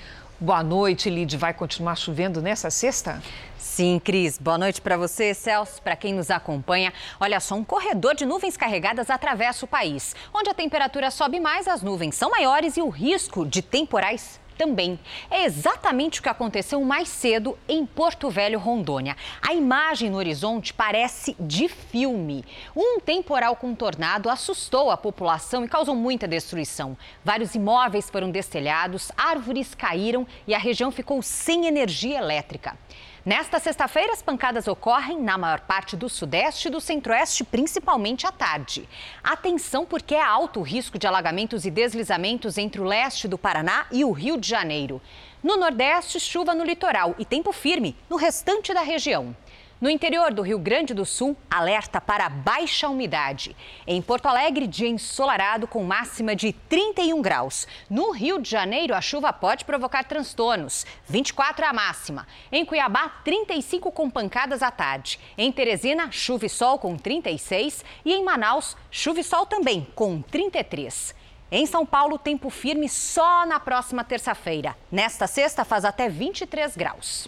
Boa 0.44 0.64
noite, 0.64 1.08
Lid. 1.08 1.38
Vai 1.38 1.54
continuar 1.54 1.96
chovendo 1.96 2.42
nessa 2.42 2.72
sexta? 2.72 3.22
Sim, 3.60 4.02
Cris. 4.04 4.40
Boa 4.40 4.58
noite 4.58 4.82
para 4.82 4.98
você, 4.98 5.36
Celso, 5.36 5.80
para 5.84 5.96
quem 5.96 6.16
nos 6.16 6.32
acompanha. 6.32 6.92
Olha 7.20 7.40
só, 7.40 7.54
um 7.54 7.64
corredor 7.64 8.16
de 8.16 8.26
nuvens 8.26 8.58
carregadas 8.58 9.12
atravessa 9.12 9.66
o 9.66 9.68
país. 9.68 10.16
Onde 10.34 10.50
a 10.50 10.54
temperatura 10.56 11.12
sobe 11.12 11.40
mais, 11.40 11.68
as 11.68 11.84
nuvens 11.84 12.16
são 12.16 12.32
maiores 12.32 12.76
e 12.76 12.82
o 12.82 12.90
risco 12.90 13.46
de 13.46 13.62
temporais 13.62 14.41
também. 14.62 15.00
É 15.32 15.44
exatamente 15.44 16.20
o 16.20 16.24
que 16.24 16.30
aconteceu 16.30 16.80
mais 16.84 17.10
cedo 17.10 17.58
em 17.68 17.84
Porto 17.84 18.30
Velho, 18.30 18.60
Rondônia. 18.60 19.18
A 19.42 19.56
imagem 19.56 20.12
no 20.12 20.18
horizonte 20.18 20.72
parece 20.72 21.36
de 21.40 21.68
filme. 21.68 22.46
Um 22.76 23.00
temporal 23.00 23.56
com 23.56 23.74
tornado 23.74 24.30
assustou 24.30 24.92
a 24.92 24.98
população 24.98 25.66
e 25.66 25.68
causou 25.68 25.96
muita 25.96 26.28
destruição. 26.28 26.96
Vários 27.26 27.56
imóveis 27.56 28.08
foram 28.08 28.30
destelhados, 28.30 29.12
árvores 29.18 29.74
caíram 29.74 30.28
e 30.46 30.54
a 30.54 30.60
região 30.60 30.92
ficou 30.92 31.24
sem 31.24 31.66
energia 31.66 32.20
elétrica. 32.20 32.78
Nesta 33.24 33.60
sexta-feira, 33.60 34.14
as 34.14 34.22
pancadas 34.24 34.68
ocorrem 34.68 35.22
na 35.22 35.38
maior 35.38 35.60
parte 35.60 35.96
do 35.96 36.10
sudeste 36.10 36.68
e 36.68 36.72
do 36.72 36.82
centro-oeste, 36.82 37.44
principalmente 37.44 38.26
à 38.26 38.32
tarde. 38.32 38.90
Atenção, 39.24 39.86
porque 39.86 40.16
é 40.16 40.24
alto 40.24 40.60
o 40.60 40.64
risco 40.64 40.98
de 40.98 41.06
alagamentos 41.06 41.64
e 41.64 41.70
deslizamentos 41.70 42.58
entre 42.58 42.82
o 42.82 42.84
leste 42.84 43.28
do 43.28 43.38
Paraná 43.38 43.86
e 43.92 44.04
o 44.04 44.12
Rio 44.12 44.38
de 44.38 44.50
Janeiro. 44.50 45.00
No 45.44 45.56
nordeste, 45.56 46.20
chuva 46.20 46.56
no 46.56 46.64
litoral 46.64 47.14
e 47.20 47.24
tempo 47.24 47.52
firme 47.52 47.96
no 48.10 48.16
restante 48.16 48.74
da 48.74 48.82
região. 48.82 49.36
No 49.82 49.90
interior 49.90 50.32
do 50.32 50.44
Rio 50.44 50.60
Grande 50.60 50.94
do 50.94 51.04
Sul, 51.04 51.36
alerta 51.50 52.00
para 52.00 52.30
baixa 52.30 52.88
umidade. 52.88 53.56
Em 53.88 54.00
Porto 54.00 54.28
Alegre, 54.28 54.68
dia 54.68 54.88
ensolarado 54.88 55.66
com 55.66 55.84
máxima 55.84 56.36
de 56.36 56.54
31 56.54 57.20
graus. 57.20 57.68
No 57.90 58.12
Rio 58.12 58.40
de 58.40 58.48
Janeiro, 58.48 58.94
a 58.94 59.02
chuva 59.02 59.34
pode 59.34 59.66
provocar 59.66 60.04
transtornos. 60.04 60.86
24 61.08 61.66
é 61.66 61.68
a 61.68 61.74
máxima. 61.74 62.28
Em 62.52 62.64
Cuiabá, 62.64 63.10
35 63.26 63.92
com 63.92 64.08
pancadas 64.08 64.62
à 64.62 64.70
tarde. 64.70 65.20
Em 65.36 65.52
Teresina, 65.52 66.12
chuva 66.12 66.46
e 66.46 66.50
sol 66.50 66.78
com 66.78 66.96
36. 66.96 67.84
E 68.06 68.14
em 68.14 68.24
Manaus, 68.24 68.78
chuva 68.92 69.22
e 69.22 69.24
sol 69.24 69.48
também 69.48 69.88
com 69.96 70.22
33. 70.22 71.16
Em 71.52 71.66
São 71.66 71.88
Paulo, 71.88 72.20
tempo 72.20 72.52
firme 72.52 72.88
só 72.88 73.48
na 73.48 73.60
próxima 73.60 74.04
terça-feira. 74.04 74.78
Nesta 74.92 75.26
sexta, 75.26 75.66
faz 75.66 75.84
até 75.84 76.08
23 76.08 76.78
graus. 76.78 77.28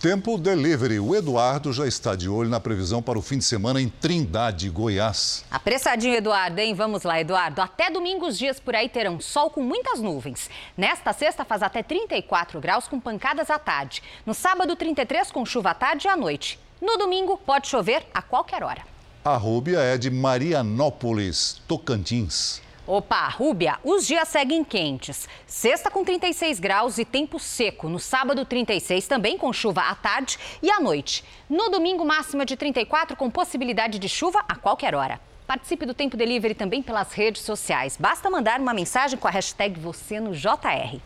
Tempo 0.00 0.38
Delivery. 0.38 0.98
O 0.98 1.14
Eduardo 1.14 1.74
já 1.74 1.86
está 1.86 2.16
de 2.16 2.26
olho 2.26 2.48
na 2.48 2.58
previsão 2.58 3.02
para 3.02 3.18
o 3.18 3.22
fim 3.22 3.36
de 3.36 3.44
semana 3.44 3.82
em 3.82 3.86
Trindade, 3.90 4.70
Goiás. 4.70 5.44
Apressadinho, 5.50 6.14
Eduardo, 6.14 6.58
hein? 6.58 6.72
Vamos 6.72 7.02
lá, 7.02 7.20
Eduardo. 7.20 7.60
Até 7.60 7.90
domingo 7.90 8.26
os 8.26 8.38
dias 8.38 8.58
por 8.58 8.74
aí 8.74 8.88
terão 8.88 9.20
sol 9.20 9.50
com 9.50 9.62
muitas 9.62 10.00
nuvens. 10.00 10.48
Nesta 10.74 11.12
sexta 11.12 11.44
faz 11.44 11.62
até 11.62 11.82
34 11.82 12.58
graus 12.60 12.88
com 12.88 12.98
pancadas 12.98 13.50
à 13.50 13.58
tarde. 13.58 14.02
No 14.24 14.32
sábado, 14.32 14.74
33 14.74 15.30
com 15.30 15.44
chuva 15.44 15.72
à 15.72 15.74
tarde 15.74 16.06
e 16.06 16.10
à 16.10 16.16
noite. 16.16 16.58
No 16.80 16.96
domingo, 16.96 17.36
pode 17.36 17.68
chover 17.68 18.02
a 18.14 18.22
qualquer 18.22 18.62
hora. 18.62 18.80
A 19.22 19.36
Rúbia 19.36 19.80
é 19.80 19.98
de 19.98 20.10
Marianópolis, 20.10 21.60
Tocantins. 21.68 22.62
Opa, 22.90 23.28
Rúbia, 23.28 23.78
os 23.84 24.04
dias 24.04 24.26
seguem 24.26 24.64
quentes. 24.64 25.28
Sexta 25.46 25.88
com 25.92 26.04
36 26.04 26.58
graus 26.58 26.98
e 26.98 27.04
tempo 27.04 27.38
seco. 27.38 27.88
No 27.88 28.00
sábado, 28.00 28.44
36 28.44 29.06
também 29.06 29.38
com 29.38 29.52
chuva 29.52 29.82
à 29.82 29.94
tarde 29.94 30.36
e 30.60 30.68
à 30.68 30.80
noite. 30.80 31.22
No 31.48 31.70
domingo, 31.70 32.04
máxima 32.04 32.44
de 32.44 32.56
34 32.56 33.16
com 33.16 33.30
possibilidade 33.30 33.96
de 34.00 34.08
chuva 34.08 34.44
a 34.48 34.56
qualquer 34.56 34.96
hora. 34.96 35.20
Participe 35.46 35.86
do 35.86 35.94
Tempo 35.94 36.16
Delivery 36.16 36.52
também 36.52 36.82
pelas 36.82 37.12
redes 37.12 37.42
sociais. 37.42 37.96
Basta 37.96 38.28
mandar 38.28 38.58
uma 38.58 38.74
mensagem 38.74 39.16
com 39.16 39.28
a 39.28 39.30
hashtag 39.30 39.78
você 39.78 40.18
no 40.18 40.32
JR. 40.32 40.98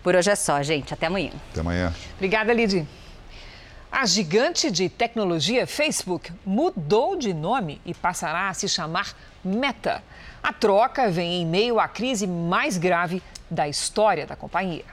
Por 0.00 0.14
hoje 0.14 0.30
é 0.30 0.36
só, 0.36 0.62
gente. 0.62 0.94
Até 0.94 1.06
amanhã. 1.06 1.32
Até 1.50 1.60
amanhã. 1.60 1.92
Obrigada, 2.14 2.52
Lidy. 2.52 2.86
A 3.90 4.06
gigante 4.06 4.70
de 4.70 4.88
tecnologia 4.88 5.66
Facebook 5.66 6.32
mudou 6.46 7.16
de 7.16 7.34
nome 7.34 7.80
e 7.84 7.92
passará 7.92 8.48
a 8.48 8.54
se 8.54 8.68
chamar 8.68 9.12
Meta. 9.44 10.04
A 10.42 10.52
troca 10.52 11.08
vem 11.08 11.42
em 11.42 11.46
meio 11.46 11.78
à 11.78 11.86
crise 11.86 12.26
mais 12.26 12.76
grave 12.76 13.22
da 13.48 13.68
história 13.68 14.26
da 14.26 14.34
companhia. 14.34 14.84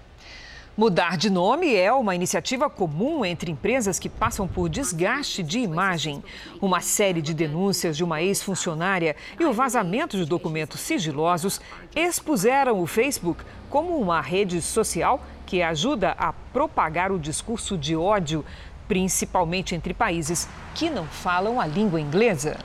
Mudar 0.77 1.17
de 1.17 1.27
nome 1.27 1.75
é 1.75 1.91
uma 1.91 2.13
iniciativa 2.13 2.69
comum 2.69 3.25
entre 3.25 3.51
empresas 3.51 3.97
que 3.97 4.07
passam 4.07 4.47
por 4.47 4.69
desgaste 4.69 5.41
de 5.41 5.57
imagem. 5.57 6.23
Uma 6.61 6.81
série 6.81 7.19
de 7.19 7.33
denúncias 7.33 7.97
de 7.97 8.03
uma 8.03 8.21
ex-funcionária 8.21 9.15
e 9.39 9.43
o 9.43 9.51
vazamento 9.51 10.15
de 10.15 10.23
documentos 10.23 10.81
sigilosos 10.81 11.59
expuseram 11.95 12.79
o 12.79 12.85
Facebook 12.85 13.43
como 13.71 13.97
uma 13.97 14.21
rede 14.21 14.61
social 14.61 15.19
que 15.47 15.63
ajuda 15.63 16.11
a 16.11 16.31
propagar 16.31 17.11
o 17.11 17.17
discurso 17.17 17.75
de 17.75 17.95
ódio, 17.95 18.45
principalmente 18.87 19.73
entre 19.73 19.95
países 19.95 20.47
que 20.75 20.91
não 20.91 21.05
falam 21.05 21.59
a 21.59 21.65
língua 21.65 21.99
inglesa. 21.99 22.55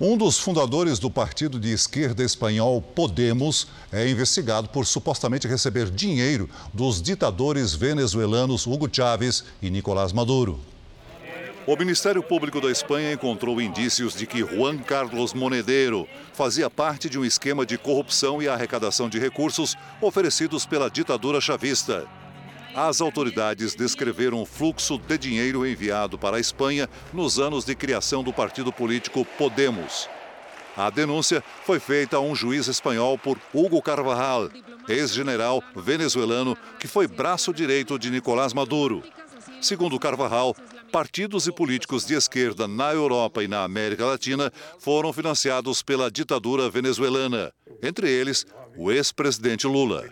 Um 0.00 0.16
dos 0.16 0.40
fundadores 0.40 0.98
do 0.98 1.08
partido 1.08 1.60
de 1.60 1.72
esquerda 1.72 2.24
espanhol 2.24 2.82
Podemos 2.82 3.68
é 3.92 4.08
investigado 4.08 4.68
por 4.68 4.86
supostamente 4.86 5.46
receber 5.46 5.88
dinheiro 5.88 6.50
dos 6.72 7.00
ditadores 7.00 7.74
venezuelanos 7.74 8.66
Hugo 8.66 8.88
Chávez 8.92 9.44
e 9.62 9.70
Nicolás 9.70 10.12
Maduro. 10.12 10.58
O 11.64 11.76
Ministério 11.76 12.24
Público 12.24 12.60
da 12.60 12.72
Espanha 12.72 13.12
encontrou 13.12 13.60
indícios 13.60 14.14
de 14.14 14.26
que 14.26 14.44
Juan 14.44 14.78
Carlos 14.78 15.32
Monedero 15.32 16.08
fazia 16.32 16.68
parte 16.68 17.08
de 17.08 17.16
um 17.16 17.24
esquema 17.24 17.64
de 17.64 17.78
corrupção 17.78 18.42
e 18.42 18.48
arrecadação 18.48 19.08
de 19.08 19.20
recursos 19.20 19.76
oferecidos 20.00 20.66
pela 20.66 20.90
ditadura 20.90 21.40
chavista 21.40 22.04
as 22.74 23.00
autoridades 23.00 23.74
descreveram 23.74 24.42
o 24.42 24.46
fluxo 24.46 24.98
de 24.98 25.16
dinheiro 25.16 25.66
enviado 25.66 26.18
para 26.18 26.36
a 26.36 26.40
Espanha 26.40 26.88
nos 27.12 27.38
anos 27.38 27.64
de 27.64 27.74
criação 27.74 28.22
do 28.22 28.32
partido 28.32 28.72
político 28.72 29.24
Podemos. 29.38 30.08
A 30.76 30.90
denúncia 30.90 31.42
foi 31.64 31.78
feita 31.78 32.16
a 32.16 32.20
um 32.20 32.34
juiz 32.34 32.66
espanhol 32.66 33.16
por 33.16 33.38
Hugo 33.52 33.80
Carvajal, 33.80 34.50
ex-general 34.88 35.62
venezuelano 35.76 36.56
que 36.80 36.88
foi 36.88 37.06
braço 37.06 37.54
direito 37.54 37.96
de 37.96 38.10
Nicolás 38.10 38.52
Maduro. 38.52 39.02
Segundo 39.60 39.98
Carvajal, 40.00 40.54
partidos 40.90 41.46
e 41.46 41.52
políticos 41.52 42.04
de 42.04 42.14
esquerda 42.14 42.66
na 42.66 42.92
Europa 42.92 43.42
e 43.42 43.48
na 43.48 43.62
América 43.62 44.04
Latina 44.04 44.52
foram 44.80 45.12
financiados 45.12 45.80
pela 45.80 46.10
ditadura 46.10 46.68
venezuelana, 46.68 47.52
entre 47.80 48.10
eles 48.10 48.44
o 48.76 48.90
ex-presidente 48.90 49.66
Lula. 49.66 50.04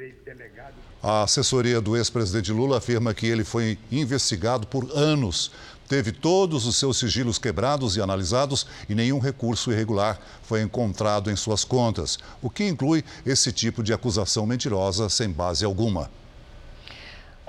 A 1.02 1.24
assessoria 1.24 1.80
do 1.80 1.96
ex-presidente 1.96 2.52
Lula 2.52 2.78
afirma 2.78 3.12
que 3.12 3.26
ele 3.26 3.42
foi 3.42 3.76
investigado 3.90 4.68
por 4.68 4.88
anos. 4.96 5.50
Teve 5.88 6.12
todos 6.12 6.64
os 6.64 6.76
seus 6.76 6.96
sigilos 6.96 7.38
quebrados 7.38 7.96
e 7.96 8.00
analisados 8.00 8.64
e 8.88 8.94
nenhum 8.94 9.18
recurso 9.18 9.72
irregular 9.72 10.20
foi 10.44 10.62
encontrado 10.62 11.28
em 11.28 11.34
suas 11.34 11.64
contas, 11.64 12.20
o 12.40 12.48
que 12.48 12.68
inclui 12.68 13.04
esse 13.26 13.50
tipo 13.50 13.82
de 13.82 13.92
acusação 13.92 14.46
mentirosa 14.46 15.08
sem 15.08 15.28
base 15.28 15.64
alguma. 15.64 16.08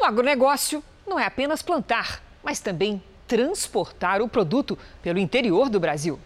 O 0.02 0.04
agronegócio 0.04 0.84
não 1.08 1.20
é 1.20 1.28
apenas 1.28 1.62
plantar, 1.62 2.24
mas 2.44 2.60
também 2.60 3.04
transportar 3.28 4.20
o 4.20 4.28
produto 4.28 4.76
pelo 5.04 5.20
interior 5.20 5.70
do 5.70 5.80
Brasil. 5.80 6.20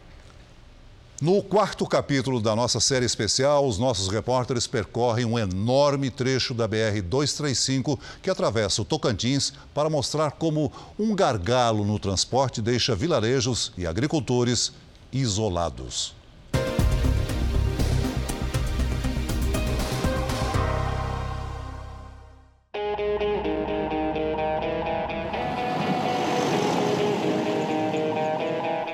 No 1.20 1.42
quarto 1.42 1.84
capítulo 1.88 2.40
da 2.40 2.56
nossa 2.56 2.80
série 2.80 3.04
especial, 3.04 3.68
os 3.68 3.80
nossos 3.80 4.08
repórteres 4.08 4.68
percorrem 4.68 5.26
um 5.26 5.40
enorme 5.40 6.12
trecho 6.12 6.54
da 6.54 6.70
BR-235 6.70 7.98
que 8.22 8.30
atravessa 8.30 8.84
o 8.84 8.86
Tocantins 8.86 9.52
para 9.74 9.90
mostrar 9.90 10.34
como 10.34 10.72
um 10.98 11.16
gargalo 11.16 11.84
no 11.84 11.98
transporte 11.98 12.62
deixa 12.62 12.96
vilarejos 12.96 13.74
e 13.76 13.88
agricultores 13.88 14.72
isolados. 15.12 16.16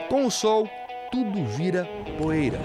Com 0.09 0.25
o 0.25 0.31
sol, 0.31 0.69
tudo 1.13 1.45
vira 1.45 1.87
poeira. 2.17 2.57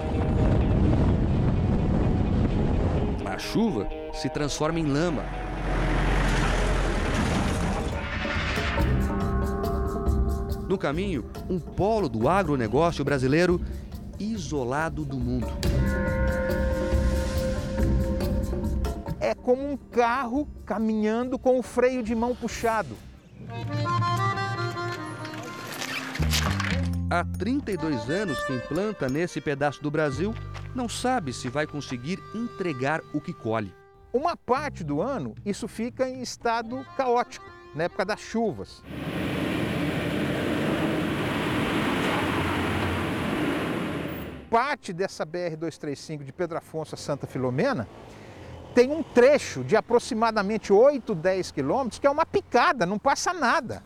A 3.23 3.37
chuva 3.37 3.87
se 4.11 4.27
transforma 4.27 4.79
em 4.79 4.87
lama. 4.87 5.23
No 10.67 10.79
caminho, 10.79 11.29
um 11.47 11.59
polo 11.59 12.09
do 12.09 12.27
agronegócio 12.27 13.05
brasileiro 13.05 13.61
isolado 14.19 15.05
do 15.05 15.19
mundo. 15.19 15.47
É 19.19 19.35
como 19.35 19.71
um 19.71 19.77
carro 19.77 20.47
caminhando 20.65 21.37
com 21.37 21.59
o 21.59 21.61
freio 21.61 22.01
de 22.01 22.15
mão 22.15 22.33
puxado. 22.33 22.97
Há 27.11 27.25
32 27.25 28.07
anos 28.07 28.43
quem 28.43 28.59
planta 28.59 29.09
nesse 29.09 29.41
pedaço 29.41 29.81
do 29.81 29.89
Brasil 29.89 30.31
não 30.75 30.87
sabe 30.87 31.33
se 31.33 31.49
vai 31.49 31.65
conseguir 31.65 32.19
entregar 32.35 33.01
o 33.15 33.19
que 33.19 33.33
colhe. 33.33 33.73
Uma 34.13 34.37
parte 34.37 34.83
do 34.83 35.01
ano 35.01 35.33
isso 35.43 35.67
fica 35.67 36.07
em 36.07 36.21
estado 36.21 36.85
caótico, 36.95 37.49
na 37.73 37.85
época 37.85 38.05
das 38.05 38.19
chuvas. 38.19 38.83
Parte 44.51 44.93
dessa 44.93 45.25
BR-235 45.25 46.23
de 46.23 46.31
Pedro 46.31 46.59
Afonso 46.59 46.93
a 46.93 46.97
Santa 46.97 47.25
Filomena 47.25 47.87
tem 48.75 48.91
um 48.91 49.01
trecho 49.01 49.63
de 49.63 49.75
aproximadamente 49.75 50.71
8, 50.71 51.15
10 51.15 51.51
quilômetros 51.53 51.97
que 51.97 52.05
é 52.05 52.09
uma 52.09 52.25
picada, 52.25 52.85
não 52.85 52.99
passa 52.99 53.33
nada. 53.33 53.81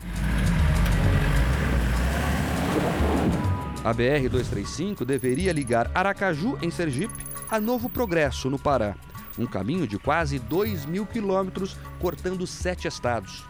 A 3.83 3.93
BR-235 3.93 5.03
deveria 5.03 5.51
ligar 5.51 5.91
Aracaju, 5.93 6.57
em 6.61 6.71
Sergipe, 6.71 7.25
a 7.51 7.59
Novo 7.59 7.89
Progresso, 7.89 8.49
no 8.49 8.57
Pará. 8.57 8.95
Um 9.37 9.45
caminho 9.45 9.85
de 9.85 9.99
quase 9.99 10.39
2 10.39 10.85
mil 10.85 11.05
quilômetros, 11.05 11.75
cortando 11.99 12.47
sete 12.47 12.87
estados. 12.87 13.43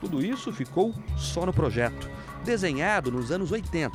Tudo 0.00 0.24
isso 0.24 0.52
ficou 0.52 0.94
só 1.16 1.44
no 1.44 1.52
projeto, 1.52 2.08
desenhado 2.44 3.10
nos 3.10 3.32
anos 3.32 3.50
80. 3.50 3.90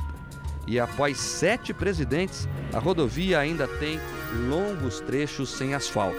E 0.66 0.78
após 0.78 1.18
sete 1.18 1.72
presidentes, 1.72 2.46
a 2.74 2.78
rodovia 2.78 3.38
ainda 3.38 3.66
tem 3.66 3.98
longos 4.50 5.00
trechos 5.00 5.48
sem 5.48 5.72
asfalto. 5.72 6.16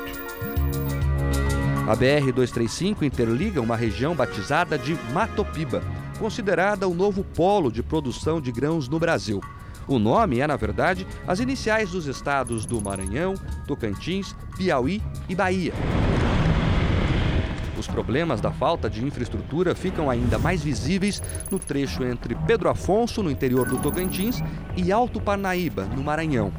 A 1.88 1.96
BR-235 1.96 3.04
interliga 3.04 3.62
uma 3.62 3.76
região 3.76 4.16
batizada 4.16 4.76
de 4.78 4.96
Matopiba, 5.14 5.84
considerada 6.18 6.88
o 6.88 6.96
novo 6.96 7.24
polo 7.24 7.72
de 7.72 7.84
produção 7.84 8.42
de 8.42 8.52
grãos 8.52 8.90
no 8.90 8.98
Brasil. 8.98 9.40
O 9.88 9.98
nome 9.98 10.40
é, 10.40 10.48
na 10.48 10.58
verdade, 10.58 11.08
as 11.26 11.40
iniciais 11.40 11.92
dos 11.92 12.08
estados 12.08 12.66
do 12.66 12.82
Maranhão, 12.82 13.36
Tocantins, 13.66 14.36
Piauí 14.58 15.02
e 15.30 15.36
Bahia. 15.36 15.74
Os 17.78 17.88
problemas 17.88 18.42
da 18.42 18.52
falta 18.52 18.90
de 18.90 19.06
infraestrutura 19.06 19.74
ficam 19.74 20.10
ainda 20.10 20.38
mais 20.38 20.62
visíveis 20.62 21.22
no 21.50 21.58
trecho 21.58 22.04
entre 22.04 22.36
Pedro 22.36 22.70
Afonso, 22.70 23.24
no 23.24 23.32
interior 23.32 23.68
do 23.68 23.78
Tocantins, 23.78 24.42
e 24.76 24.92
Alto 24.92 25.22
Parnaíba, 25.22 25.86
no 25.86 26.04
Maranhão. 26.04 26.52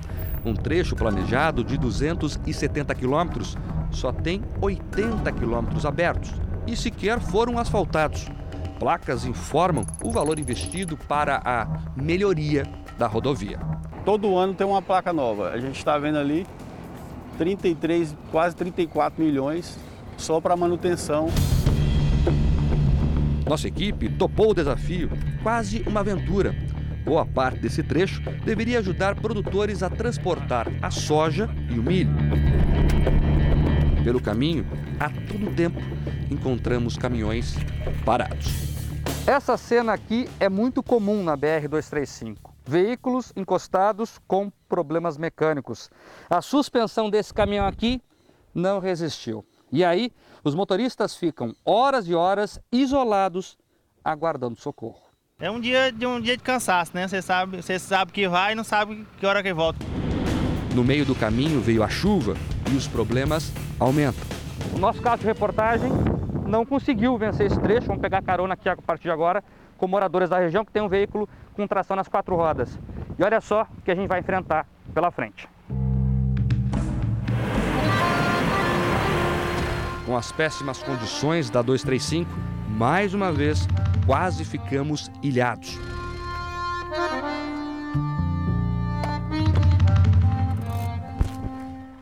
Um 0.45 0.55
trecho 0.55 0.97
planejado 0.97 1.62
de 1.62 1.76
270 1.76 2.95
quilômetros 2.95 3.59
só 3.91 4.11
tem 4.11 4.43
80 4.61 5.31
quilômetros 5.33 5.85
abertos 5.85 6.33
e 6.66 6.74
sequer 6.76 7.20
foram 7.20 7.59
asfaltados. 7.59 8.26
Placas 8.79 9.26
informam 9.26 9.85
o 10.03 10.11
valor 10.11 10.39
investido 10.39 10.97
para 10.97 11.43
a 11.45 11.66
melhoria 11.97 12.62
da 12.99 13.07
rodovia. 13.07 13.59
Todo 14.05 14.37
ano 14.37 14.55
tem 14.55 14.67
uma 14.67 14.83
placa 14.83 15.13
nova. 15.13 15.51
A 15.51 15.61
gente 15.61 15.79
está 15.79 15.97
vendo 15.97 16.19
ali 16.19 16.47
33, 17.39 18.17
quase 18.31 18.57
34 18.57 19.23
milhões 19.23 19.79
só 20.17 20.41
para 20.41 20.57
manutenção. 20.57 21.29
Nossa 23.47 23.69
equipe 23.69 24.11
topou 24.11 24.51
o 24.51 24.55
desafio, 24.55 25.11
quase 25.43 25.83
uma 25.87 26.01
aventura. 26.01 26.55
Boa 27.05 27.25
parte 27.25 27.61
desse 27.61 27.83
trecho 27.83 28.21
deveria 28.45 28.81
ajudar 28.81 29.15
produtores 29.15 29.83
a 29.83 29.89
transportar 29.89 30.67
a 30.83 30.91
soja 30.91 31.49
e 31.71 31.79
o 31.79 31.83
milho. 31.83 32.11
Pelo 34.05 34.21
caminho, 34.21 34.67
a 35.01 35.09
todo 35.09 35.55
tempo, 35.55 35.81
encontramos 36.31 36.97
caminhões 36.97 37.55
parados. 38.05 38.53
Essa 39.27 39.57
cena 39.57 39.93
aqui 39.93 40.29
é 40.41 40.49
muito 40.49 40.83
comum 40.83 41.23
na 41.23 41.37
BR-235 41.37 42.48
veículos 42.69 43.33
encostados 43.35 44.21
com 44.29 44.53
problemas 44.69 45.16
mecânicos. 45.16 45.89
A 46.29 46.43
suspensão 46.43 47.09
desse 47.09 47.33
caminhão 47.33 47.66
aqui 47.66 48.03
não 48.55 48.79
resistiu. 48.79 49.43
E 49.73 49.83
aí, 49.83 50.12
os 50.45 50.55
motoristas 50.55 51.16
ficam 51.16 51.55
horas 51.64 52.07
e 52.07 52.14
horas 52.14 52.61
isolados, 52.71 53.57
aguardando 54.05 54.61
socorro. 54.61 55.01
É 55.41 55.51
um 55.51 55.59
dia 55.59 55.91
de 55.91 56.07
um 56.07 56.21
dia 56.21 56.37
de 56.37 56.43
cansaço, 56.43 56.91
né? 56.95 57.09
Você 57.09 57.23
sabe, 57.23 57.62
você 57.62 57.79
sabe 57.79 58.12
que 58.12 58.29
vai 58.29 58.53
e 58.53 58.55
não 58.55 58.64
sabe 58.64 59.07
que 59.19 59.25
hora 59.25 59.43
que 59.43 59.53
volta. 59.55 59.79
No 60.75 60.85
meio 60.85 61.07
do 61.07 61.14
caminho 61.14 61.61
veio 61.61 61.83
a 61.83 61.89
chuva 61.89 62.35
e 62.71 62.77
os 62.77 62.87
problemas 62.87 63.51
aumentam. 63.81 64.27
O 64.75 64.79
nosso 64.79 65.01
caso 65.01 65.21
de 65.21 65.27
reportagem 65.27 65.91
não 66.47 66.66
conseguiu 66.66 67.16
vencer 67.16 67.47
esse 67.47 67.59
trecho. 67.61 67.87
Vamos 67.87 68.03
pegar 68.03 68.23
carona 68.23 68.55
aqui 68.55 68.69
a 68.69 68.77
partir 68.77 69.05
de 69.05 69.11
agora 69.11 69.43
com 69.79 69.89
moradores 69.89 70.29
da 70.29 70.39
região 70.39 70.64
que 70.64 70.72
tem 70.72 70.83
um 70.83 70.89
veículo 70.89 71.26
com 71.55 71.66
tração 71.66 71.97
nas 71.97 72.09
quatro 72.09 72.37
rodas. 72.37 72.79
E 73.18 73.24
olha 73.24 73.41
só 73.41 73.66
o 73.79 73.83
que 73.83 73.91
a 73.91 73.95
gente 73.95 74.09
vai 74.09 74.20
enfrentar 74.20 74.66
pela 74.93 75.11
frente. 75.11 75.49
Com 80.05 80.16
as 80.16 80.33
péssimas 80.33 80.83
condições 80.83 81.49
da 81.49 81.62
235, 81.62 82.31
mais 82.68 83.14
uma 83.14 83.33
vez 83.33 83.66
quase 84.07 84.45
ficamos 84.45 85.11
ilhados. 85.22 85.79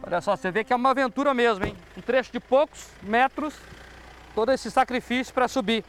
Olha 0.07 0.21
só, 0.21 0.37
você 0.37 0.53
vê 0.53 0.63
que 0.63 0.73
é 0.73 0.77
uma 0.77 0.91
aventura 0.91 1.35
mesmo, 1.35 1.67
hein? 1.67 1.75
Um 1.97 2.01
trecho 2.01 2.31
de 2.31 2.39
poucos 2.39 2.89
metros, 3.03 3.55
todo 4.37 4.53
esse 4.53 4.71
sacrifício 4.71 5.35
para 5.35 5.49
subir. 5.49 5.85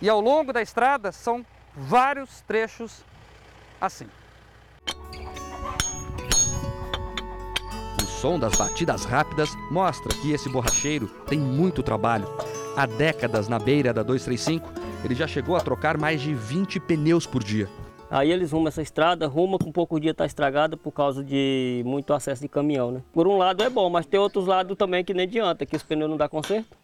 E 0.00 0.08
ao 0.08 0.20
longo 0.20 0.52
da 0.52 0.60
estrada 0.60 1.10
são 1.10 1.44
vários 1.74 2.42
trechos 2.42 3.02
assim. 3.80 4.06
O 8.02 8.04
som 8.04 8.38
das 8.38 8.56
batidas 8.56 9.04
rápidas 9.04 9.50
mostra 9.70 10.14
que 10.20 10.32
esse 10.32 10.48
borracheiro 10.48 11.06
tem 11.26 11.38
muito 11.38 11.82
trabalho. 11.82 12.26
Há 12.76 12.86
décadas 12.86 13.48
na 13.48 13.58
beira 13.58 13.92
da 13.92 14.02
235, 14.02 14.68
ele 15.02 15.14
já 15.14 15.26
chegou 15.26 15.56
a 15.56 15.60
trocar 15.60 15.96
mais 15.98 16.20
de 16.20 16.34
20 16.34 16.78
pneus 16.80 17.26
por 17.26 17.42
dia. 17.42 17.68
Aí 18.10 18.30
eles 18.30 18.52
rumam 18.52 18.68
essa 18.68 18.82
estrada, 18.82 19.26
ruma 19.26 19.58
com 19.58 19.72
pouco 19.72 19.98
dia 19.98 20.12
está 20.12 20.26
estragada 20.26 20.76
por 20.76 20.92
causa 20.92 21.24
de 21.24 21.82
muito 21.84 22.12
acesso 22.12 22.42
de 22.42 22.48
caminhão, 22.48 22.92
né? 22.92 23.02
Por 23.12 23.26
um 23.26 23.36
lado 23.36 23.64
é 23.64 23.70
bom, 23.70 23.90
mas 23.90 24.06
tem 24.06 24.20
outros 24.20 24.46
lados 24.46 24.76
também 24.76 25.04
que 25.04 25.12
nem 25.12 25.26
adianta, 25.26 25.66
que 25.66 25.74
os 25.74 25.82
pneus 25.82 26.08
não 26.08 26.16
dá 26.16 26.28
conserto. 26.28 26.76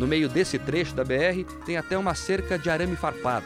No 0.00 0.06
meio 0.06 0.30
desse 0.30 0.58
trecho 0.58 0.94
da 0.94 1.04
BR 1.04 1.44
tem 1.66 1.76
até 1.76 1.98
uma 1.98 2.14
cerca 2.14 2.58
de 2.58 2.70
arame 2.70 2.96
farpado. 2.96 3.44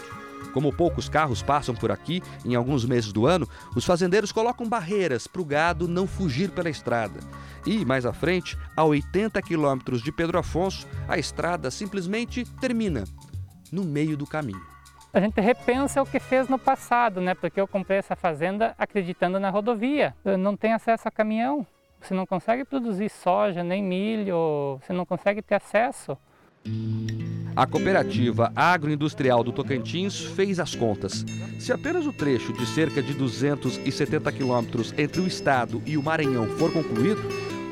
Como 0.52 0.72
poucos 0.72 1.08
carros 1.08 1.42
passam 1.42 1.74
por 1.74 1.90
aqui 1.90 2.22
em 2.44 2.54
alguns 2.54 2.84
meses 2.84 3.12
do 3.12 3.26
ano, 3.26 3.48
os 3.74 3.84
fazendeiros 3.84 4.30
colocam 4.30 4.68
barreiras 4.68 5.26
para 5.26 5.42
o 5.42 5.44
gado 5.44 5.88
não 5.88 6.06
fugir 6.06 6.52
pela 6.52 6.70
estrada. 6.70 7.18
E, 7.66 7.84
mais 7.84 8.06
à 8.06 8.12
frente, 8.12 8.56
a 8.76 8.84
80 8.84 9.42
quilômetros 9.42 10.00
de 10.00 10.12
Pedro 10.12 10.38
Afonso, 10.38 10.86
a 11.08 11.18
estrada 11.18 11.72
simplesmente 11.72 12.44
termina 12.60 13.02
no 13.72 13.82
meio 13.82 14.16
do 14.16 14.24
caminho. 14.24 14.62
A 15.12 15.18
gente 15.18 15.40
repensa 15.40 16.02
o 16.02 16.06
que 16.06 16.20
fez 16.20 16.48
no 16.48 16.58
passado, 16.58 17.20
né? 17.20 17.34
Porque 17.34 17.60
eu 17.60 17.66
comprei 17.66 17.98
essa 17.98 18.14
fazenda 18.14 18.76
acreditando 18.78 19.40
na 19.40 19.50
rodovia. 19.50 20.14
Eu 20.24 20.38
não 20.38 20.56
tem 20.56 20.72
acesso 20.72 21.08
a 21.08 21.10
caminhão. 21.10 21.66
Você 22.00 22.14
não 22.14 22.24
consegue 22.24 22.64
produzir 22.64 23.10
soja 23.10 23.64
nem 23.64 23.82
milho, 23.82 24.78
você 24.80 24.92
não 24.92 25.04
consegue 25.04 25.42
ter 25.42 25.56
acesso. 25.56 26.16
A 27.56 27.66
cooperativa 27.66 28.52
agroindustrial 28.56 29.44
do 29.44 29.52
Tocantins 29.52 30.18
fez 30.18 30.58
as 30.58 30.74
contas. 30.74 31.24
Se 31.60 31.72
apenas 31.72 32.04
o 32.04 32.12
trecho 32.12 32.52
de 32.52 32.66
cerca 32.66 33.00
de 33.00 33.14
270 33.14 34.32
quilômetros 34.32 34.92
entre 34.98 35.20
o 35.20 35.26
estado 35.26 35.80
e 35.86 35.96
o 35.96 36.02
Maranhão 36.02 36.48
for 36.58 36.72
concluído, 36.72 37.22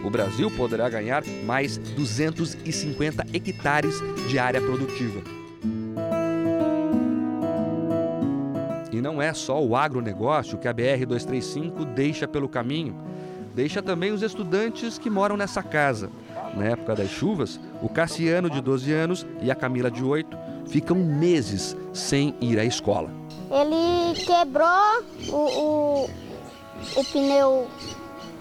o 0.05 0.11
Brasil 0.11 0.49
poderá 0.53 0.89
ganhar 0.89 1.25
mais 1.45 1.79
250 1.79 3.27
hectares 3.33 3.97
de 4.29 4.39
área 4.39 4.61
produtiva. 4.61 5.21
E 8.93 9.01
não 9.01 9.21
é 9.21 9.35
só 9.35 9.61
o 9.61 9.75
agronegócio 9.75 10.59
que 10.59 10.69
a 10.69 10.75
BR-235 10.75 11.93
deixa 11.93 12.29
pelo 12.29 12.49
caminho, 12.49 12.95
deixa 13.53 13.83
também 13.83 14.13
os 14.13 14.23
estudantes 14.23 14.97
que 14.97 15.11
moram 15.11 15.37
nessa 15.37 15.63
casa. 15.63 16.09
Na 16.55 16.65
época 16.67 16.95
das 16.95 17.09
chuvas, 17.09 17.59
o 17.81 17.89
Cassiano, 17.89 18.51
de 18.51 18.61
12 18.61 18.93
anos, 18.93 19.27
e 19.41 19.51
a 19.51 19.55
Camila, 19.55 19.91
de 19.91 20.05
8, 20.05 20.37
ficam 20.67 20.97
meses 20.97 21.77
sem 21.93 22.35
ir 22.41 22.59
à 22.59 22.65
escola. 22.65 23.11
Ele 23.51 24.15
quebrou, 24.21 25.03
o, 25.29 25.37
o, 25.37 26.11
o 26.97 27.05
pneu 27.13 27.67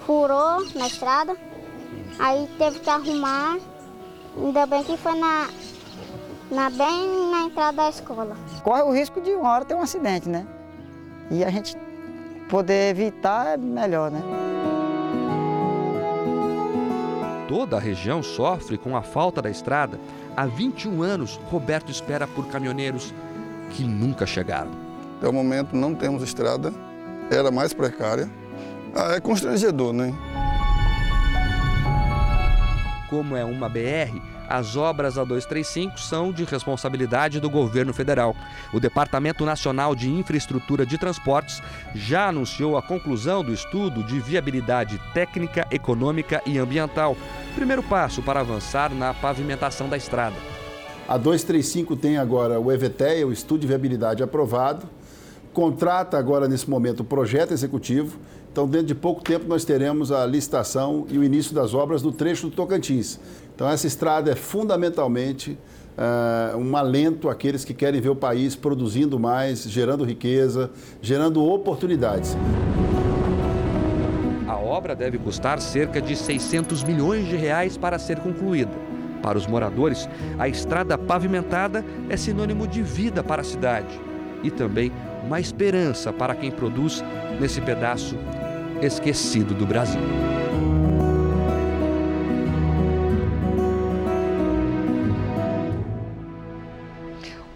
furou 0.05 0.66
na 0.76 0.88
estrada, 0.88 1.36
aí 2.20 2.47
teve 2.57 2.80
que 2.80 2.89
arrumar. 2.89 3.57
Ainda 4.38 4.66
bem 4.66 4.84
que 4.84 4.95
foi 4.97 5.18
na, 5.20 5.49
na, 6.49 6.70
bem 6.70 7.32
na 7.32 7.43
entrada 7.43 7.84
da 7.84 7.89
escola. 7.89 8.36
Corre 8.64 8.82
o 8.84 8.91
risco 8.91 9.20
de 9.22 9.32
uma 9.32 9.49
hora 9.51 9.66
ter 9.66 9.76
um 9.76 9.82
acidente, 9.82 10.30
né? 10.30 10.45
E 11.30 11.43
a 11.43 11.49
gente 11.49 11.76
poder 12.49 12.89
evitar 12.89 13.53
é 13.53 13.57
melhor, 13.57 14.12
né? 14.12 14.22
Toda 17.52 17.76
a 17.76 17.80
região 17.82 18.24
sofre 18.24 18.78
com 18.78 18.95
a 18.95 19.02
falta 19.02 19.41
da 19.41 19.49
estrada. 19.49 19.99
Há 20.38 20.45
21 20.45 21.04
anos, 21.04 21.38
Roberto 21.49 21.91
espera 21.91 22.26
por 22.26 22.47
caminhoneiros 22.47 23.14
que 23.72 23.84
nunca 23.84 24.26
chegaram. 24.26 24.72
Até 25.18 25.28
o 25.28 25.34
momento 25.34 25.76
não 25.76 25.93
temos 25.93 26.24
estrada, 26.24 26.74
era 27.30 27.52
mais 27.52 27.74
precária. 27.74 28.30
Ah, 28.95 29.16
é 29.16 29.20
constrangedor, 29.20 29.91
né? 29.91 30.14
Como 33.10 33.36
é 33.36 33.43
uma 33.43 33.68
BR, 33.68 34.22
as 34.52 34.76
obras 34.76 35.16
da 35.16 35.24
235 35.24 35.97
são 35.97 36.30
de 36.30 36.43
responsabilidade 36.43 37.39
do 37.39 37.49
governo 37.49 37.93
federal. 37.93 38.36
O 38.74 38.82
Departamento 38.82 39.45
Nacional 39.45 39.95
de 39.95 40.10
Infraestrutura 40.10 40.86
de 40.86 40.97
Transportes 40.97 41.64
já 41.95 42.28
anunciou 42.28 42.78
a 42.78 42.82
conclusão 42.82 43.45
do 43.45 43.54
estudo 43.54 44.04
de 44.04 44.20
viabilidade 44.20 44.99
técnica, 45.14 45.66
econômica 45.72 46.41
e 46.45 46.58
ambiental. 46.58 47.16
Primeiro 47.56 47.84
passo 47.84 48.22
para 48.22 48.39
avançar 48.39 48.93
na 48.93 49.14
pavimentação 49.14 49.89
da 49.89 49.97
estrada. 49.97 50.36
A 51.08 51.18
235 51.18 51.95
tem 51.97 52.18
agora 52.18 52.60
o 52.60 52.72
EVTEA, 52.72 53.28
o 53.28 53.34
estudo 53.34 53.62
de 53.62 53.68
viabilidade 53.68 54.24
aprovado, 54.24 54.88
contrata 55.54 56.18
agora 56.18 56.47
nesse 56.47 56.70
momento 56.70 57.02
o 57.02 57.04
projeto 57.04 57.52
executivo. 57.52 58.18
Então, 58.52 58.68
dentro 58.68 58.88
de 58.88 58.95
pouco 58.95 59.22
tempo, 59.22 59.45
nós 59.47 59.66
teremos 59.66 60.12
a 60.12 60.26
licitação 60.26 61.06
e 61.10 61.18
o 61.18 61.24
início 61.24 61.54
das 61.54 61.74
obras 61.74 62.02
do 62.02 62.12
trecho 62.12 62.47
do 62.49 62.56
Tocantins. 62.56 63.20
Então, 63.54 63.70
essa 63.70 63.88
estrada 63.88 64.32
é 64.32 64.36
fundamentalmente 64.36 65.58
uh, 65.97 66.58
um 66.58 66.76
alento 66.76 67.30
àqueles 67.30 67.64
que 67.64 67.74
querem 67.74 68.02
ver 68.02 68.10
o 68.10 68.16
país 68.16 68.56
produzindo 68.56 69.20
mais, 69.20 69.64
gerando 69.64 70.04
riqueza, 70.04 70.70
gerando 71.02 71.43
oportunidades. 71.45 72.36
Obra 74.72 74.95
deve 74.95 75.17
custar 75.17 75.59
cerca 75.59 76.01
de 76.01 76.15
600 76.15 76.82
milhões 76.86 77.28
de 77.28 77.36
reais 77.36 77.76
para 77.76 77.99
ser 77.99 78.19
concluída. 78.19 78.72
Para 79.22 79.38
os 79.38 79.45
moradores, 79.45 80.07
a 80.39 80.47
estrada 80.47 80.97
pavimentada 80.97 81.84
é 82.09 82.15
sinônimo 82.15 82.65
de 82.65 82.82
vida 82.82 83.22
para 83.22 83.41
a 83.41 83.43
cidade 83.43 83.99
e 84.41 84.49
também 84.49 84.89
uma 85.26 85.41
esperança 85.41 86.13
para 86.13 86.34
quem 86.34 86.49
produz 86.49 87.03
nesse 87.38 87.59
pedaço 87.59 88.17
esquecido 88.82 89.53
do 89.53 89.65
Brasil. 89.65 89.99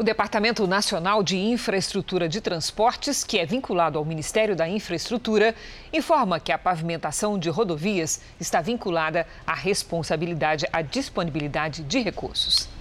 Departamento 0.05 0.67
Nacional 0.67 1.23
de 1.23 1.35
Infraestrutura 1.35 2.29
de 2.29 2.39
Transportes, 2.39 3.23
que 3.23 3.39
é 3.39 3.45
vinculado 3.45 3.97
ao 3.97 4.05
Ministério 4.05 4.55
da 4.55 4.69
Infraestrutura, 4.69 5.55
informa 5.91 6.39
que 6.39 6.51
a 6.51 6.59
pavimentação 6.59 7.39
de 7.39 7.49
rodovias 7.49 8.21
está 8.39 8.61
vinculada 8.61 9.25
à 9.47 9.55
responsabilidade, 9.55 10.67
à 10.71 10.83
disponibilidade 10.83 11.81
de 11.81 11.99
recursos. 12.01 12.74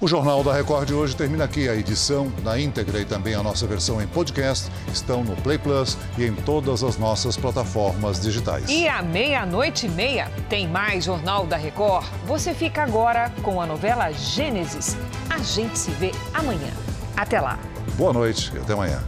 O 0.00 0.06
Jornal 0.06 0.44
da 0.44 0.52
Record 0.52 0.86
de 0.86 0.94
hoje 0.94 1.16
termina 1.16 1.42
aqui. 1.42 1.68
A 1.68 1.74
edição 1.74 2.32
na 2.44 2.56
íntegra 2.56 3.00
e 3.00 3.04
também 3.04 3.34
a 3.34 3.42
nossa 3.42 3.66
versão 3.66 4.00
em 4.00 4.06
podcast 4.06 4.70
estão 4.92 5.24
no 5.24 5.34
Play 5.34 5.58
Plus 5.58 5.98
e 6.16 6.24
em 6.24 6.32
todas 6.32 6.84
as 6.84 6.96
nossas 6.96 7.36
plataformas 7.36 8.20
digitais. 8.20 8.68
E 8.68 8.86
à 8.86 9.02
meia-noite 9.02 9.86
e 9.86 9.88
meia 9.88 10.30
tem 10.48 10.68
mais 10.68 11.04
Jornal 11.04 11.46
da 11.46 11.56
Record. 11.56 12.06
Você 12.26 12.54
fica 12.54 12.84
agora 12.84 13.32
com 13.42 13.60
a 13.60 13.66
novela 13.66 14.12
Gênesis. 14.12 14.96
A 15.28 15.38
gente 15.38 15.76
se 15.76 15.90
vê 15.90 16.12
amanhã. 16.32 16.72
Até 17.16 17.40
lá. 17.40 17.58
Boa 17.96 18.12
noite 18.12 18.52
e 18.54 18.58
até 18.58 18.74
amanhã. 18.74 19.02